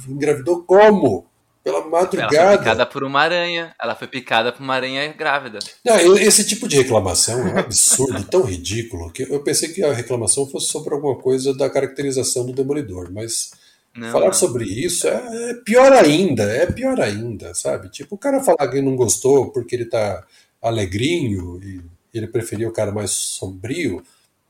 [0.09, 1.27] engravidou como?
[1.63, 2.35] Pela madrugada.
[2.35, 3.75] Ela foi picada por uma aranha.
[3.81, 5.61] Ela foi picada por uma aranha grávida.
[5.85, 9.93] Não, esse tipo de reclamação é um absurdo, tão ridículo, que eu pensei que a
[9.93, 13.51] reclamação fosse sobre alguma coisa da caracterização do Demolidor, mas
[13.95, 14.33] não, falar não.
[14.33, 17.91] sobre isso é, é, pior ainda, é pior ainda, sabe?
[17.91, 20.27] Tipo, o cara falar que não gostou porque ele tá
[20.61, 21.83] alegrinho e
[22.15, 24.03] ele preferia o cara mais sombrio,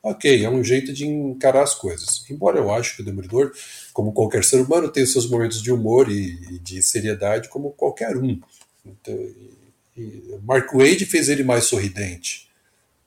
[0.03, 2.25] ok, é um jeito de encarar as coisas.
[2.31, 3.53] Embora eu acho que o Demolidor,
[3.93, 8.17] como qualquer ser humano, tem seus momentos de humor e, e de seriedade como qualquer
[8.17, 8.41] um.
[8.85, 12.49] Então, e, e Mark Wade fez ele mais sorridente.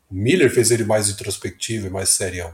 [0.09, 2.53] Miller fez ele mais introspectivo e mais serião.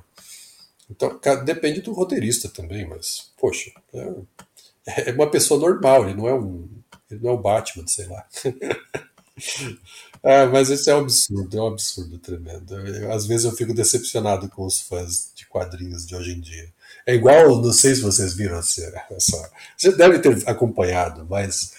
[0.91, 6.34] Então, depende do roteirista também, mas, poxa, é, é uma pessoa normal, ele não é
[6.34, 6.68] um.
[7.09, 8.26] Ele não é o Batman, sei lá.
[10.23, 12.76] ah, mas isso é um absurdo, é um absurdo tremendo.
[12.76, 16.69] Eu, às vezes eu fico decepcionado com os fãs de quadrinhos de hoje em dia.
[17.05, 19.51] É igual, não sei se vocês viram essa.
[19.76, 21.73] Você deve ter acompanhado, mas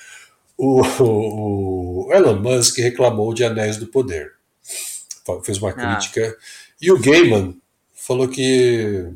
[0.57, 4.33] o, o, o Elon Musk reclamou de Anéis do Poder.
[5.45, 5.73] Fez uma ah.
[5.73, 6.37] crítica.
[6.37, 6.43] Ah.
[6.81, 7.57] E o Gaiman
[8.07, 9.07] falou que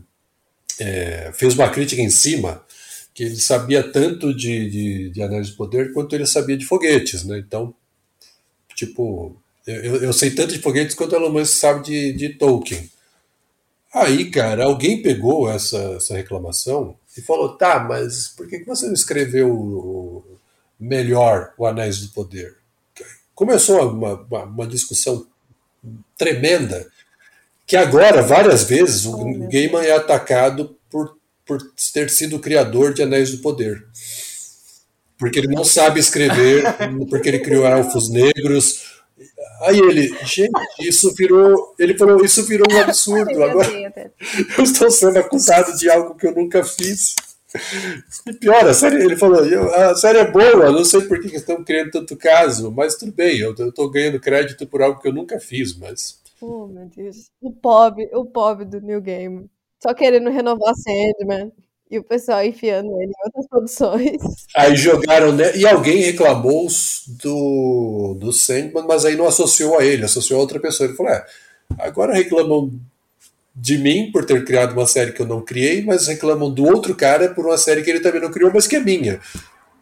[0.78, 2.64] é, fez uma crítica em cima
[3.12, 7.24] que ele sabia tanto de, de, de anéis de poder quanto ele sabia de foguetes,
[7.24, 7.38] né?
[7.38, 7.74] Então,
[8.74, 9.34] tipo,
[9.66, 12.90] eu, eu sei tanto de foguetes quanto o Elon Musk sabe de, de Tolkien.
[13.92, 18.92] Aí, cara, alguém pegou essa, essa reclamação e falou: tá, mas por que você não
[18.92, 20.38] escreveu
[20.78, 22.56] melhor o Anéis do Poder?
[23.34, 25.26] Começou uma, uma, uma discussão
[26.18, 26.86] tremenda
[27.66, 31.58] que agora, várias vezes, o oh, Gaiman é atacado por, por
[31.92, 33.84] ter sido o criador de Anéis do Poder.
[35.18, 36.62] Porque ele não sabe escrever,
[37.10, 38.84] porque ele criou elfos negros.
[39.62, 41.74] Aí ele, gente, isso virou.
[41.78, 43.42] Ele falou, isso virou um absurdo.
[43.42, 43.68] Agora
[44.56, 47.16] eu estou sendo acusado de algo que eu nunca fiz.
[48.26, 49.40] E pior, a série, ele falou,
[49.72, 53.38] a série é boa, não sei por que estão criando tanto caso, mas tudo bem,
[53.38, 57.30] eu estou ganhando crédito por algo que eu nunca fiz, mas Oh, meu Deus.
[57.40, 59.48] O pobre, o pobre do New Game.
[59.82, 61.52] Só querendo renovar Sandman.
[61.88, 64.20] E o pessoal enfiando ele em outras produções.
[64.56, 65.56] Aí jogaram, né?
[65.56, 66.66] E alguém reclamou
[67.22, 70.88] do, do Sandman, mas aí não associou a ele, associou a outra pessoa.
[70.88, 71.24] Ele falou: é,
[71.78, 72.72] agora reclamam
[73.54, 76.94] de mim por ter criado uma série que eu não criei, mas reclamam do outro
[76.94, 79.20] cara por uma série que ele também não criou, mas que é minha.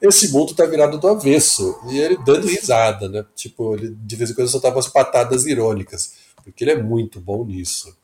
[0.01, 1.81] Esse mundo tá virado do avesso.
[1.89, 3.24] E ele dando risada, né?
[3.35, 7.45] Tipo, ele de vez em quando soltava as patadas irônicas porque ele é muito bom
[7.45, 7.97] nisso.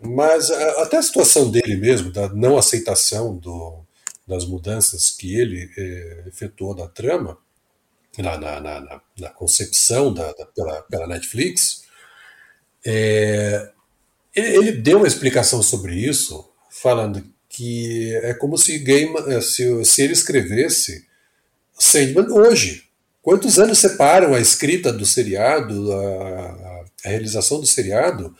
[0.00, 3.84] Mas até a situação dele mesmo, da não aceitação do,
[4.26, 7.38] das mudanças que ele é, efetuou na trama,
[8.18, 11.84] na, na, na, na concepção da, da, pela, pela Netflix,
[12.84, 13.70] é,
[14.34, 19.84] ele, ele, deu uma explicação sobre isso, falando que é como se, game, é, se,
[19.84, 21.06] se ele escrevesse
[21.78, 22.84] Sandman hoje.
[23.22, 26.63] Quantos anos separam a escrita do seriado, a,
[27.04, 28.34] a realização do seriado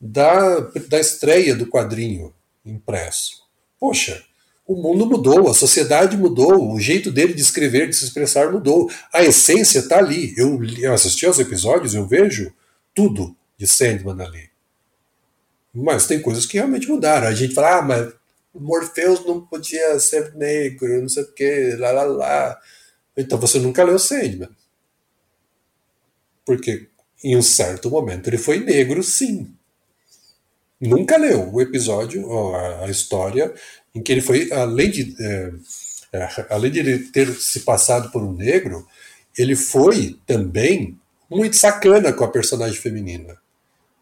[0.00, 2.34] da, da estreia do quadrinho
[2.64, 3.42] impresso.
[3.78, 4.22] Poxa,
[4.66, 8.90] o mundo mudou, a sociedade mudou, o jeito dele de escrever, de se expressar mudou.
[9.12, 10.34] A essência está ali.
[10.36, 12.52] Eu, eu assisti aos episódios, eu vejo
[12.94, 14.50] tudo de Sandman ali.
[15.72, 17.26] Mas tem coisas que realmente mudaram.
[17.26, 18.12] A gente fala, ah, mas
[18.54, 22.60] Morpheus não podia ser negro, não sei o quê, lá, lá, lá.
[23.16, 24.50] Então você nunca leu Sandman.
[26.44, 26.87] Porque
[27.22, 29.52] em um certo momento ele foi negro, sim.
[30.80, 32.24] Nunca leu o episódio,
[32.54, 33.52] a, história,
[33.94, 35.52] em que ele foi, além de, é,
[36.12, 38.86] é, além de ele ter se passado por um negro,
[39.36, 40.96] ele foi também
[41.28, 43.36] muito sacana com a personagem feminina.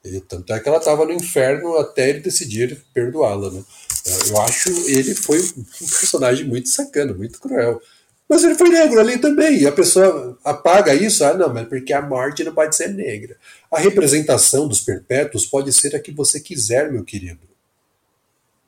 [0.05, 3.51] E, tanto é que ela estava no inferno até ele decidir perdoá-la.
[3.51, 3.65] Né?
[4.29, 5.65] Eu acho ele foi um
[5.99, 7.81] personagem muito sacana, muito cruel.
[8.29, 9.61] Mas ele foi negro ali também.
[9.61, 11.25] E a pessoa apaga isso.
[11.25, 13.37] Ah, não, mas porque a morte não pode ser negra.
[13.71, 17.47] A representação dos perpétuos pode ser a que você quiser, meu querido.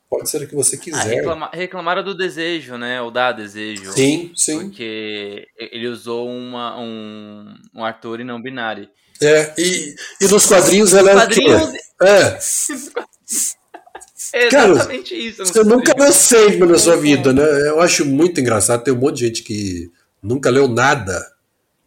[0.09, 0.99] Pode ser a que você ah, quiser.
[0.99, 3.01] Ah, reclama, reclamaram do desejo, né?
[3.01, 3.91] Ou da desejo.
[3.91, 4.59] Sim, sim.
[4.59, 8.89] Porque ele usou uma, um, um ator e não binário.
[9.21, 13.58] É, e, e nos quadrinhos ela era Quadrinhos- o quê?
[14.33, 15.45] É, Cara, exatamente isso.
[15.45, 17.43] você nunca leu Sandman na sua vida, né?
[17.69, 18.83] Eu acho muito engraçado.
[18.83, 19.91] Tem um monte de gente que
[20.21, 21.25] nunca leu nada,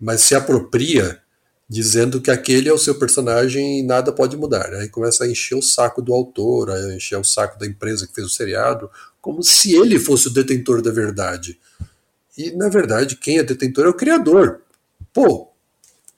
[0.00, 1.20] mas se apropria
[1.68, 4.74] dizendo que aquele é o seu personagem e nada pode mudar.
[4.74, 8.14] Aí começa a encher o saco do autor, a encher o saco da empresa que
[8.14, 8.90] fez o seriado,
[9.20, 11.58] como se ele fosse o detentor da verdade.
[12.36, 14.60] E, na verdade, quem é detentor é o criador.
[15.12, 15.48] Pô,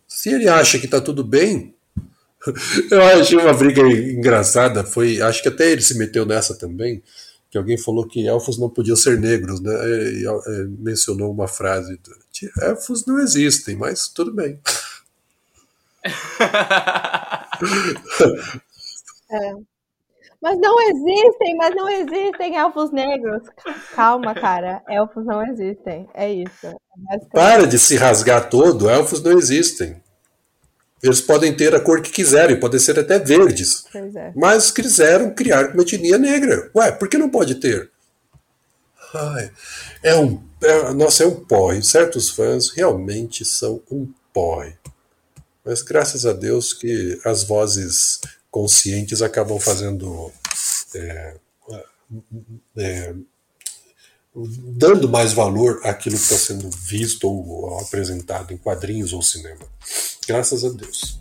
[0.08, 1.73] se ele acha que tá tudo bem,
[2.90, 4.84] eu achei uma briga engraçada.
[4.84, 7.02] Foi, acho que até ele se meteu nessa também.
[7.50, 9.72] Que alguém falou que elfos não podiam ser negros, né?
[9.72, 12.00] E, e, mencionou uma frase:
[12.62, 14.58] elfos não existem, mas tudo bem.
[20.44, 23.48] Mas não existem, mas não existem elfos negros.
[23.94, 24.82] Calma, cara.
[24.90, 26.06] Elfos não existem.
[26.12, 26.66] É isso.
[26.66, 29.96] É Para de se rasgar todo, elfos não existem.
[31.04, 33.84] Eles podem ter a cor que quiserem, podem ser até verdes.
[33.94, 34.32] É.
[34.34, 36.70] Mas quiseram criar uma etnia negra.
[36.74, 37.90] Ué, por que não pode ter?
[39.12, 39.52] Ai,
[40.02, 40.42] é um.
[40.62, 41.82] é- nossa, é um porre.
[41.82, 44.78] Certos fãs realmente são um porre.
[45.62, 48.18] Mas graças a Deus que as vozes
[48.50, 50.32] conscientes acabam fazendo.
[50.94, 51.34] é,
[52.78, 53.14] é,
[54.34, 59.64] dando mais valor àquilo que está sendo visto ou apresentado em quadrinhos ou cinema.
[60.26, 61.20] Graças a Deus.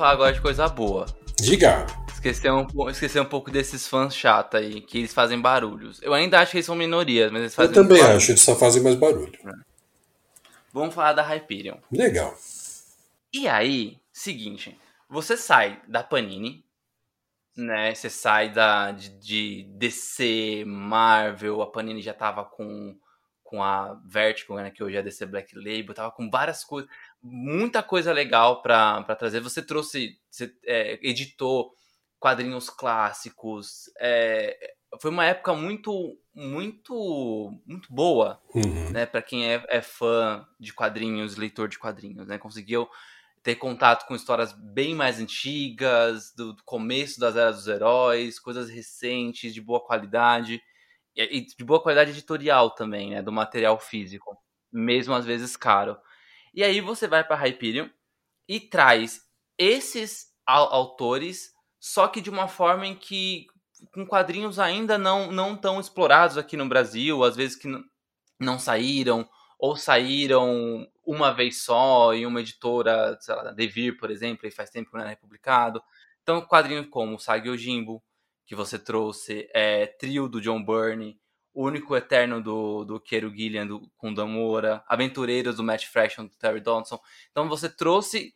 [0.00, 1.04] Falar agora de coisa boa.
[1.38, 1.86] Diga.
[2.08, 6.00] Esquecer um, esquecer um pouco desses fãs chatos aí, que eles fazem barulhos.
[6.02, 8.16] Eu ainda acho que eles são minorias, mas eles Eu fazem também barulho.
[8.16, 9.32] acho, eles só fazem mais barulho.
[10.72, 11.76] Vamos falar da Hyperion.
[11.92, 12.34] Legal.
[13.32, 14.76] E aí, seguinte,
[15.08, 16.64] você sai da Panini,
[17.56, 17.94] né?
[17.94, 22.96] Você sai da, de, de DC, Marvel, a Panini já tava com,
[23.42, 24.70] com a Vertigo, né?
[24.70, 26.90] Que hoje é a DC Black Label, tava com várias coisas,
[27.22, 29.40] muita coisa legal pra, pra trazer.
[29.40, 31.72] Você trouxe, você é, editou
[32.18, 38.90] quadrinhos clássicos, é, foi uma época muito, muito, muito boa Uhum.
[38.90, 42.88] né, para quem é, é fã de quadrinhos, leitor de quadrinhos, né, conseguiu
[43.42, 48.68] ter contato com histórias bem mais antigas, do, do começo das eras dos heróis, coisas
[48.68, 50.60] recentes, de boa qualidade,
[51.16, 54.36] e, e de boa qualidade editorial também, né, do material físico,
[54.70, 55.96] mesmo às vezes caro.
[56.54, 57.88] E aí você vai para Hyperion
[58.48, 59.22] e traz
[59.58, 63.46] esses au- autores, só que de uma forma em que
[63.94, 67.68] com quadrinhos ainda não não tão explorados aqui no Brasil, às vezes que
[68.38, 69.28] não saíram
[69.58, 74.70] ou saíram uma vez só em uma editora, sei lá, Devir, por exemplo, e faz
[74.70, 75.82] tempo que não é republicado.
[76.22, 78.02] Então, quadrinhos como Sagi Ojimbo,
[78.46, 81.18] que você trouxe, é, Trio do John Byrne,
[81.62, 86.60] Único Eterno do, do Queiro Gillian do, com Damora, Aventureiros do Matt Fraction do Terry
[86.60, 87.00] Dodson.
[87.30, 88.34] Então, você trouxe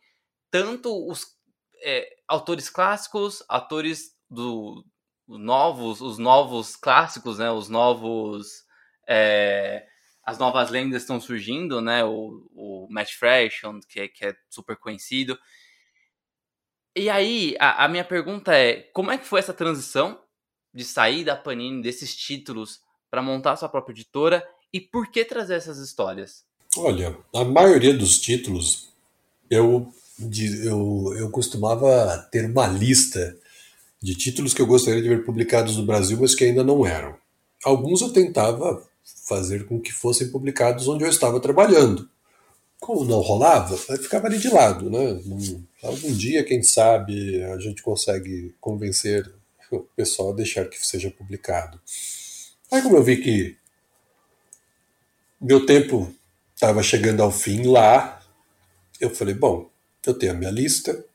[0.51, 1.35] tanto os
[1.83, 4.85] é, autores clássicos, autores do
[5.27, 8.63] novos, os novos clássicos, né, os novos
[9.07, 9.87] é,
[10.25, 12.03] as novas lendas estão surgindo, né?
[12.03, 15.37] O, o Matt Fraction, que é, que é super conhecido.
[16.95, 20.19] E aí, a, a minha pergunta é: como é que foi essa transição
[20.73, 25.55] de sair da Panini desses títulos para montar sua própria editora e por que trazer
[25.55, 26.43] essas histórias?
[26.77, 28.89] Olha, a maioria dos títulos
[29.49, 29.91] eu,
[30.63, 33.37] eu, eu costumava ter uma lista
[34.01, 37.15] de títulos que eu gostaria de ver publicados no Brasil, mas que ainda não eram.
[37.63, 38.85] Alguns eu tentava
[39.27, 42.09] fazer com que fossem publicados onde eu estava trabalhando.
[42.79, 45.19] Como não rolava, ficava ali de lado, né?
[45.81, 49.31] Algum dia, quem sabe, a gente consegue convencer
[49.71, 51.79] o pessoal a deixar que seja publicado.
[52.71, 53.57] Aí como eu vi que
[55.39, 56.13] meu tempo
[56.53, 58.21] estava chegando ao fim lá,
[58.99, 59.69] eu falei, bom,
[60.05, 61.05] eu tenho a minha lista,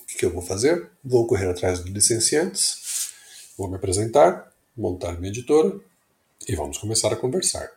[0.00, 0.90] o que, que eu vou fazer?
[1.04, 3.12] Vou correr atrás de licenciantes,
[3.56, 5.78] vou me apresentar, montar minha editora
[6.48, 7.70] e vamos começar a conversar.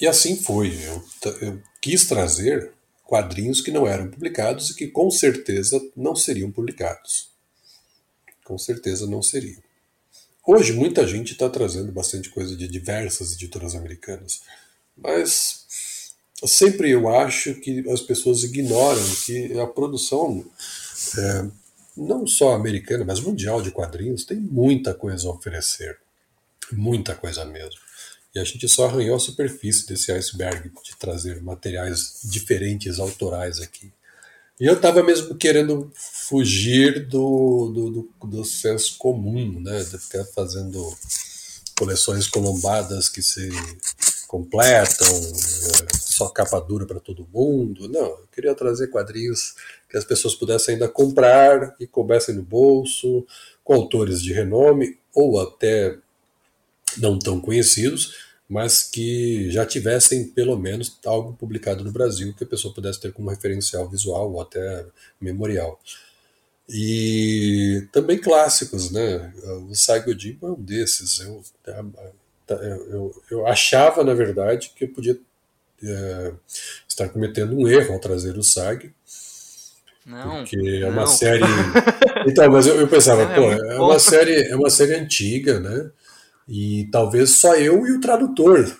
[0.00, 0.72] E assim foi.
[0.84, 1.04] Eu,
[1.40, 2.72] eu quis trazer
[3.04, 7.30] quadrinhos que não eram publicados e que com certeza não seriam publicados.
[8.44, 9.62] Com certeza não seriam.
[10.44, 14.42] Hoje muita gente está trazendo bastante coisa de diversas editoras americanas,
[14.96, 15.66] mas
[16.44, 20.44] sempre eu acho que as pessoas ignoram que a produção
[21.16, 21.50] é,
[21.96, 25.98] não só americana, mas mundial de quadrinhos, tem muita coisa a oferecer.
[26.72, 27.80] Muita coisa mesmo.
[28.34, 33.92] E a gente só arranhou a superfície desse iceberg de trazer materiais diferentes, autorais aqui.
[34.60, 39.82] E eu estava mesmo querendo fugir do, do, do, do, senso comum, né?
[39.82, 40.94] De ficar fazendo
[41.76, 43.50] coleções colombadas que se
[44.28, 47.88] completam, é, só capa dura para todo mundo.
[47.88, 49.54] Não, eu queria trazer quadrinhos
[49.88, 53.26] que as pessoas pudessem ainda comprar e coubessem no bolso,
[53.64, 55.98] com autores de renome ou até
[56.96, 62.46] não tão conhecidos, mas que já tivessem pelo menos algo publicado no Brasil que a
[62.46, 64.84] pessoa pudesse ter como referencial visual ou até
[65.20, 65.80] memorial.
[66.68, 69.32] E também clássicos, né?
[69.68, 71.20] O Saigo Jimbo é um desses.
[71.20, 71.42] Eu,
[72.90, 75.18] eu, eu achava, na verdade, que eu podia
[75.82, 76.32] é,
[76.88, 78.92] estar cometendo um erro ao trazer o SAG.
[80.06, 80.38] Não.
[80.38, 81.06] Porque é uma não.
[81.06, 81.42] série.
[82.24, 83.86] Então, mas eu, eu pensava, Não, é pô, é bom.
[83.86, 85.90] uma série, é uma série antiga, né?
[86.48, 88.76] E talvez só eu e o tradutor,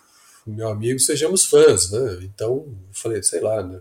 [0.46, 2.18] meu amigo, sejamos fãs, né?
[2.22, 3.80] Então, falei, sei lá, né?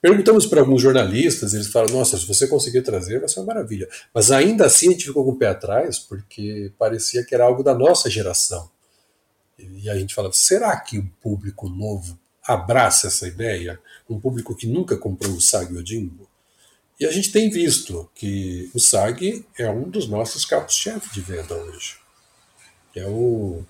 [0.00, 3.88] Perguntamos para alguns jornalistas, eles falaram: nossa, se você conseguir trazer, vai ser uma maravilha.
[4.12, 7.62] Mas ainda assim a gente ficou com o pé atrás, porque parecia que era algo
[7.62, 8.68] da nossa geração.
[9.56, 13.78] E a gente falava: será que o público novo abraça essa ideia?
[14.10, 16.28] Um público que nunca comprou o SAG Odimbo?
[16.98, 21.54] E a gente tem visto que o SAG é um dos nossos carros-chefe de venda
[21.54, 22.01] hoje.
[22.94, 23.64] É o,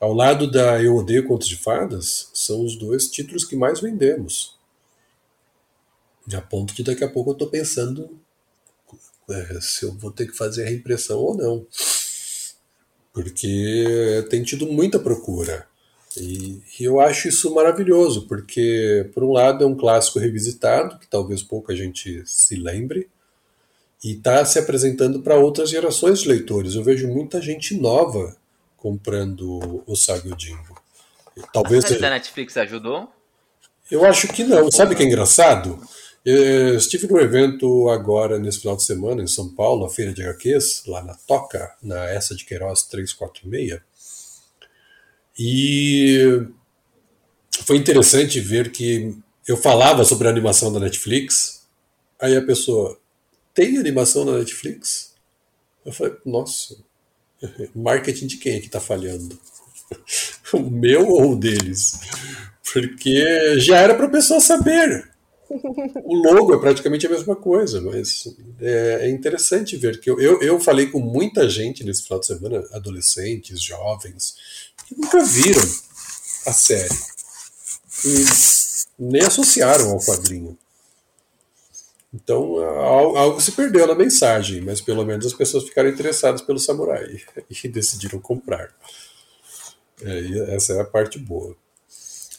[0.00, 4.56] ao lado da Eu Odeio Contos de Fadas, são os dois títulos que mais vendemos.
[6.32, 8.10] A ponto de daqui a pouco eu estou pensando
[9.30, 11.66] é, se eu vou ter que fazer a reimpressão ou não.
[13.12, 15.66] Porque tem tido muita procura.
[16.16, 21.06] E, e eu acho isso maravilhoso, porque, por um lado, é um clássico revisitado, que
[21.06, 23.08] talvez pouca gente se lembre,
[24.02, 26.74] e está se apresentando para outras gerações de leitores.
[26.74, 28.36] Eu vejo muita gente nova
[28.78, 30.80] comprando o Saga Jimbo.
[31.52, 33.12] Talvez A seja- da Netflix ajudou?
[33.90, 34.70] eu acho que não.
[34.70, 35.78] Sabe o que é engraçado?
[36.24, 40.22] Eu estive num evento agora, nesse final de semana, em São Paulo, a Feira de
[40.22, 43.80] HQs, lá na Toca, na Essa de Queiroz 346.
[45.38, 46.46] E
[47.64, 51.66] foi interessante ver que eu falava sobre a animação da Netflix,
[52.20, 52.98] aí a pessoa,
[53.54, 55.14] tem animação na Netflix?
[55.86, 56.76] Eu falei, nossa,
[57.74, 59.38] marketing de quem é que está falhando?
[60.50, 62.00] O meu ou o deles?
[62.72, 65.06] Porque já era para a pessoa saber.
[66.04, 70.40] O logo é praticamente a mesma coisa, mas é, é interessante ver que eu, eu,
[70.40, 74.36] eu falei com muita gente nesse final de semana, adolescentes, jovens,
[74.86, 75.68] que nunca viram
[76.46, 76.94] a série
[78.04, 78.24] e
[78.98, 80.56] nem associaram ao quadrinho.
[82.12, 86.58] Então al- algo se perdeu na mensagem, mas pelo menos as pessoas ficaram interessadas pelo
[86.58, 87.22] samurai
[87.64, 88.74] e decidiram comprar.
[90.02, 91.56] É, essa é a parte boa.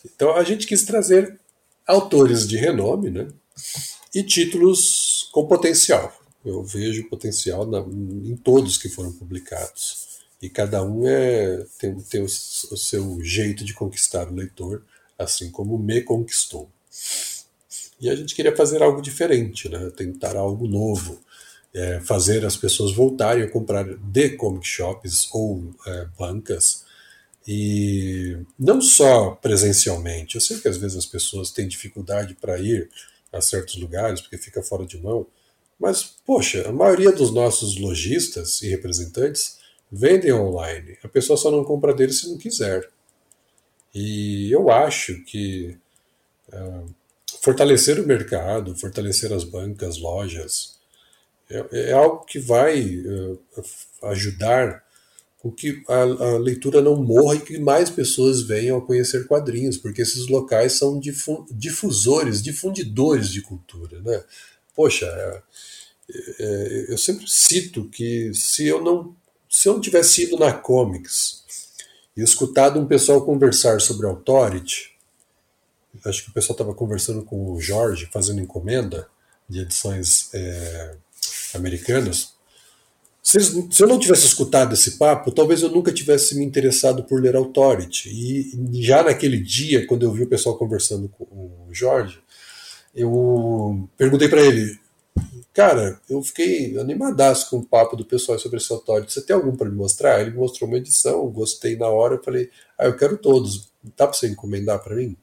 [0.06, 1.40] Então a gente quis trazer
[1.88, 3.28] autores de renome, né?
[4.14, 6.14] E títulos com potencial.
[6.46, 10.10] Eu vejo potencial na- em todos que foram publicados.
[10.42, 14.84] E cada um é, tem, tem o, o seu jeito de conquistar o leitor,
[15.18, 16.70] assim como me conquistou.
[18.00, 19.90] E a gente queria fazer algo diferente, né?
[19.96, 21.20] tentar algo novo,
[21.74, 26.86] é, fazer as pessoas voltarem a comprar de comic shops ou é, bancas
[27.48, 30.36] e não só presencialmente.
[30.36, 32.90] Eu sei que às vezes as pessoas têm dificuldade para ir
[33.32, 35.26] a certos lugares porque fica fora de mão,
[35.80, 39.60] mas poxa, a maioria dos nossos lojistas e representantes
[39.92, 40.98] vendem online.
[41.04, 42.88] A pessoa só não compra deles se não quiser.
[43.94, 45.78] E eu acho que
[46.52, 46.84] ah,
[47.42, 50.78] fortalecer o mercado, fortalecer as bancas, lojas,
[51.50, 53.64] é, é algo que vai eh,
[54.04, 54.84] ajudar
[55.40, 59.78] com que a, a leitura não morra e que mais pessoas venham a conhecer quadrinhos,
[59.78, 64.22] porque esses locais são difu- difusores, difundidores de cultura, né?
[64.76, 65.42] Poxa, é,
[66.40, 69.16] é, eu sempre cito que se eu não
[69.50, 71.44] se eu não tivesse ido na Comics
[72.16, 74.92] e escutado um pessoal conversar sobre Authority,
[76.06, 79.08] acho que o pessoal estava conversando com o Jorge, fazendo encomenda
[79.48, 80.96] de edições é,
[81.54, 82.34] americanas.
[83.22, 87.22] Se, se eu não tivesse escutado esse papo, talvez eu nunca tivesse me interessado por
[87.22, 88.10] ler Authority.
[88.10, 92.20] E já naquele dia, quando eu vi o pessoal conversando com o Jorge,
[92.96, 94.80] eu perguntei para ele,
[95.54, 99.14] cara, eu fiquei animadaço com o papo do pessoal sobre esse Authority.
[99.14, 100.22] Você tem algum para me mostrar?
[100.22, 103.70] Ele mostrou uma edição, gostei na hora, eu falei, ah, eu quero todos.
[103.96, 105.16] Dá para você encomendar para mim?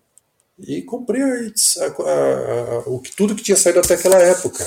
[0.59, 2.83] E comprei a, a, a,
[3.17, 4.65] tudo que tinha saído até aquela época.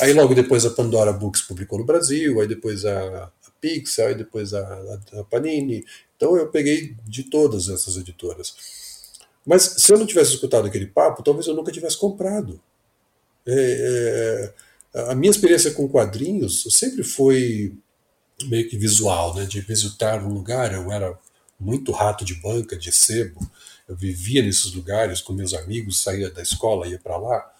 [0.00, 4.52] Aí logo depois a Pandora Books publicou no Brasil, aí depois a, Pixel, aí depois
[4.54, 5.84] a, Panini.
[6.16, 8.54] Então eu peguei de todas essas editoras.
[9.44, 12.60] Mas se eu não tivesse escutado aquele papo, talvez eu nunca tivesse comprado.
[13.46, 14.52] É,
[14.94, 17.74] é, a minha experiência com quadrinhos sempre foi
[18.44, 19.44] meio que visual, né?
[19.44, 20.72] de visitar um lugar.
[20.72, 21.18] Eu era
[21.58, 23.40] muito rato de banca, de sebo.
[23.92, 27.52] Eu vivia nesses lugares com meus amigos, saía da escola, ia para lá.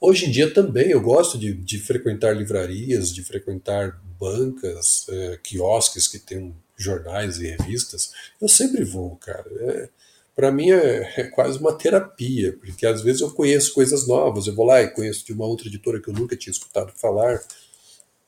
[0.00, 6.08] Hoje em dia também eu gosto de, de frequentar livrarias, de frequentar bancas, é, quiosques
[6.08, 8.10] que tem jornais e revistas.
[8.40, 9.48] Eu sempre vou, cara.
[9.60, 9.88] É,
[10.34, 14.48] para mim é, é, quase uma terapia, porque às vezes eu conheço coisas novas.
[14.48, 17.40] Eu vou lá e conheço de uma outra editora que eu nunca tinha escutado falar.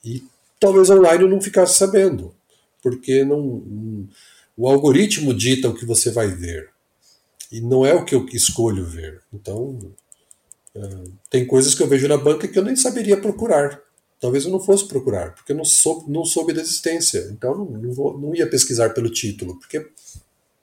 [0.04, 0.22] E
[0.60, 2.32] talvez online eu não ficasse sabendo,
[2.80, 4.08] porque não, não
[4.56, 6.73] o algoritmo dita o que você vai ver
[7.54, 9.22] e não é o que eu escolho ver.
[9.32, 9.78] Então,
[10.74, 10.80] é,
[11.30, 13.80] tem coisas que eu vejo na banca que eu nem saberia procurar.
[14.20, 17.28] Talvez eu não fosse procurar, porque eu não soube, não soube da existência.
[17.30, 19.88] Então, não, não, vou, não ia pesquisar pelo título, porque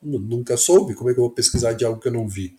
[0.04, 0.94] nunca soube.
[0.94, 2.58] Como é que eu vou pesquisar de algo que eu não vi?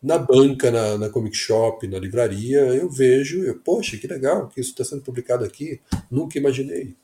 [0.00, 4.60] Na banca, na, na comic shop, na livraria, eu vejo, eu, poxa, que legal que
[4.60, 5.80] isso está sendo publicado aqui.
[6.08, 6.94] Nunca imaginei.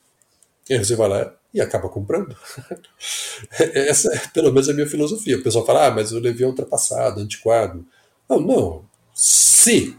[0.69, 2.35] E aí você vai lá e acaba comprando.
[3.59, 5.37] Essa é pelo menos a minha filosofia.
[5.37, 7.85] O pessoal fala, ah, mas o Levi é ultrapassado, antiquado.
[8.29, 8.85] Não, não.
[9.13, 9.97] Se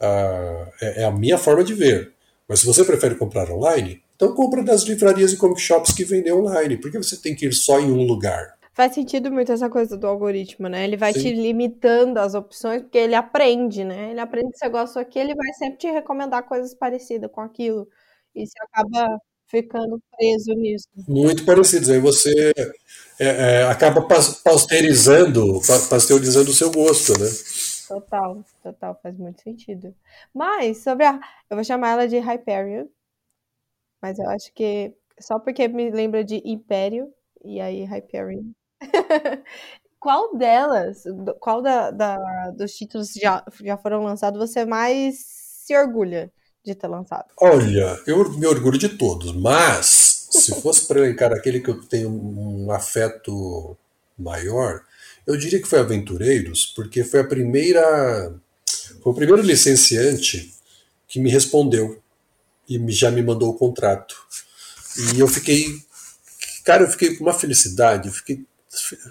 [0.00, 2.12] ah, é, é a minha forma de ver.
[2.48, 6.32] Mas se você prefere comprar online, então compra das livrarias e comic shops que vendem
[6.32, 6.76] online.
[6.76, 8.54] Por que você tem que ir só em um lugar?
[8.72, 10.84] Faz sentido muito essa coisa do algoritmo, né?
[10.84, 11.20] Ele vai Sim.
[11.20, 14.10] te limitando as opções, porque ele aprende, né?
[14.10, 17.88] Ele aprende que você gosta aqui, ele vai sempre te recomendar coisas parecidas com aquilo.
[18.34, 20.88] E você acaba ficando preso nisso.
[21.08, 21.90] Muito parecidos.
[21.90, 22.52] Aí você
[23.18, 24.06] é, é, acaba
[24.42, 27.28] pasteurizando, pasteurizando o seu gosto, né?
[27.86, 29.94] Total, total, faz muito sentido.
[30.32, 31.20] Mas sobre a.
[31.50, 32.86] Eu vou chamar ela de Hyperion.
[34.00, 34.94] Mas eu acho que.
[35.20, 37.12] Só porque me lembra de Império.
[37.44, 38.52] E aí, Hyperion.
[40.00, 41.04] qual delas,
[41.40, 46.32] qual da, da, dos títulos que já, já foram lançados você mais se orgulha?
[46.64, 47.26] De ter lançado?
[47.38, 52.10] Olha, eu me orgulho de todos, mas se fosse para elencar aquele que eu tenho
[52.10, 53.76] um afeto
[54.18, 54.82] maior,
[55.26, 58.34] eu diria que foi Aventureiros, porque foi a primeira.
[59.02, 60.54] Foi o primeiro licenciante
[61.06, 62.02] que me respondeu
[62.68, 64.14] e já me mandou o contrato.
[65.14, 65.66] E eu fiquei.
[66.64, 68.44] Cara, eu fiquei com uma felicidade, eu fiquei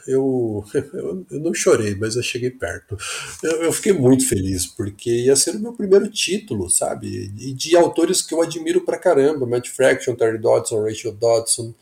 [0.07, 2.97] eu, eu, eu, não chorei, mas eu cheguei perto.
[3.41, 7.31] Eu, eu, fiquei muito feliz, porque ia ser o meu primeiro título, sabe?
[7.37, 11.73] E de autores que eu admiro pra caramba: Matt Fraction, Terry Dodson, Rachel Dodson.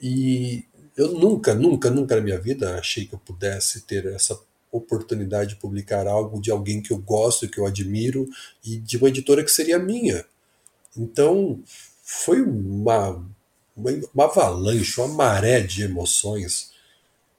[0.00, 0.64] E
[0.96, 4.38] eu nunca, nunca, nunca na minha vida achei que eu pudesse ter essa
[4.70, 8.28] oportunidade de publicar algo de alguém que eu gosto, que eu admiro,
[8.64, 10.24] e de uma editora que seria minha.
[10.96, 11.62] Então,
[12.02, 13.24] foi uma,
[13.76, 16.73] uma, uma avalanche, uma maré de emoções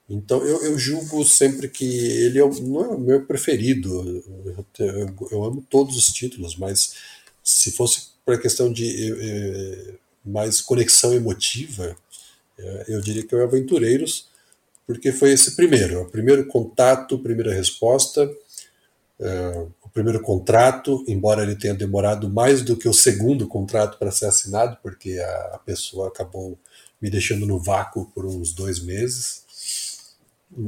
[0.08, 4.24] então eu, eu, julgo sempre que ele é, não é o meu preferido.
[4.24, 6.94] Eu, eu, eu, amo todos os títulos, mas
[7.42, 11.96] se fosse para questão de é, mais conexão emotiva,
[12.56, 14.28] é, eu diria que é o Aventureiros,
[14.86, 18.30] porque foi esse primeiro, o primeiro contato, primeira resposta,
[19.18, 24.12] é, o primeiro contrato, embora ele tenha demorado mais do que o segundo contrato para
[24.12, 26.56] ser assinado, porque a, a pessoa acabou
[27.02, 29.45] me deixando no vácuo por uns dois meses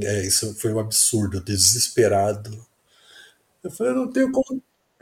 [0.01, 2.65] é, isso foi um absurdo, desesperado.
[3.63, 4.31] Eu falei, eu não tenho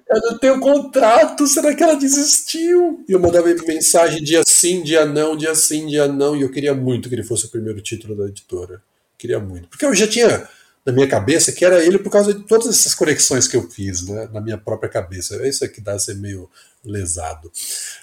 [0.10, 3.04] eu não tenho contrato, será que ela desistiu?
[3.08, 6.74] E eu mandava mensagem dia sim, dia não, dia sim, dia não, e eu queria
[6.74, 8.82] muito que ele fosse o primeiro título da editora.
[9.18, 9.68] Queria muito.
[9.68, 10.48] Porque eu já tinha
[10.88, 14.08] na minha cabeça que era ele por causa de todas essas conexões que eu fiz
[14.08, 15.36] né, na minha própria cabeça.
[15.36, 16.50] É isso que dá ser meio
[16.82, 17.52] lesado.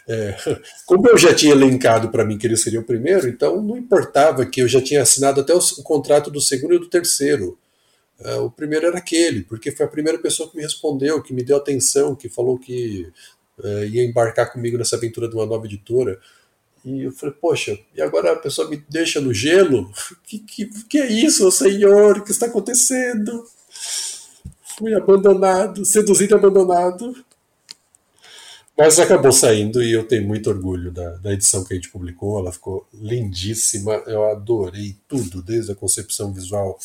[0.06, 0.36] É,
[0.84, 4.44] como eu já tinha elencado para mim que ele seria o primeiro, então não importava
[4.44, 7.58] que eu já tinha assinado até o, o contrato do segundo e do terceiro.
[8.20, 11.42] É, o primeiro era aquele, porque foi a primeira pessoa que me respondeu, que me
[11.42, 13.10] deu atenção, que falou que
[13.62, 16.20] é, ia embarcar comigo nessa aventura de uma nova editora.
[16.84, 19.90] E eu falei, poxa, e agora a pessoa me deixa no gelo?
[20.22, 22.18] Que, que, que é isso, Senhor?
[22.18, 23.44] O que está acontecendo?
[24.76, 27.14] Fui abandonado, seduzido e abandonado.
[28.76, 32.38] Mas acabou saindo e eu tenho muito orgulho da, da edição que a gente publicou.
[32.40, 33.92] Ela ficou lindíssima.
[34.06, 36.78] Eu adorei tudo, desde a concepção visual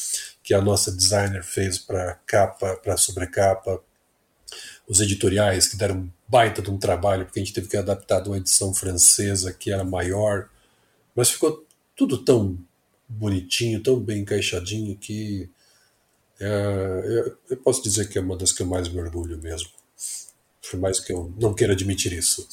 [0.44, 3.82] que a nossa designer fez para capa, para sobrecapa,
[4.88, 8.30] os editoriais que deram baita de um trabalho, porque a gente teve que adaptar de
[8.30, 10.48] uma edição francesa que era maior,
[11.16, 11.66] mas ficou
[11.96, 12.58] tudo tão
[13.08, 15.50] bonitinho, tão bem encaixadinho que
[16.42, 19.70] É, eu, eu, posso dizer que é uma das que eu mais me orgulho mesmo.
[20.70, 22.48] Por mais que eu não queira admitir isso.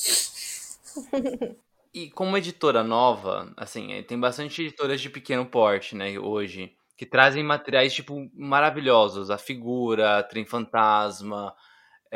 [1.94, 7.06] E como editora nova, assim, é, tem bastante editoras de pequeno porte, né, hoje, que
[7.06, 9.30] trazem materiais, tipo, maravilhosos.
[9.30, 11.54] A Figura, Trem Fantasma,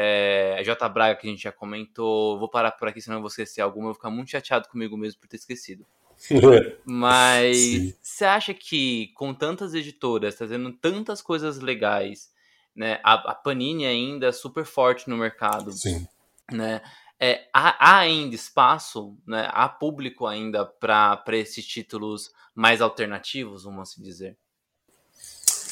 [0.02, 0.88] é, a J.
[0.88, 2.38] Braga, que a gente já comentou.
[2.38, 3.84] Vou parar por aqui, senão eu vou esquecer alguma.
[3.84, 5.84] Eu vou ficar muito chateado comigo mesmo por ter esquecido.
[6.86, 12.30] Mas você acha que com tantas editoras trazendo tantas coisas legais,
[12.74, 12.98] né?
[13.04, 15.70] A, a Panini ainda é super forte no mercado.
[15.72, 16.06] Sim.
[16.50, 16.80] Né?
[17.18, 19.48] É, há, há, ainda espaço, né?
[19.52, 24.36] há público ainda para esses títulos mais alternativos, vamos assim dizer?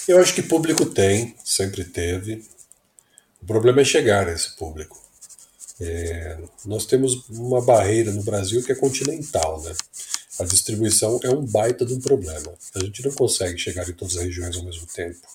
[0.07, 2.43] Eu acho que público tem, sempre teve.
[3.43, 5.01] O problema é chegar a esse público.
[5.81, 9.73] É, nós temos uma barreira no Brasil que é continental, né?
[10.41, 12.53] A distribuição é um baita de um problema.
[12.75, 15.27] A gente não consegue chegar em todas as regiões ao mesmo tempo.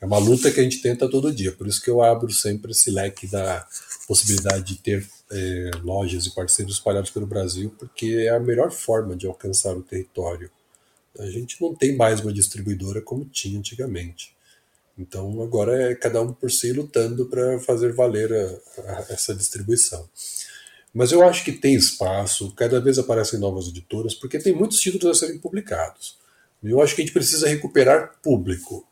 [0.00, 2.72] É uma luta que a gente tenta todo dia, por isso que eu abro sempre
[2.72, 3.66] esse leque da
[4.06, 9.16] possibilidade de ter é, lojas e parceiros espalhados pelo Brasil, porque é a melhor forma
[9.16, 10.50] de alcançar o território.
[11.18, 14.33] A gente não tem mais uma distribuidora como tinha antigamente.
[14.98, 20.08] Então agora é cada um por si lutando para fazer valer a, a, essa distribuição.
[20.92, 25.16] Mas eu acho que tem espaço, cada vez aparecem novas editoras, porque tem muitos títulos
[25.16, 26.16] a serem publicados.
[26.62, 28.86] Eu acho que a gente precisa recuperar público,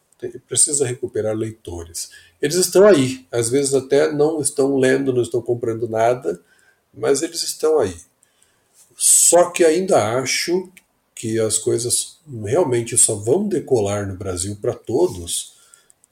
[0.48, 2.10] precisa recuperar leitores.
[2.40, 6.40] Eles estão aí, às vezes até não estão lendo, não estão comprando nada,
[6.92, 7.96] mas eles estão aí.
[8.96, 10.70] Só que ainda acho
[11.14, 15.54] que as coisas realmente só vão decolar no Brasil para todos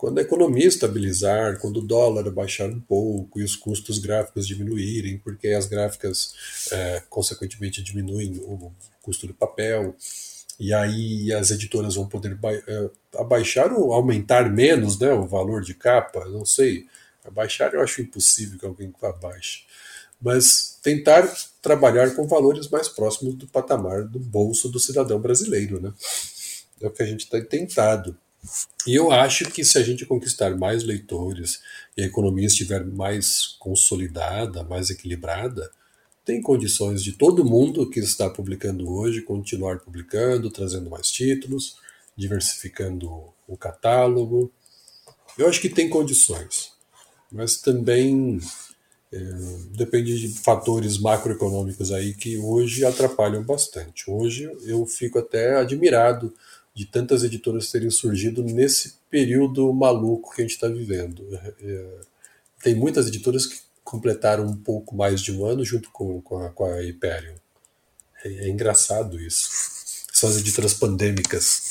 [0.01, 5.19] quando a economia estabilizar, quando o dólar baixar um pouco e os custos gráficos diminuírem,
[5.19, 6.33] porque as gráficas,
[6.73, 8.73] é, consequentemente, diminuem o
[9.03, 9.95] custo do papel,
[10.59, 15.75] e aí as editoras vão poder é, abaixar ou aumentar menos né, o valor de
[15.75, 16.87] capa, não sei.
[17.23, 19.65] Abaixar eu acho impossível que alguém abaixe.
[20.19, 25.79] Mas tentar trabalhar com valores mais próximos do patamar do bolso do cidadão brasileiro.
[25.79, 25.93] Né?
[26.81, 28.17] É o que a gente tem tentado.
[28.87, 31.61] E eu acho que se a gente conquistar mais leitores
[31.97, 35.71] e a economia estiver mais consolidada, mais equilibrada,
[36.25, 41.77] tem condições de todo mundo que está publicando hoje continuar publicando, trazendo mais títulos,
[42.17, 43.11] diversificando
[43.47, 44.53] o catálogo.
[45.37, 46.73] Eu acho que tem condições,
[47.31, 48.39] mas também
[49.13, 49.19] é,
[49.73, 54.09] depende de fatores macroeconômicos aí que hoje atrapalham bastante.
[54.11, 56.33] Hoje eu fico até admirado
[56.75, 61.27] de tantas editoras terem surgido nesse período maluco que a gente está vivendo.
[61.35, 62.01] É, é,
[62.63, 66.51] tem muitas editoras que completaram um pouco mais de um ano junto com, com, a,
[66.51, 67.35] com a Hyperion.
[68.25, 69.49] É, é engraçado isso.
[70.13, 71.63] São as editoras pandêmicas.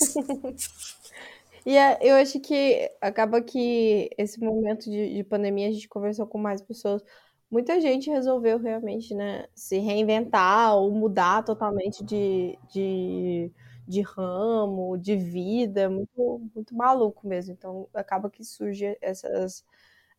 [1.64, 6.26] e é, eu acho que acaba que esse momento de, de pandemia a gente conversou
[6.26, 7.02] com mais pessoas
[7.50, 13.52] muita gente resolveu realmente, né, se reinventar ou mudar totalmente de, de,
[13.88, 17.52] de ramo, de vida, muito, muito maluco mesmo.
[17.52, 19.64] Então acaba que surge essas,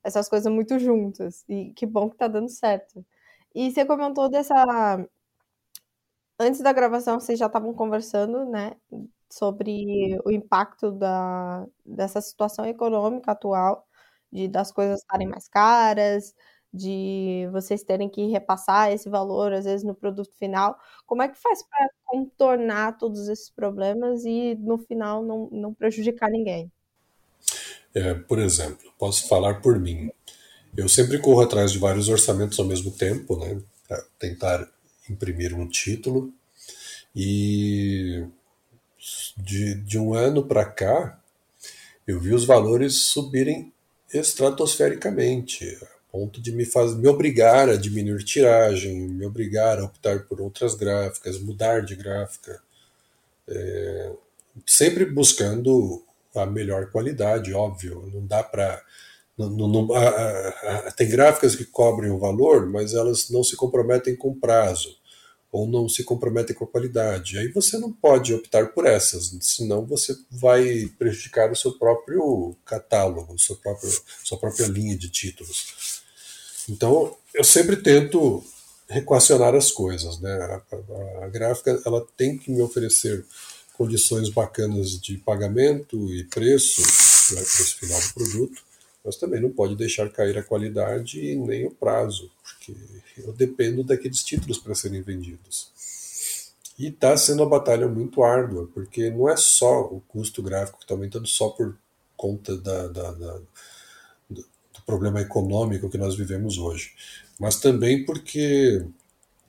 [0.04, 1.46] essas coisas muito juntas.
[1.50, 3.06] E que bom que tá dando certo.
[3.56, 4.56] E você comentou dessa.
[6.40, 8.76] Antes da gravação, vocês já estavam conversando, né,
[9.30, 13.88] sobre o impacto da, dessa situação econômica atual,
[14.32, 16.34] de das coisas estarem mais caras,
[16.74, 20.78] de vocês terem que repassar esse valor, às vezes, no produto final.
[21.06, 26.30] Como é que faz para contornar todos esses problemas e, no final, não, não prejudicar
[26.30, 26.72] ninguém?
[27.94, 30.10] É, por exemplo, posso falar por mim.
[30.76, 34.70] Eu sempre corro atrás de vários orçamentos ao mesmo tempo, né, para tentar
[35.10, 36.34] imprimir um título.
[37.14, 38.26] E
[39.36, 41.20] de, de um ano para cá,
[42.08, 43.74] eu vi os valores subirem
[44.14, 45.78] estratosfericamente
[46.12, 50.76] ponto de me fazer me obrigar a diminuir tiragem, me obrigar a optar por outras
[50.76, 52.62] gráficas, mudar de gráfica,
[53.48, 54.12] é,
[54.66, 56.04] sempre buscando
[56.36, 58.10] a melhor qualidade, óbvio.
[58.14, 58.82] Não dá para
[60.96, 64.96] tem gráficas que cobrem o valor, mas elas não se comprometem com prazo
[65.52, 67.38] ou não se comprometem com a qualidade.
[67.38, 73.38] Aí você não pode optar por essas, senão você vai prejudicar o seu próprio catálogo,
[73.38, 73.90] seu próprio,
[74.24, 76.01] sua própria linha de títulos.
[76.72, 78.42] Então, eu sempre tento
[78.90, 80.32] equacionar as coisas, né?
[80.32, 80.62] A,
[81.22, 83.26] a, a, gráfica ela tem que me oferecer
[83.74, 88.64] condições bacanas de pagamento e preço para esse final do produto,
[89.04, 92.74] mas também não pode deixar cair a qualidade e nem o prazo, porque
[93.18, 95.70] eu dependo daqueles títulos para serem vendidos.
[96.80, 100.86] E está sendo uma batalha muito árdua, porque não é só o custo gráfico que
[100.86, 101.78] está aumentando só por
[102.16, 103.42] conta da, da, da,
[104.92, 106.92] problema econômico que nós vivemos hoje,
[107.40, 108.86] mas também porque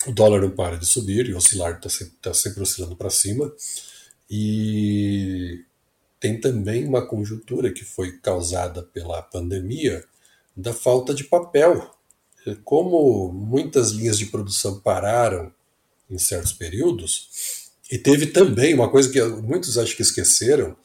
[0.06, 3.52] o dólar não para de subir e oscilar está sempre, tá sempre oscilando para cima
[4.30, 5.64] e
[6.20, 10.04] tem também uma conjuntura que foi causada pela pandemia
[10.56, 11.92] da falta de papel.
[12.62, 15.52] Como muitas linhas de produção pararam
[16.08, 20.76] em certos períodos, e teve também uma coisa que muitos acho que esqueceram,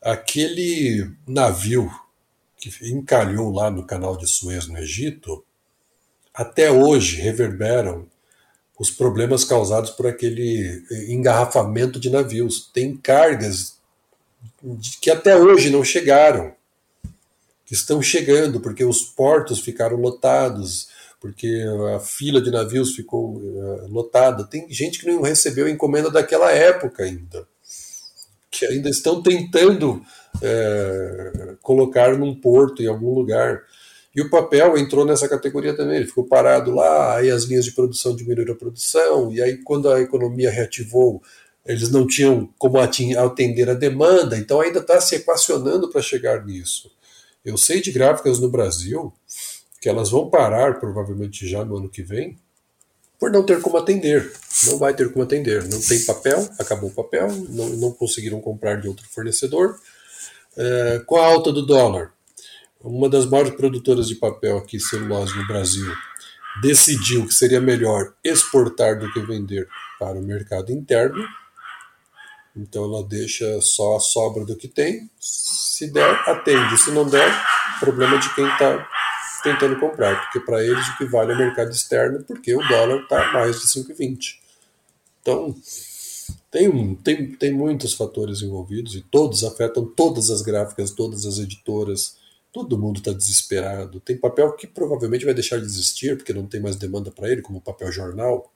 [0.00, 1.90] aquele navio
[2.62, 5.44] que encalhou lá no canal de Suez no Egito,
[6.32, 8.06] até hoje reverberam
[8.78, 12.70] os problemas causados por aquele engarrafamento de navios.
[12.72, 13.74] Tem cargas
[15.00, 16.54] que até hoje não chegaram,
[17.66, 20.88] que estão chegando porque os portos ficaram lotados,
[21.20, 21.64] porque
[21.96, 24.44] a fila de navios ficou uh, lotada.
[24.44, 27.46] Tem gente que não recebeu a encomenda daquela época ainda,
[28.50, 30.04] que ainda estão tentando
[30.36, 33.62] uh, colocar num porto em algum lugar.
[34.14, 37.72] E o papel entrou nessa categoria também, ele ficou parado lá, aí as linhas de
[37.72, 41.22] produção diminuíram a produção, e aí quando a economia reativou,
[41.64, 46.90] eles não tinham como atender a demanda, então ainda está se equacionando para chegar nisso.
[47.44, 49.12] Eu sei de gráficas no Brasil
[49.80, 52.38] que elas vão parar provavelmente já no ano que vem
[53.18, 54.32] por não ter como atender.
[54.66, 55.68] Não vai ter como atender.
[55.68, 59.78] Não tem papel, acabou o papel, não, não conseguiram comprar de outro fornecedor.
[60.56, 62.12] É, com a alta do dólar,
[62.80, 65.92] uma das maiores produtoras de papel aqui, celulose, no Brasil,
[66.60, 69.68] decidiu que seria melhor exportar do que vender
[69.98, 71.24] para o mercado interno
[72.56, 75.10] então ela deixa só a sobra do que tem.
[75.18, 76.76] Se der, atende.
[76.78, 77.30] Se não der,
[77.80, 78.88] problema de quem está
[79.42, 83.00] tentando comprar, porque para eles o que vale é o mercado externo, porque o dólar
[83.00, 84.36] está mais de 5,20.
[85.20, 85.56] Então,
[86.52, 92.18] tem, tem, tem muitos fatores envolvidos e todos afetam todas as gráficas, todas as editoras.
[92.52, 93.98] Todo mundo está desesperado.
[94.00, 97.40] Tem papel que provavelmente vai deixar de existir porque não tem mais demanda para ele,
[97.40, 98.52] como papel jornal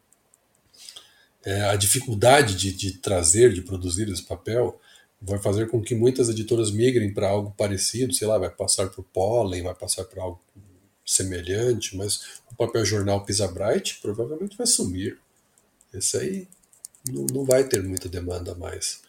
[1.42, 4.78] é, a dificuldade de, de trazer, de produzir esse papel,
[5.22, 9.04] vai fazer com que muitas editoras migrem para algo parecido, sei lá, vai passar por
[9.04, 10.40] pólen, vai passar por algo
[11.06, 15.18] semelhante, mas o papel jornal Pisa Bright provavelmente vai sumir.
[15.94, 16.48] Esse aí
[17.12, 19.00] não, não vai ter muita demanda mais.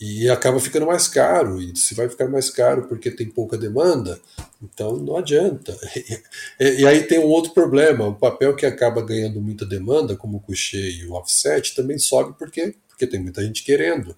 [0.00, 4.18] E acaba ficando mais caro, e se vai ficar mais caro porque tem pouca demanda,
[4.62, 5.76] então não adianta.
[6.58, 10.38] E, e aí tem um outro problema: o papel que acaba ganhando muita demanda, como
[10.38, 14.16] o coucher e o offset, também sobe porque, porque tem muita gente querendo.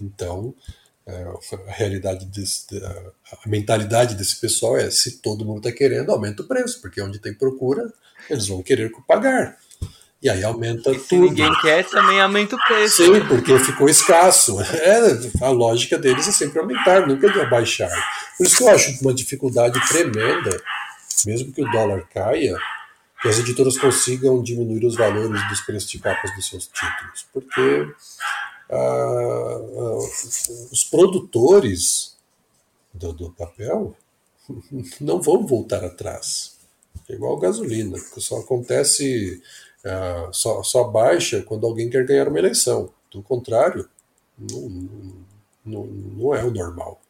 [0.00, 0.54] Então,
[1.06, 1.12] é,
[1.68, 6.46] a realidade desse, a mentalidade desse pessoal é: se todo mundo está querendo, aumenta o
[6.46, 7.92] preço, porque onde tem procura,
[8.28, 9.58] eles vão querer pagar.
[10.26, 11.22] E aí aumenta e se tudo.
[11.22, 12.96] ninguém quer, também aumenta o preço.
[12.96, 14.60] Sim, porque ficou escasso.
[14.60, 15.00] É,
[15.40, 17.92] a lógica deles é sempre aumentar, nunca de abaixar.
[18.36, 20.60] Por isso que eu acho uma dificuldade tremenda,
[21.24, 22.58] mesmo que o dólar caia,
[23.22, 27.24] que as editoras consigam diminuir os valores dos preços de capas dos seus títulos.
[27.32, 27.88] Porque
[28.68, 29.98] ah, ah,
[30.72, 32.16] os produtores
[32.92, 33.94] do, do papel
[35.00, 36.56] não vão voltar atrás.
[37.08, 39.40] É igual gasolina, que só acontece
[39.86, 42.92] é, só, só baixa quando alguém quer ganhar uma eleição.
[43.10, 43.88] Do contrário,
[44.36, 44.68] não,
[45.64, 47.00] não, não é o normal.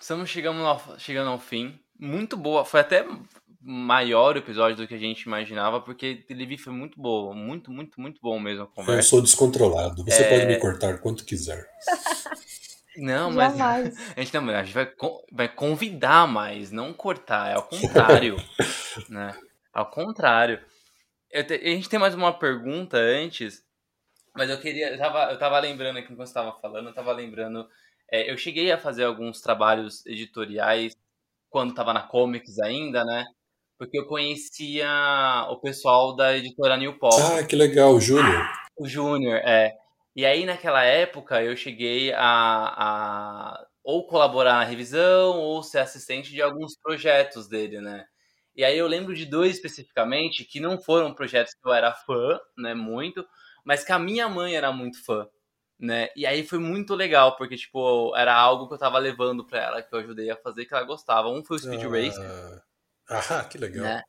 [0.00, 1.76] Estamos chegando ao, chegando ao fim.
[1.98, 2.64] Muito boa.
[2.64, 3.04] Foi até
[3.60, 7.34] maior o episódio do que a gente imaginava, porque Televi foi muito boa.
[7.34, 9.00] Muito, muito, muito bom mesmo a conversa.
[9.00, 10.04] Eu sou descontrolado.
[10.04, 10.28] Você é...
[10.28, 11.68] pode me cortar quanto quiser.
[12.96, 14.88] Não, mas a gente, não, a gente vai,
[15.32, 17.50] vai convidar mais, não cortar.
[17.50, 18.36] É ao contrário.
[19.10, 19.34] né?
[19.74, 20.60] Ao contrário.
[21.30, 23.64] Te, a gente tem mais uma pergunta antes,
[24.34, 24.90] mas eu queria.
[24.90, 27.66] Eu tava, eu tava lembrando aqui enquanto você estava falando, eu tava lembrando.
[28.10, 30.94] É, eu cheguei a fazer alguns trabalhos editoriais
[31.50, 33.24] quando tava na Comics ainda, né?
[33.78, 34.88] Porque eu conhecia
[35.50, 37.14] o pessoal da editora New Pop.
[37.20, 38.46] Ah, que legal, o Júnior.
[38.78, 39.74] O Júnior, é.
[40.14, 46.30] E aí, naquela época, eu cheguei a, a ou colaborar na revisão ou ser assistente
[46.30, 48.04] de alguns projetos dele, né?
[48.56, 52.40] E aí eu lembro de dois especificamente que não foram projetos que eu era fã,
[52.56, 53.24] né, muito,
[53.64, 55.28] mas que a minha mãe era muito fã,
[55.78, 56.08] né?
[56.16, 59.82] E aí foi muito legal, porque tipo, era algo que eu tava levando para ela,
[59.82, 61.28] que eu ajudei a fazer que ela gostava.
[61.28, 61.82] Um foi o Speed
[62.18, 62.62] ah,
[63.08, 63.84] Ah, que legal.
[63.84, 64.02] Né?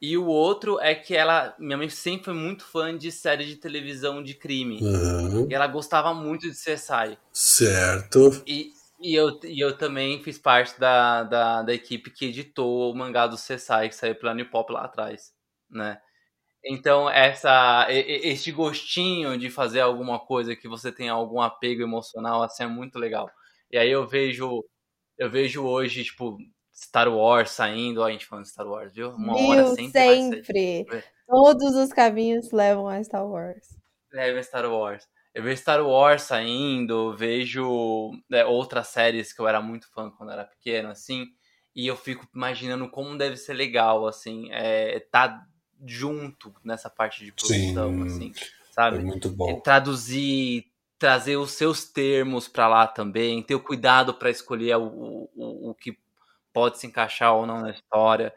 [0.00, 3.56] E o outro é que ela, minha mãe sempre foi muito fã de série de
[3.56, 4.78] televisão de crime.
[4.82, 5.46] Uhum.
[5.50, 7.16] E ela gostava muito de CSI.
[7.32, 8.42] Certo.
[8.46, 12.96] E, e eu, e eu também fiz parte da, da, da equipe que editou o
[12.96, 15.32] mangá do Cesai, que saiu pela New Pop lá atrás,
[15.70, 16.00] né?
[16.64, 22.64] Então, essa, este gostinho de fazer alguma coisa que você tem algum apego emocional, assim,
[22.64, 23.30] é muito legal.
[23.70, 24.64] E aí eu vejo
[25.18, 26.38] Eu vejo hoje, tipo,
[26.74, 29.10] Star Wars saindo, ó, a gente falando de Star Wars, viu?
[29.12, 29.92] Uma viu, hora sempre.
[29.92, 30.86] sempre.
[31.26, 33.66] Todos os caminhos levam a Star Wars.
[34.12, 35.06] Leva a Star Wars.
[35.36, 40.32] Eu vejo Star Wars saindo, vejo é, outras séries que eu era muito fã quando
[40.32, 41.26] era pequeno, assim,
[41.74, 45.46] e eu fico imaginando como deve ser legal, assim, é, tá
[45.84, 48.32] junto nessa parte de produção, Sim, assim,
[48.72, 48.96] sabe?
[48.96, 49.50] É muito bom.
[49.50, 50.64] É, traduzir,
[50.98, 55.74] trazer os seus termos para lá também, ter o cuidado para escolher o, o, o
[55.74, 55.98] que
[56.50, 58.32] pode se encaixar ou não na história.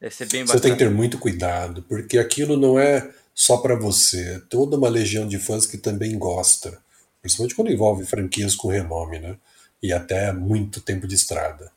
[0.00, 0.58] Deve ser bem bacana.
[0.58, 4.34] Você tem que ter muito cuidado, porque aquilo não é só para você.
[4.34, 6.76] É toda uma legião de fãs que também gosta.
[7.22, 9.36] Principalmente quando envolve franquias com renome, né?
[9.80, 11.70] E até muito tempo de estrada.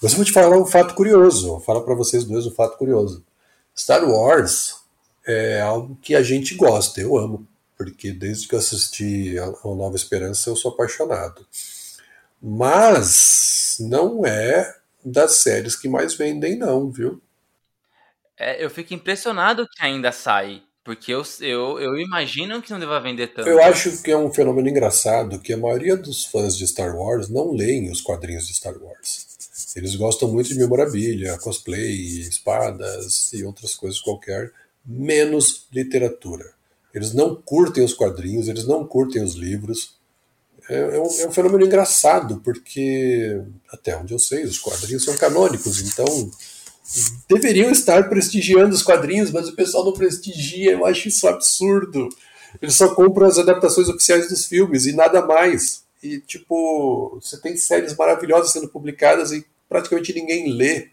[0.00, 1.48] Mas eu vou te falar um fato curioso.
[1.48, 3.24] Vou falar para vocês dois um fato curioso.
[3.76, 4.76] Star Wars
[5.26, 7.44] é algo que a gente gosta, eu amo.
[7.76, 11.44] Porque desde que eu assisti a Nova Esperança eu sou apaixonado.
[12.40, 17.20] Mas não é das séries que mais vendem, não, viu?
[18.38, 20.62] É, eu fico impressionado que ainda sai.
[20.82, 23.48] Porque eu, eu, eu imagino que não deva vender tanto.
[23.48, 27.28] Eu acho que é um fenômeno engraçado que a maioria dos fãs de Star Wars
[27.28, 29.26] não leem os quadrinhos de Star Wars.
[29.76, 34.50] Eles gostam muito de memorabilia, cosplay, espadas e outras coisas qualquer,
[34.84, 36.52] menos literatura.
[36.94, 39.98] Eles não curtem os quadrinhos, eles não curtem os livros.
[40.68, 43.40] É, é, um, é um fenômeno engraçado, porque,
[43.70, 46.30] até onde eu sei, os quadrinhos são canônicos, então
[47.28, 52.08] deveriam estar prestigiando os quadrinhos, mas o pessoal não prestigia, eu acho isso absurdo.
[52.60, 55.84] Eles só compram as adaptações oficiais dos filmes e nada mais.
[56.02, 60.88] E, tipo, você tem séries maravilhosas sendo publicadas e praticamente ninguém lê.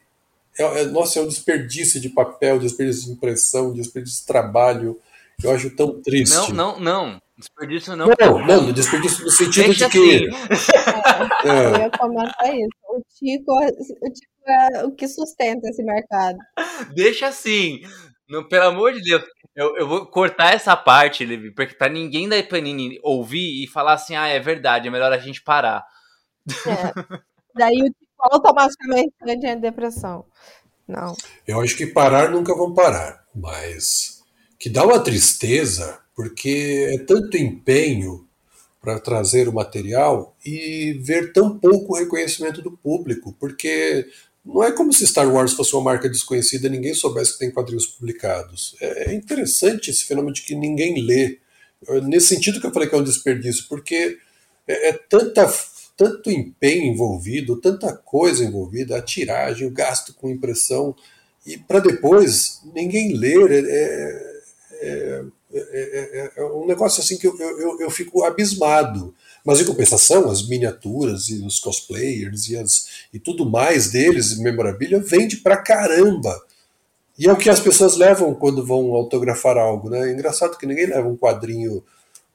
[0.60, 5.00] É, é, nossa, é um desperdício de papel, desperdício de impressão, desperdício de trabalho.
[5.42, 6.34] Eu acho tão triste.
[6.34, 7.22] Não, não, não.
[7.38, 8.08] Desperdício não.
[8.08, 10.28] Não, não, desperdício no sentido Deixa de que.
[10.28, 10.72] Assim.
[11.46, 12.70] É, eu ia comentar isso.
[12.90, 16.38] O Tico, o Tico é o que sustenta esse mercado.
[16.96, 17.82] Deixa assim.
[18.30, 19.24] No, pelo amor de Deus.
[19.56, 23.94] Eu, eu vou cortar essa parte, Levi, porque pra ninguém da Panini ouvir e falar
[23.94, 25.84] assim, ah, é verdade, é melhor a gente parar.
[26.48, 27.18] É.
[27.56, 30.26] Daí o Tico automaticamente entra em depressão.
[30.88, 31.16] Não.
[31.48, 34.24] Eu acho que parar nunca vão parar, mas
[34.60, 38.28] que dá uma tristeza porque é tanto empenho
[38.82, 44.08] para trazer o material e ver tão pouco reconhecimento do público, porque
[44.48, 47.52] não é como se Star Wars fosse uma marca desconhecida e ninguém soubesse que tem
[47.52, 48.76] quadrinhos publicados.
[48.80, 51.40] É, é interessante esse fenômeno de que ninguém lê.
[52.04, 54.18] Nesse sentido que eu falei que é um desperdício, porque
[54.66, 55.54] é, é tanta,
[55.98, 60.96] tanto empenho envolvido, tanta coisa envolvida, a tiragem, o gasto com impressão,
[61.46, 63.52] e para depois ninguém ler.
[63.52, 64.38] É, é,
[64.82, 69.16] é é, é, um negócio assim que eu, eu, eu, fico abismado.
[69.48, 75.00] Mas em compensação, as miniaturas e os cosplayers e, as, e tudo mais deles, memorabilia,
[75.00, 76.38] vende pra caramba.
[77.18, 80.10] E é o que as pessoas levam quando vão autografar algo, né?
[80.10, 81.82] É engraçado que ninguém leva um quadrinho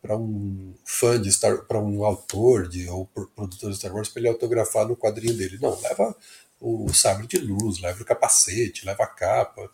[0.01, 3.07] para um fã de Star para um autor de, ou
[3.37, 5.59] produtor de Star Wars para ele autografar no quadrinho dele.
[5.61, 6.17] Não, leva
[6.59, 9.71] o sabre de luz, leva o capacete, leva a capa.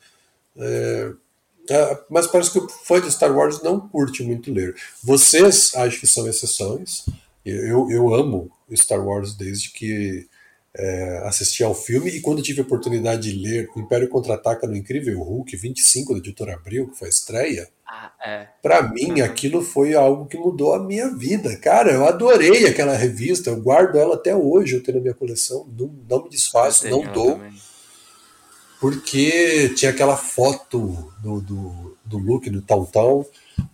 [0.57, 1.13] É,
[1.71, 4.75] é, mas parece que o fã de Star Wars não curte muito ler.
[5.05, 7.05] Vocês acho que são exceções.
[7.51, 10.27] Eu, eu amo Star Wars desde que
[10.77, 14.77] é, assisti ao filme e quando tive a oportunidade de ler o Império Contra-Ataca no
[14.77, 18.49] Incrível Hulk 25 da editora Abril, que foi a estreia, ah, é.
[18.63, 21.57] para mim aquilo foi algo que mudou a minha vida.
[21.57, 25.67] Cara, eu adorei aquela revista, eu guardo ela até hoje, eu tenho na minha coleção,
[25.77, 27.37] não, não me desfaço, não dou.
[27.37, 27.53] Também
[28.81, 33.27] porque tinha aquela foto do, do, do Luke, do Tal Tal,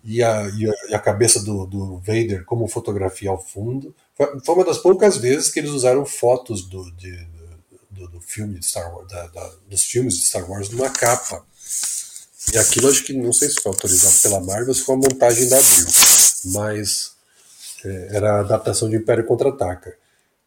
[0.05, 0.49] e a,
[0.89, 3.95] e a cabeça do, do Vader como fotografia ao fundo.
[4.17, 7.27] Foi, foi, uma das poucas vezes que eles usaram fotos do, de,
[7.91, 11.45] do, do, filme de Star Wars, da, da, dos filmes de Star Wars numa capa.
[12.53, 15.49] E aquilo acho que não sei se foi autorizado pela Marvel se foi uma montagem
[15.49, 15.87] da Abril,
[16.47, 17.13] mas
[17.85, 19.97] é, era a adaptação de Império Contra-Ataca.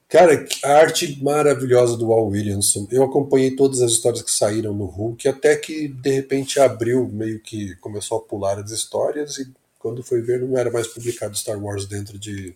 [0.10, 2.88] Cara, a arte maravilhosa do Walt Williamson.
[2.90, 7.42] Eu acompanhei todas as histórias que saíram no Hulk, até que de repente abriu, meio
[7.42, 11.62] que começou a pular as histórias, e quando foi ver, não era mais publicado Star
[11.62, 12.56] Wars dentro de,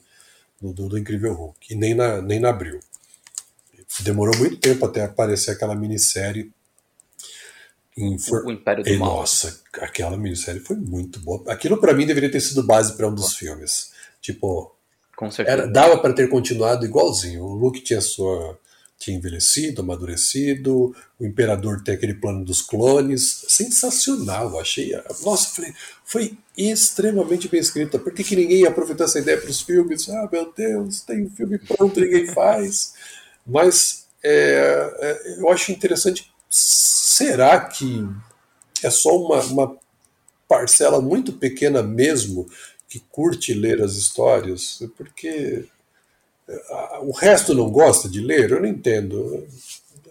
[0.61, 2.79] do, do, do Incrível Hulk, e nem na, nem na Abril.
[3.99, 6.49] Demorou muito tempo até aparecer aquela minissérie.
[7.97, 8.45] Em for...
[8.45, 9.17] O Império do e, Mal.
[9.17, 11.43] Nossa, aquela minissérie foi muito boa.
[11.47, 13.91] Aquilo para mim deveria ter sido base para um dos filmes.
[14.21, 14.73] Tipo,
[15.21, 15.55] com certeza.
[15.55, 17.43] Era, dava para ter continuado igualzinho.
[17.43, 18.59] O Luke tinha sua
[18.97, 24.91] tinha envelhecido, amadurecido, o imperador tem aquele plano dos clones, sensacional, achei.
[25.23, 25.73] Nossa, falei,
[26.05, 27.97] foi extremamente bem escrita.
[27.97, 30.07] Por que, que ninguém aproveitou essa ideia para os filmes?
[30.07, 32.93] Ah, meu Deus, tem um filme pronto, ninguém faz.
[33.45, 36.31] Mas é, é, eu acho interessante.
[36.47, 38.07] Será que
[38.83, 39.77] é só uma, uma
[40.47, 42.47] parcela muito pequena mesmo
[42.91, 44.83] que curte ler as histórias?
[44.97, 45.65] Porque
[46.45, 48.51] é, o resto não gosta de ler?
[48.51, 49.47] Eu não entendo.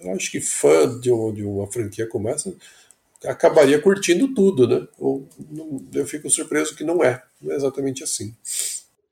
[0.00, 2.50] Eu acho que fã de, um, uma franquia como essa
[3.26, 4.88] acabaria curtindo tudo, né?
[4.98, 5.28] Eu,
[5.92, 7.22] eu fico surpreso que não é.
[7.38, 8.34] Não é exatamente assim.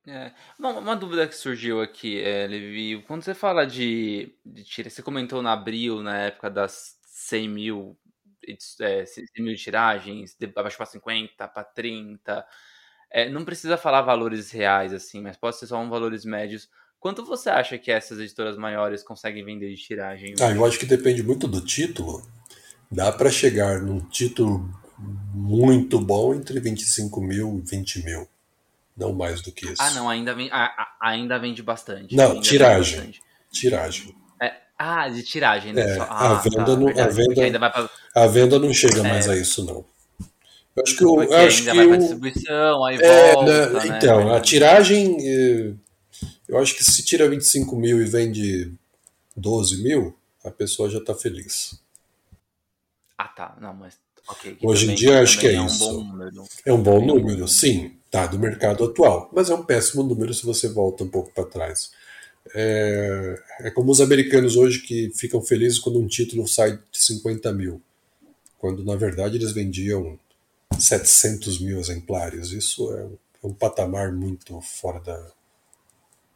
[0.07, 0.33] É.
[0.59, 5.03] Uma, uma, dúvida que surgiu aqui, é, Levi, quando você fala de, de tira, você
[5.03, 7.99] comentou na abril, na época das 100 mil,
[8.81, 12.47] é, 100 mil tiragens, abaixo para 50, para 30,
[13.11, 16.69] é, não precisa falar valores reais, assim, mas pode ser só um valores médios.
[17.01, 20.35] Quanto você acha que essas editoras maiores conseguem vender de tiragem?
[20.41, 22.23] Ah, eu acho que depende muito do título.
[22.91, 24.69] Dá para chegar num título
[25.33, 28.29] muito bom entre 25 mil e 20 mil.
[28.97, 29.81] Não mais do que isso.
[29.81, 32.17] Ah, não, ainda, vem, a, ainda vende bastante.
[32.17, 32.97] Não, tiragem.
[32.97, 33.21] Bastante.
[33.53, 34.15] Tiragem.
[34.43, 35.83] É, ah, de tiragem, né?
[35.83, 37.91] É, ah, a, venda tá, não, a, venda, pra...
[38.15, 39.03] a venda não chega é.
[39.03, 39.85] mais a isso, não.
[40.79, 41.05] Eu acho que.
[41.05, 44.37] Eu acho que pra distribuição, aí é, volta, né, Então, né?
[44.37, 45.17] a tiragem.
[45.21, 45.73] Eh,
[46.49, 48.73] eu acho que se tira 25 mil e vende
[49.37, 50.15] 12 mil,
[50.45, 51.79] a pessoa já está feliz.
[53.17, 53.57] Ah, tá.
[53.61, 53.95] Não, mas.
[54.31, 56.01] Okay, Hoje também, em dia, acho que é, é isso.
[56.01, 59.31] Um é um bom número, sim tá, do mercado atual.
[59.33, 61.91] Mas é um péssimo número se você volta um pouco para trás.
[62.55, 67.53] É, é, como os americanos hoje que ficam felizes quando um título sai de 50
[67.53, 67.83] mil,
[68.57, 70.19] quando na verdade eles vendiam
[70.77, 72.51] 700 mil exemplares.
[72.51, 75.31] Isso é um, é um patamar muito fora da,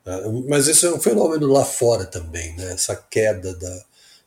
[0.04, 2.72] da, Mas isso é um fenômeno lá fora também, né?
[2.72, 3.84] essa queda da,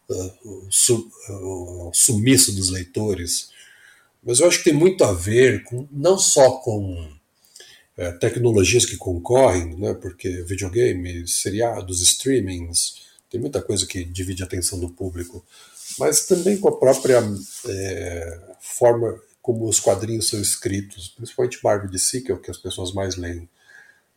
[0.10, 3.49] da o, o sumiço dos leitores.
[4.23, 7.15] Mas eu acho que tem muito a ver com não só com
[7.98, 14.45] é, tecnologias que concorrem, né, porque videogame, seriados, streamings, tem muita coisa que divide a
[14.45, 15.45] atenção do público,
[15.98, 17.23] mas também com a própria
[17.68, 22.57] é, forma como os quadrinhos são escritos, principalmente Marvel DC, que é o que as
[22.57, 23.47] pessoas mais leem.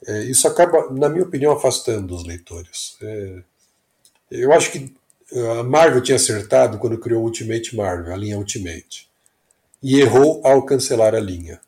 [0.06, 2.96] É, isso acaba, na minha opinião, afastando os leitores.
[3.02, 3.42] É,
[4.30, 4.90] eu acho que
[5.59, 9.06] a Marvel tinha acertado quando criou Ultimate Marvel, a linha Ultimate,
[9.82, 11.60] e errou ao cancelar a linha.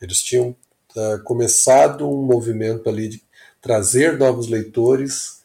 [0.00, 0.56] Eles tinham
[0.96, 3.22] uh, começado um movimento ali de
[3.60, 5.42] trazer novos leitores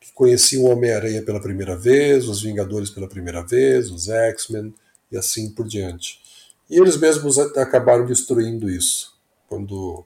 [0.00, 4.72] que conheciam o Homem-Aranha pela primeira vez, os Vingadores pela primeira vez, os X-Men
[5.12, 6.23] e assim por diante.
[6.68, 9.14] E eles mesmos acabaram destruindo isso
[9.48, 10.04] quando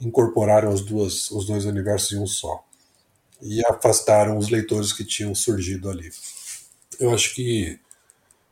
[0.00, 2.64] incorporaram as duas, os dois universos em um só
[3.40, 6.10] e afastaram os leitores que tinham surgido ali.
[6.98, 7.78] Eu acho que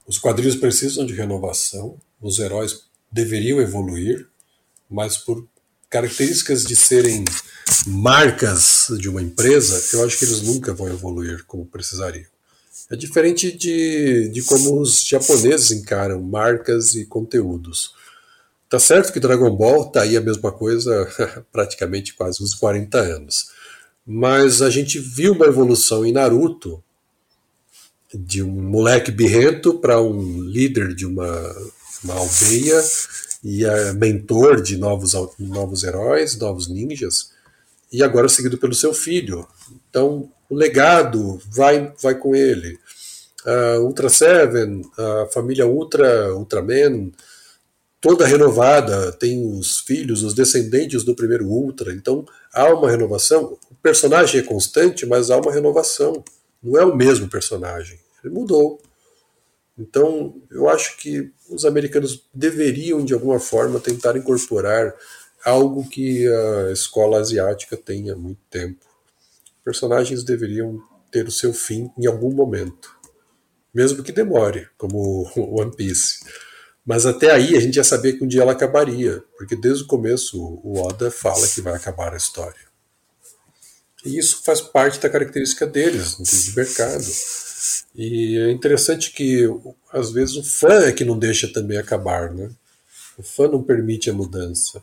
[0.06, 4.28] os quadrinhos precisam de renovação, os heróis deveriam evoluir,
[4.88, 5.46] mas por
[5.88, 7.24] características de serem
[7.86, 12.26] marcas de uma empresa, eu acho que eles nunca vão evoluir como precisariam.
[12.90, 17.94] É diferente de, de como os japoneses encaram marcas e conteúdos.
[18.68, 21.08] Tá certo que Dragon Ball tá aí a mesma coisa
[21.52, 23.50] praticamente quase uns 40 anos.
[24.04, 26.82] Mas a gente viu uma evolução em Naruto
[28.12, 31.56] de um moleque birrento para um líder de uma,
[32.02, 32.82] uma aldeia
[33.42, 37.30] e é mentor de novos, novos heróis, novos ninjas,
[37.92, 39.46] e agora seguido pelo seu filho.
[39.88, 42.78] Então, o legado vai, vai com ele.
[43.46, 47.12] Uh, Ultra Seven, a família Ultra, Ultraman,
[48.00, 53.56] toda renovada, tem os filhos, os descendentes do primeiro Ultra, então há uma renovação.
[53.70, 56.22] O personagem é constante, mas há uma renovação.
[56.62, 58.82] Não é o mesmo personagem, ele mudou.
[59.78, 64.94] Então, eu acho que os americanos deveriam, de alguma forma, tentar incorporar
[65.42, 68.89] algo que a escola asiática tem há muito tempo.
[69.64, 70.80] Personagens deveriam
[71.10, 72.90] ter o seu fim em algum momento,
[73.74, 76.20] mesmo que demore, como One Piece.
[76.84, 79.86] Mas até aí a gente já sabia que um dia ela acabaria, porque desde o
[79.86, 82.70] começo o Oda fala que vai acabar a história.
[84.04, 87.04] E isso faz parte da característica deles, de mercado.
[87.94, 89.46] E é interessante que,
[89.92, 92.50] às vezes, o fã é que não deixa também acabar, né?
[93.18, 94.82] O fã não permite a mudança.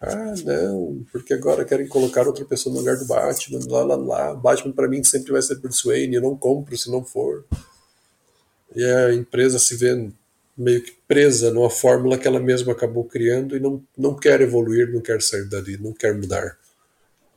[0.00, 4.34] Ah, não, porque agora querem colocar outra pessoa no lugar do Batman, lá, lá, lá.
[4.34, 7.44] Batman para mim sempre vai ser Bruce Wayne, eu não compro se não for.
[8.74, 10.10] E a empresa se vê
[10.56, 14.92] meio que presa numa fórmula que ela mesma acabou criando e não, não quer evoluir,
[14.92, 16.56] não quer sair dali, não quer mudar.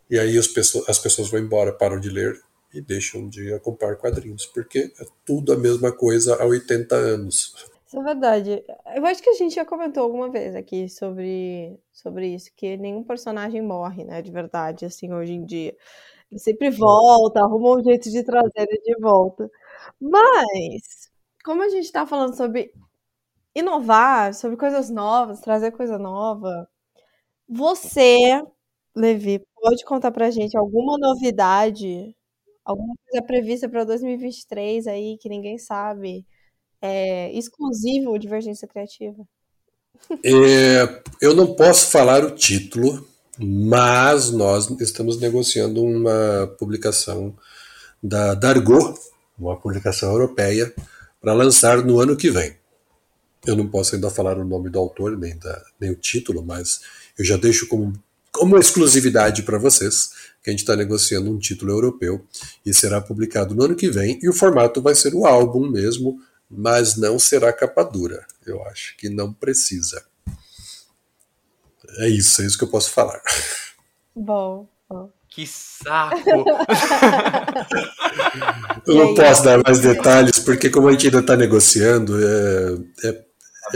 [0.09, 2.39] E aí as pessoas, as pessoas vão embora, param de ler
[2.73, 7.53] e deixam de acompanhar quadrinhos, porque é tudo a mesma coisa há 80 anos.
[7.93, 8.65] Isso é verdade.
[8.95, 13.03] Eu acho que a gente já comentou alguma vez aqui sobre, sobre isso, que nenhum
[13.03, 15.75] personagem morre, né, de verdade, assim, hoje em dia.
[16.31, 19.51] Ele sempre volta, arruma um jeito de trazer ele de volta.
[20.01, 21.11] Mas,
[21.43, 22.73] como a gente está falando sobre
[23.55, 26.69] inovar, sobre coisas novas, trazer coisa nova,
[27.49, 28.41] você,
[28.95, 32.15] Levi, pode contar pra gente alguma novidade,
[32.65, 36.25] alguma coisa prevista para 2023 aí que ninguém sabe,
[36.83, 39.25] é, exclusivo Divergência Criativa?
[40.21, 43.07] É, eu não posso falar o título,
[43.39, 47.33] mas nós estamos negociando uma publicação
[48.01, 48.99] da Dargo,
[49.39, 50.73] uma publicação europeia,
[51.21, 52.57] para lançar no ano que vem.
[53.45, 56.81] Eu não posso ainda falar o nome do autor, nem, da, nem o título, mas
[57.17, 57.93] eu já deixo como,
[58.29, 60.09] como exclusividade para vocês
[60.43, 62.25] que a gente está negociando um título europeu
[62.65, 64.19] e será publicado no ano que vem.
[64.21, 66.19] E o formato vai ser o álbum mesmo,
[66.55, 68.23] mas não será capa dura.
[68.45, 70.05] Eu acho que não precisa.
[71.97, 73.21] É isso, é isso que eu posso falar.
[74.15, 75.11] Bom, bom.
[75.29, 76.29] Que saco!
[78.85, 83.13] eu não posso dar mais detalhes, porque como a gente ainda está negociando, é, é,
[83.13, 83.25] tá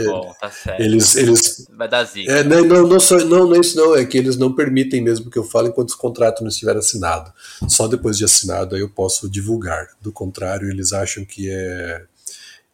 [0.04, 0.80] bom, tá certo.
[0.80, 2.30] Eles, eles, Vai dar zica.
[2.30, 5.02] É, não, não, não, só, não, não é isso não, é que eles não permitem
[5.02, 7.32] mesmo que eu fale enquanto o contrato não estiver assinado.
[7.68, 9.88] Só depois de assinado aí eu posso divulgar.
[10.00, 12.06] Do contrário, eles acham que é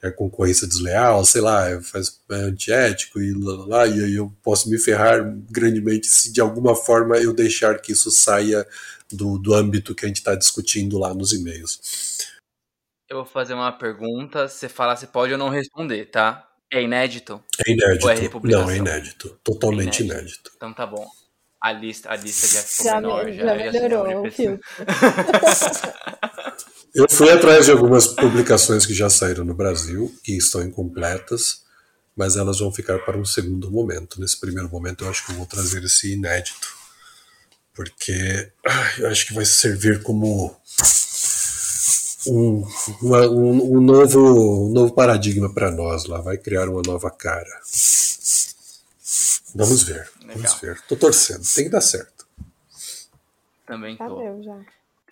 [0.05, 4.31] é concorrência desleal, sei lá, é, faz, é antiético e lá, lá, e aí eu
[4.43, 8.66] posso me ferrar grandemente se de alguma forma eu deixar que isso saia
[9.10, 12.35] do, do âmbito que a gente está discutindo lá nos e-mails.
[13.09, 16.51] Eu vou fazer uma pergunta, você fala se pode ou não responder, tá?
[16.70, 17.43] É inédito?
[17.66, 18.06] É inédito.
[18.06, 19.40] Ou é não, é inédito.
[19.43, 20.20] Totalmente inédito.
[20.20, 20.52] inédito.
[20.55, 21.06] Então tá bom.
[21.62, 23.32] A lista, a lista já ficou já menor.
[23.32, 24.68] já, já melhorou já o filtro.
[26.95, 31.65] Eu fui atrás de algumas publicações que já saíram no Brasil, que estão incompletas,
[32.16, 34.21] mas elas vão ficar para um segundo momento.
[34.21, 36.73] Nesse primeiro momento, eu acho que eu vou trazer esse inédito,
[37.75, 38.49] porque
[38.99, 40.57] eu acho que vai servir como
[42.29, 42.65] um,
[43.03, 47.61] uma, um, um novo, um novo paradigma para nós lá, vai criar uma nova cara.
[49.53, 50.37] Vamos ver, Legal.
[50.37, 50.81] vamos ver.
[50.83, 52.25] Tô torcendo, tem que dar certo.
[53.66, 54.05] Também tô.
[54.05, 54.61] Tá já.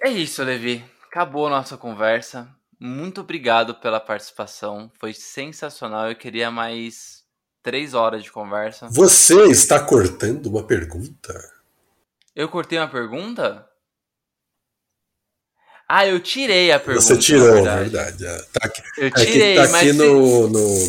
[0.05, 2.49] É isso, Levi acabou a nossa conversa.
[2.81, 4.91] Muito obrigado pela participação.
[4.99, 6.09] Foi sensacional.
[6.09, 7.23] Eu queria mais
[7.63, 8.89] três horas de conversa.
[8.91, 11.39] Você está cortando uma pergunta?
[12.35, 13.69] Eu cortei uma pergunta?
[15.87, 17.05] Ah, eu tirei a pergunta.
[17.05, 17.91] Você tirou, verdade.
[17.91, 18.27] verdade.
[18.27, 20.89] É, tá aqui, eu tirei, tá aqui, tá aqui mas no, no,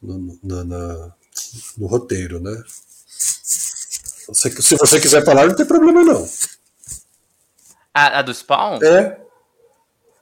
[0.00, 1.12] no, no, no,
[1.76, 2.62] no roteiro, né?
[4.32, 6.28] se você quiser falar, não tem problema não.
[7.96, 8.78] A, a do Spawn?
[8.82, 9.16] É.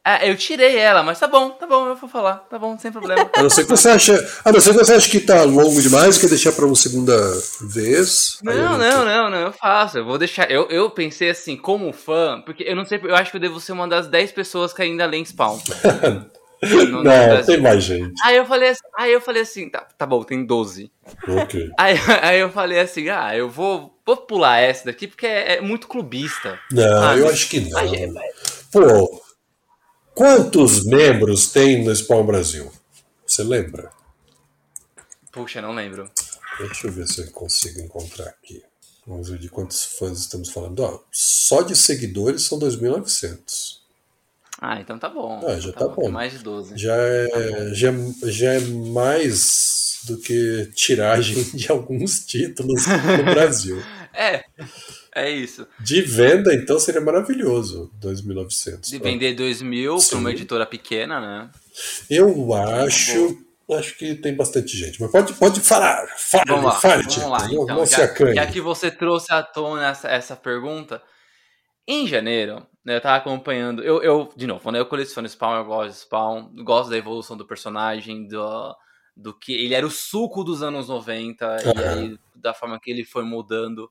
[0.07, 2.93] É, eu tirei ela, mas tá bom, tá bom, eu vou falar, tá bom, sem
[2.93, 3.29] problema.
[3.35, 4.13] A não ser que você acha,
[4.45, 7.19] a não ser que você acha que tá longo demais quer deixar pra uma segunda
[7.63, 8.39] vez.
[8.43, 10.49] Não, não, não, não, não, eu faço, eu vou deixar.
[10.51, 13.59] Eu, eu pensei assim, como fã, porque eu não sei, eu acho que eu devo
[13.59, 15.59] ser uma das 10 pessoas que ainda lê Spawn.
[16.65, 18.13] No, não, tem mais gente.
[18.23, 20.91] Aí eu falei assim, aí eu falei assim, tá, tá bom, tem 12.
[21.29, 21.71] Ok.
[21.79, 25.61] Aí, aí eu falei assim, ah, eu vou, vou pular essa daqui porque é, é
[25.61, 26.59] muito clubista.
[26.71, 27.21] Não, sabe?
[27.21, 28.15] eu acho que não.
[28.73, 29.23] Pô,
[30.15, 32.71] quantos membros tem no Spawn Brasil?
[33.27, 33.91] Você lembra?
[35.33, 36.11] Puxa, não lembro.
[36.59, 38.63] Deixa eu ver se eu consigo encontrar aqui.
[39.07, 40.81] Vamos ver de quantos fãs estamos falando.
[40.81, 43.84] Ó, só de seguidores são 2.900.
[44.67, 45.45] Ah, então tá bom.
[45.47, 46.09] Ah, já tá, tá bom.
[46.09, 46.79] Mais de 12.
[46.79, 47.93] Já é, tá já,
[48.23, 53.83] já é mais do que tiragem de alguns títulos no Brasil.
[54.15, 54.43] É,
[55.15, 55.67] é isso.
[55.79, 58.89] De venda, então, seria maravilhoso, 2.900.
[58.89, 61.51] De vender 2.000 para uma editora pequena, né?
[62.09, 63.45] Eu acho...
[63.71, 66.07] Acho que tem bastante gente, mas pode, pode falar.
[66.19, 67.49] Fale, vamos lá, fale, vamos lá.
[67.51, 68.35] Então, já.
[68.35, 71.01] Já que você trouxe à tona essa, essa pergunta,
[71.87, 73.83] em janeiro, né, eu tava acompanhando.
[73.83, 77.37] Eu, eu, de novo, né, eu coleciono Spawn, eu gosto de Spawn, gosto da evolução
[77.37, 78.77] do personagem, do,
[79.17, 79.53] do que.
[79.53, 81.57] Ele era o suco dos anos 90, uhum.
[81.57, 83.91] e aí da forma que ele foi mudando.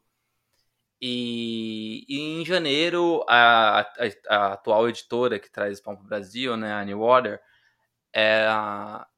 [1.01, 3.85] E, e em janeiro, a, a,
[4.29, 7.41] a, atual editora que traz Spawn pro Brasil, né, a New Order,
[8.15, 8.47] é,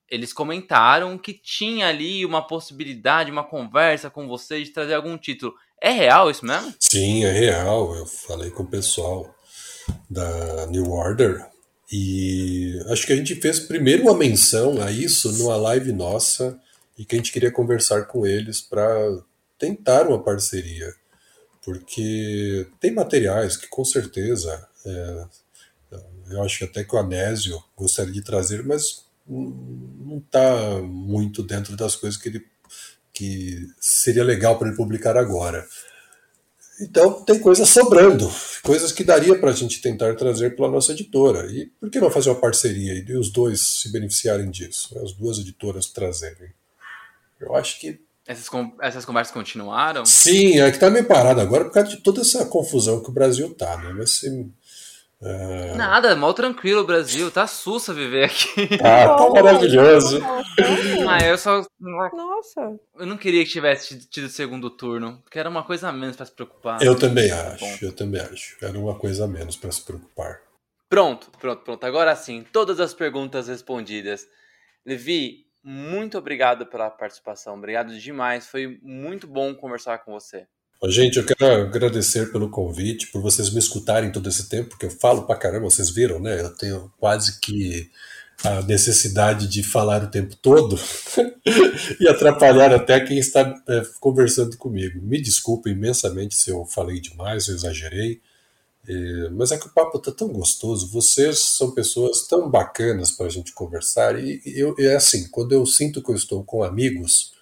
[0.09, 5.55] eles comentaram que tinha ali uma possibilidade, uma conversa com você de trazer algum título.
[5.85, 6.73] É real isso mesmo?
[6.79, 7.95] Sim, é real.
[7.95, 9.35] Eu falei com o pessoal
[10.09, 11.45] da New Order
[11.91, 16.59] e acho que a gente fez primeiro uma menção a isso numa live nossa
[16.97, 18.89] e que a gente queria conversar com eles para
[19.59, 20.91] tentar uma parceria.
[21.63, 25.25] Porque tem materiais que com certeza é,
[26.31, 31.77] eu acho que até que o Anésio gostaria de trazer, mas não está muito dentro
[31.77, 32.54] das coisas que ele
[33.15, 35.65] que seria legal para ele publicar agora.
[36.81, 38.29] Então, tem coisas sobrando,
[38.61, 41.49] coisas que daria para a gente tentar trazer pela nossa editora.
[41.49, 44.99] E por que não fazer uma parceria e os dois se beneficiarem disso?
[44.99, 46.51] As duas editoras trazerem.
[47.39, 48.01] Eu acho que.
[48.27, 48.49] Essas,
[48.81, 50.05] essas conversas continuaram?
[50.05, 53.13] Sim, é que está meio parado agora por causa de toda essa confusão que o
[53.13, 53.93] Brasil tá, né?
[53.95, 54.51] Mas se
[55.21, 55.73] é...
[55.75, 57.31] Nada, mal tranquilo o Brasil.
[57.31, 58.69] Tá sussa viver aqui.
[58.83, 60.21] Ah, tá maravilhoso.
[61.09, 61.65] Ah, eu só.
[61.79, 62.79] Nossa.
[62.97, 66.25] Eu não queria que tivesse tido segundo turno, porque era uma coisa a menos para
[66.25, 66.81] se preocupar.
[66.81, 67.77] Eu também acho, Bom.
[67.81, 68.57] eu também acho.
[68.61, 70.41] Era uma coisa a menos para se preocupar.
[70.89, 71.83] Pronto, pronto, pronto.
[71.85, 74.27] Agora sim, todas as perguntas respondidas.
[74.85, 77.55] Levi, muito obrigado pela participação.
[77.55, 78.47] Obrigado demais.
[78.47, 80.47] Foi muito bom conversar com você.
[80.83, 84.91] Gente, eu quero agradecer pelo convite, por vocês me escutarem todo esse tempo, porque eu
[84.91, 86.39] falo pra caramba, vocês viram, né?
[86.39, 87.89] Eu tenho quase que
[88.43, 90.77] a necessidade de falar o tempo todo
[91.99, 95.01] e atrapalhar até quem está é, conversando comigo.
[95.01, 98.21] Me desculpe imensamente se eu falei demais, eu exagerei,
[98.87, 100.91] é, mas é que o papo tá tão gostoso.
[100.91, 105.65] Vocês são pessoas tão bacanas para a gente conversar e eu é assim, quando eu
[105.65, 107.33] sinto que eu estou com amigos,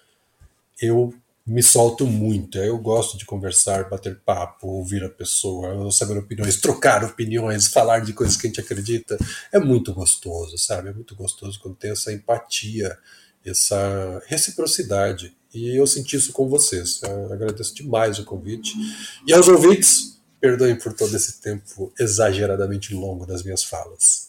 [0.80, 1.12] eu
[1.46, 2.58] me solto muito.
[2.58, 8.12] Eu gosto de conversar, bater papo, ouvir a pessoa, saber opiniões, trocar opiniões, falar de
[8.12, 9.18] coisas que a gente acredita.
[9.52, 10.88] É muito gostoso, sabe?
[10.88, 12.96] É muito gostoso quando tem essa empatia,
[13.44, 15.36] essa reciprocidade.
[15.52, 17.00] E eu senti isso com vocês.
[17.02, 18.72] Eu agradeço demais o convite.
[19.26, 24.23] E aos ouvintes, perdoem por todo esse tempo exageradamente longo das minhas falas.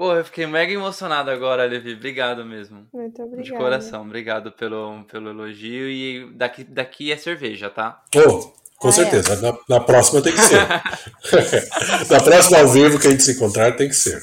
[0.00, 1.92] Pô, eu fiquei mega emocionado agora, Levi.
[1.92, 2.86] Obrigado mesmo.
[2.90, 3.44] Muito obrigado.
[3.44, 4.00] De coração.
[4.00, 5.90] Obrigado pelo, pelo elogio.
[5.90, 8.02] E daqui, daqui é cerveja, tá?
[8.16, 9.34] Oh, com ah, certeza.
[9.34, 9.36] É.
[9.42, 10.56] Na, na, próxima tem que ser.
[12.10, 14.22] na próxima ao vivo que a gente se encontrar tem que ser.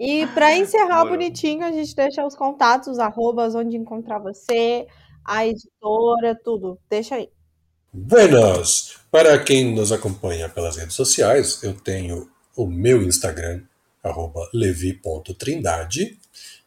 [0.00, 4.86] E para encerrar bonitinho, a gente deixa os contatos, arrobas, onde encontrar você,
[5.22, 6.78] a editora, tudo.
[6.88, 7.28] Deixa aí.
[7.92, 8.96] Buenas!
[9.10, 13.60] Para quem nos acompanha pelas redes sociais, eu tenho o meu Instagram,
[14.06, 16.18] arroba levi.trindade,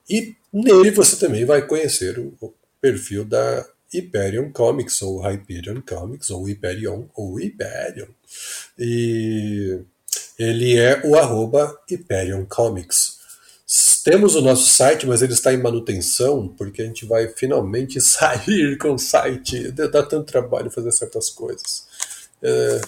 [0.09, 6.43] e nele você também vai conhecer o perfil da Hyperion Comics, ou Hyperion Comics, ou
[6.43, 8.07] Hyperion, ou Hyperion.
[8.77, 9.79] E
[10.37, 13.19] ele é o arroba Hyperion Comics.
[14.03, 18.77] Temos o nosso site, mas ele está em manutenção, porque a gente vai finalmente sair
[18.77, 19.71] com o site.
[19.71, 21.87] Dá tanto trabalho fazer certas coisas.
[22.41, 22.81] É,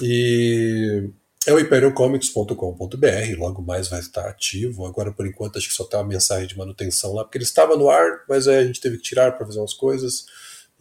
[0.00, 1.08] e
[1.46, 4.86] é o hyperiocomics.com.br, logo mais vai estar ativo.
[4.86, 7.76] Agora, por enquanto, acho que só está uma mensagem de manutenção lá, porque ele estava
[7.76, 10.26] no ar, mas a gente teve que tirar para fazer umas coisas.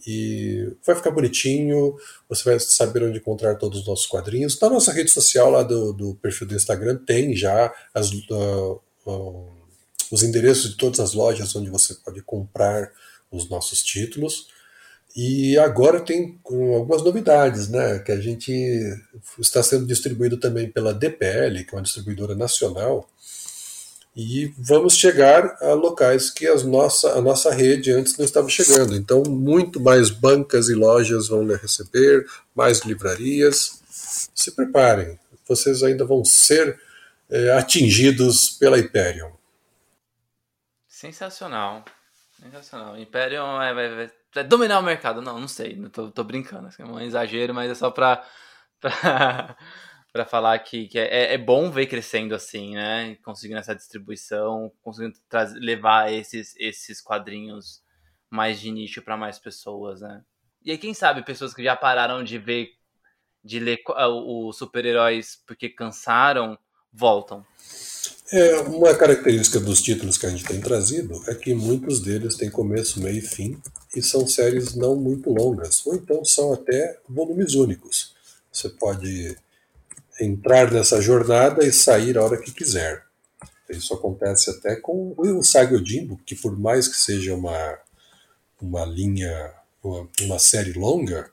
[0.05, 1.95] E vai ficar bonitinho,
[2.27, 4.59] você vai saber onde encontrar todos os nossos quadrinhos.
[4.59, 9.51] Na nossa rede social lá do, do perfil do Instagram tem já as, uh, uh,
[10.11, 12.91] os endereços de todas as lojas onde você pode comprar
[13.31, 14.47] os nossos títulos.
[15.15, 17.99] E agora tem algumas novidades, né?
[17.99, 18.51] Que a gente
[19.37, 23.07] está sendo distribuído também pela DPL, que é uma distribuidora nacional,
[24.15, 28.95] e vamos chegar a locais que as nossa, a nossa rede antes não estava chegando.
[28.95, 32.25] Então, muito mais bancas e lojas vão receber,
[32.55, 33.81] mais livrarias.
[34.35, 36.79] Se preparem, vocês ainda vão ser
[37.29, 39.31] é, atingidos pela Hyperion.
[40.87, 41.83] Sensacional.
[42.43, 42.95] Sensacional.
[42.95, 45.21] Hyperion é, vai, vai dominar o mercado.
[45.21, 48.25] Não, não sei, tô, tô brincando, assim, é um exagero, mas é só pra,
[48.81, 49.57] pra,
[50.11, 53.15] pra falar que, que é, é bom ver crescendo assim, né?
[53.23, 57.81] Conseguindo essa distribuição, conseguindo trazer, levar esses, esses quadrinhos
[58.29, 60.21] mais de nicho para mais pessoas, né?
[60.65, 62.71] E aí, quem sabe, pessoas que já pararam de ver,
[63.43, 66.57] de ler os super-heróis porque cansaram,
[66.93, 67.45] voltam.
[68.31, 72.49] É, uma característica dos títulos que a gente tem trazido é que muitos deles têm
[72.49, 73.61] começo, meio e fim,
[73.95, 78.13] e são séries não muito longas, ou então são até volumes únicos.
[78.51, 79.37] Você pode
[80.19, 83.03] entrar nessa jornada e sair a hora que quiser.
[83.69, 87.77] Isso acontece até com o Saga Jimbo, que por mais que seja uma,
[88.61, 89.53] uma linha,
[89.83, 91.29] uma, uma série longa,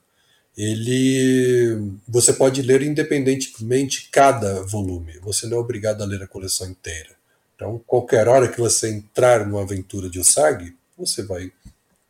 [0.63, 5.19] ele você pode ler independentemente cada volume.
[5.23, 7.11] Você não é obrigado a ler a coleção inteira.
[7.55, 11.53] Então, qualquer hora que você entrar numa aventura de Usagi, você vai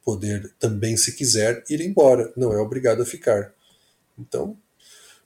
[0.05, 2.33] poder também, se quiser, ir embora.
[2.37, 3.53] Não é obrigado a ficar.
[4.19, 4.57] Então,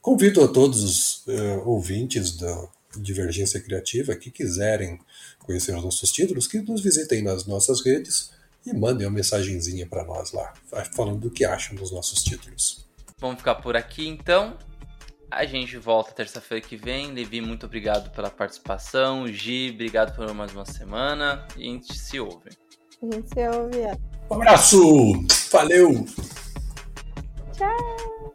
[0.02, 4.98] convido a todos os uh, ouvintes da Divergência Criativa que quiserem
[5.40, 8.30] conhecer os nossos títulos, que nos visitem nas nossas redes
[8.66, 10.52] e mandem uma mensagenzinha para nós lá,
[10.94, 12.84] falando do que acham dos nossos títulos.
[13.18, 14.56] Vamos ficar por aqui então.
[15.30, 17.12] A gente volta terça-feira que vem.
[17.12, 19.26] Levi, muito obrigado pela participação.
[19.26, 21.46] Gi, obrigado por mais uma semana.
[21.56, 22.50] E a gente se ouve.
[23.02, 23.78] A gente se ouve.
[24.30, 25.26] Um abraço!
[25.50, 26.06] Valeu!
[27.52, 28.34] Tchau!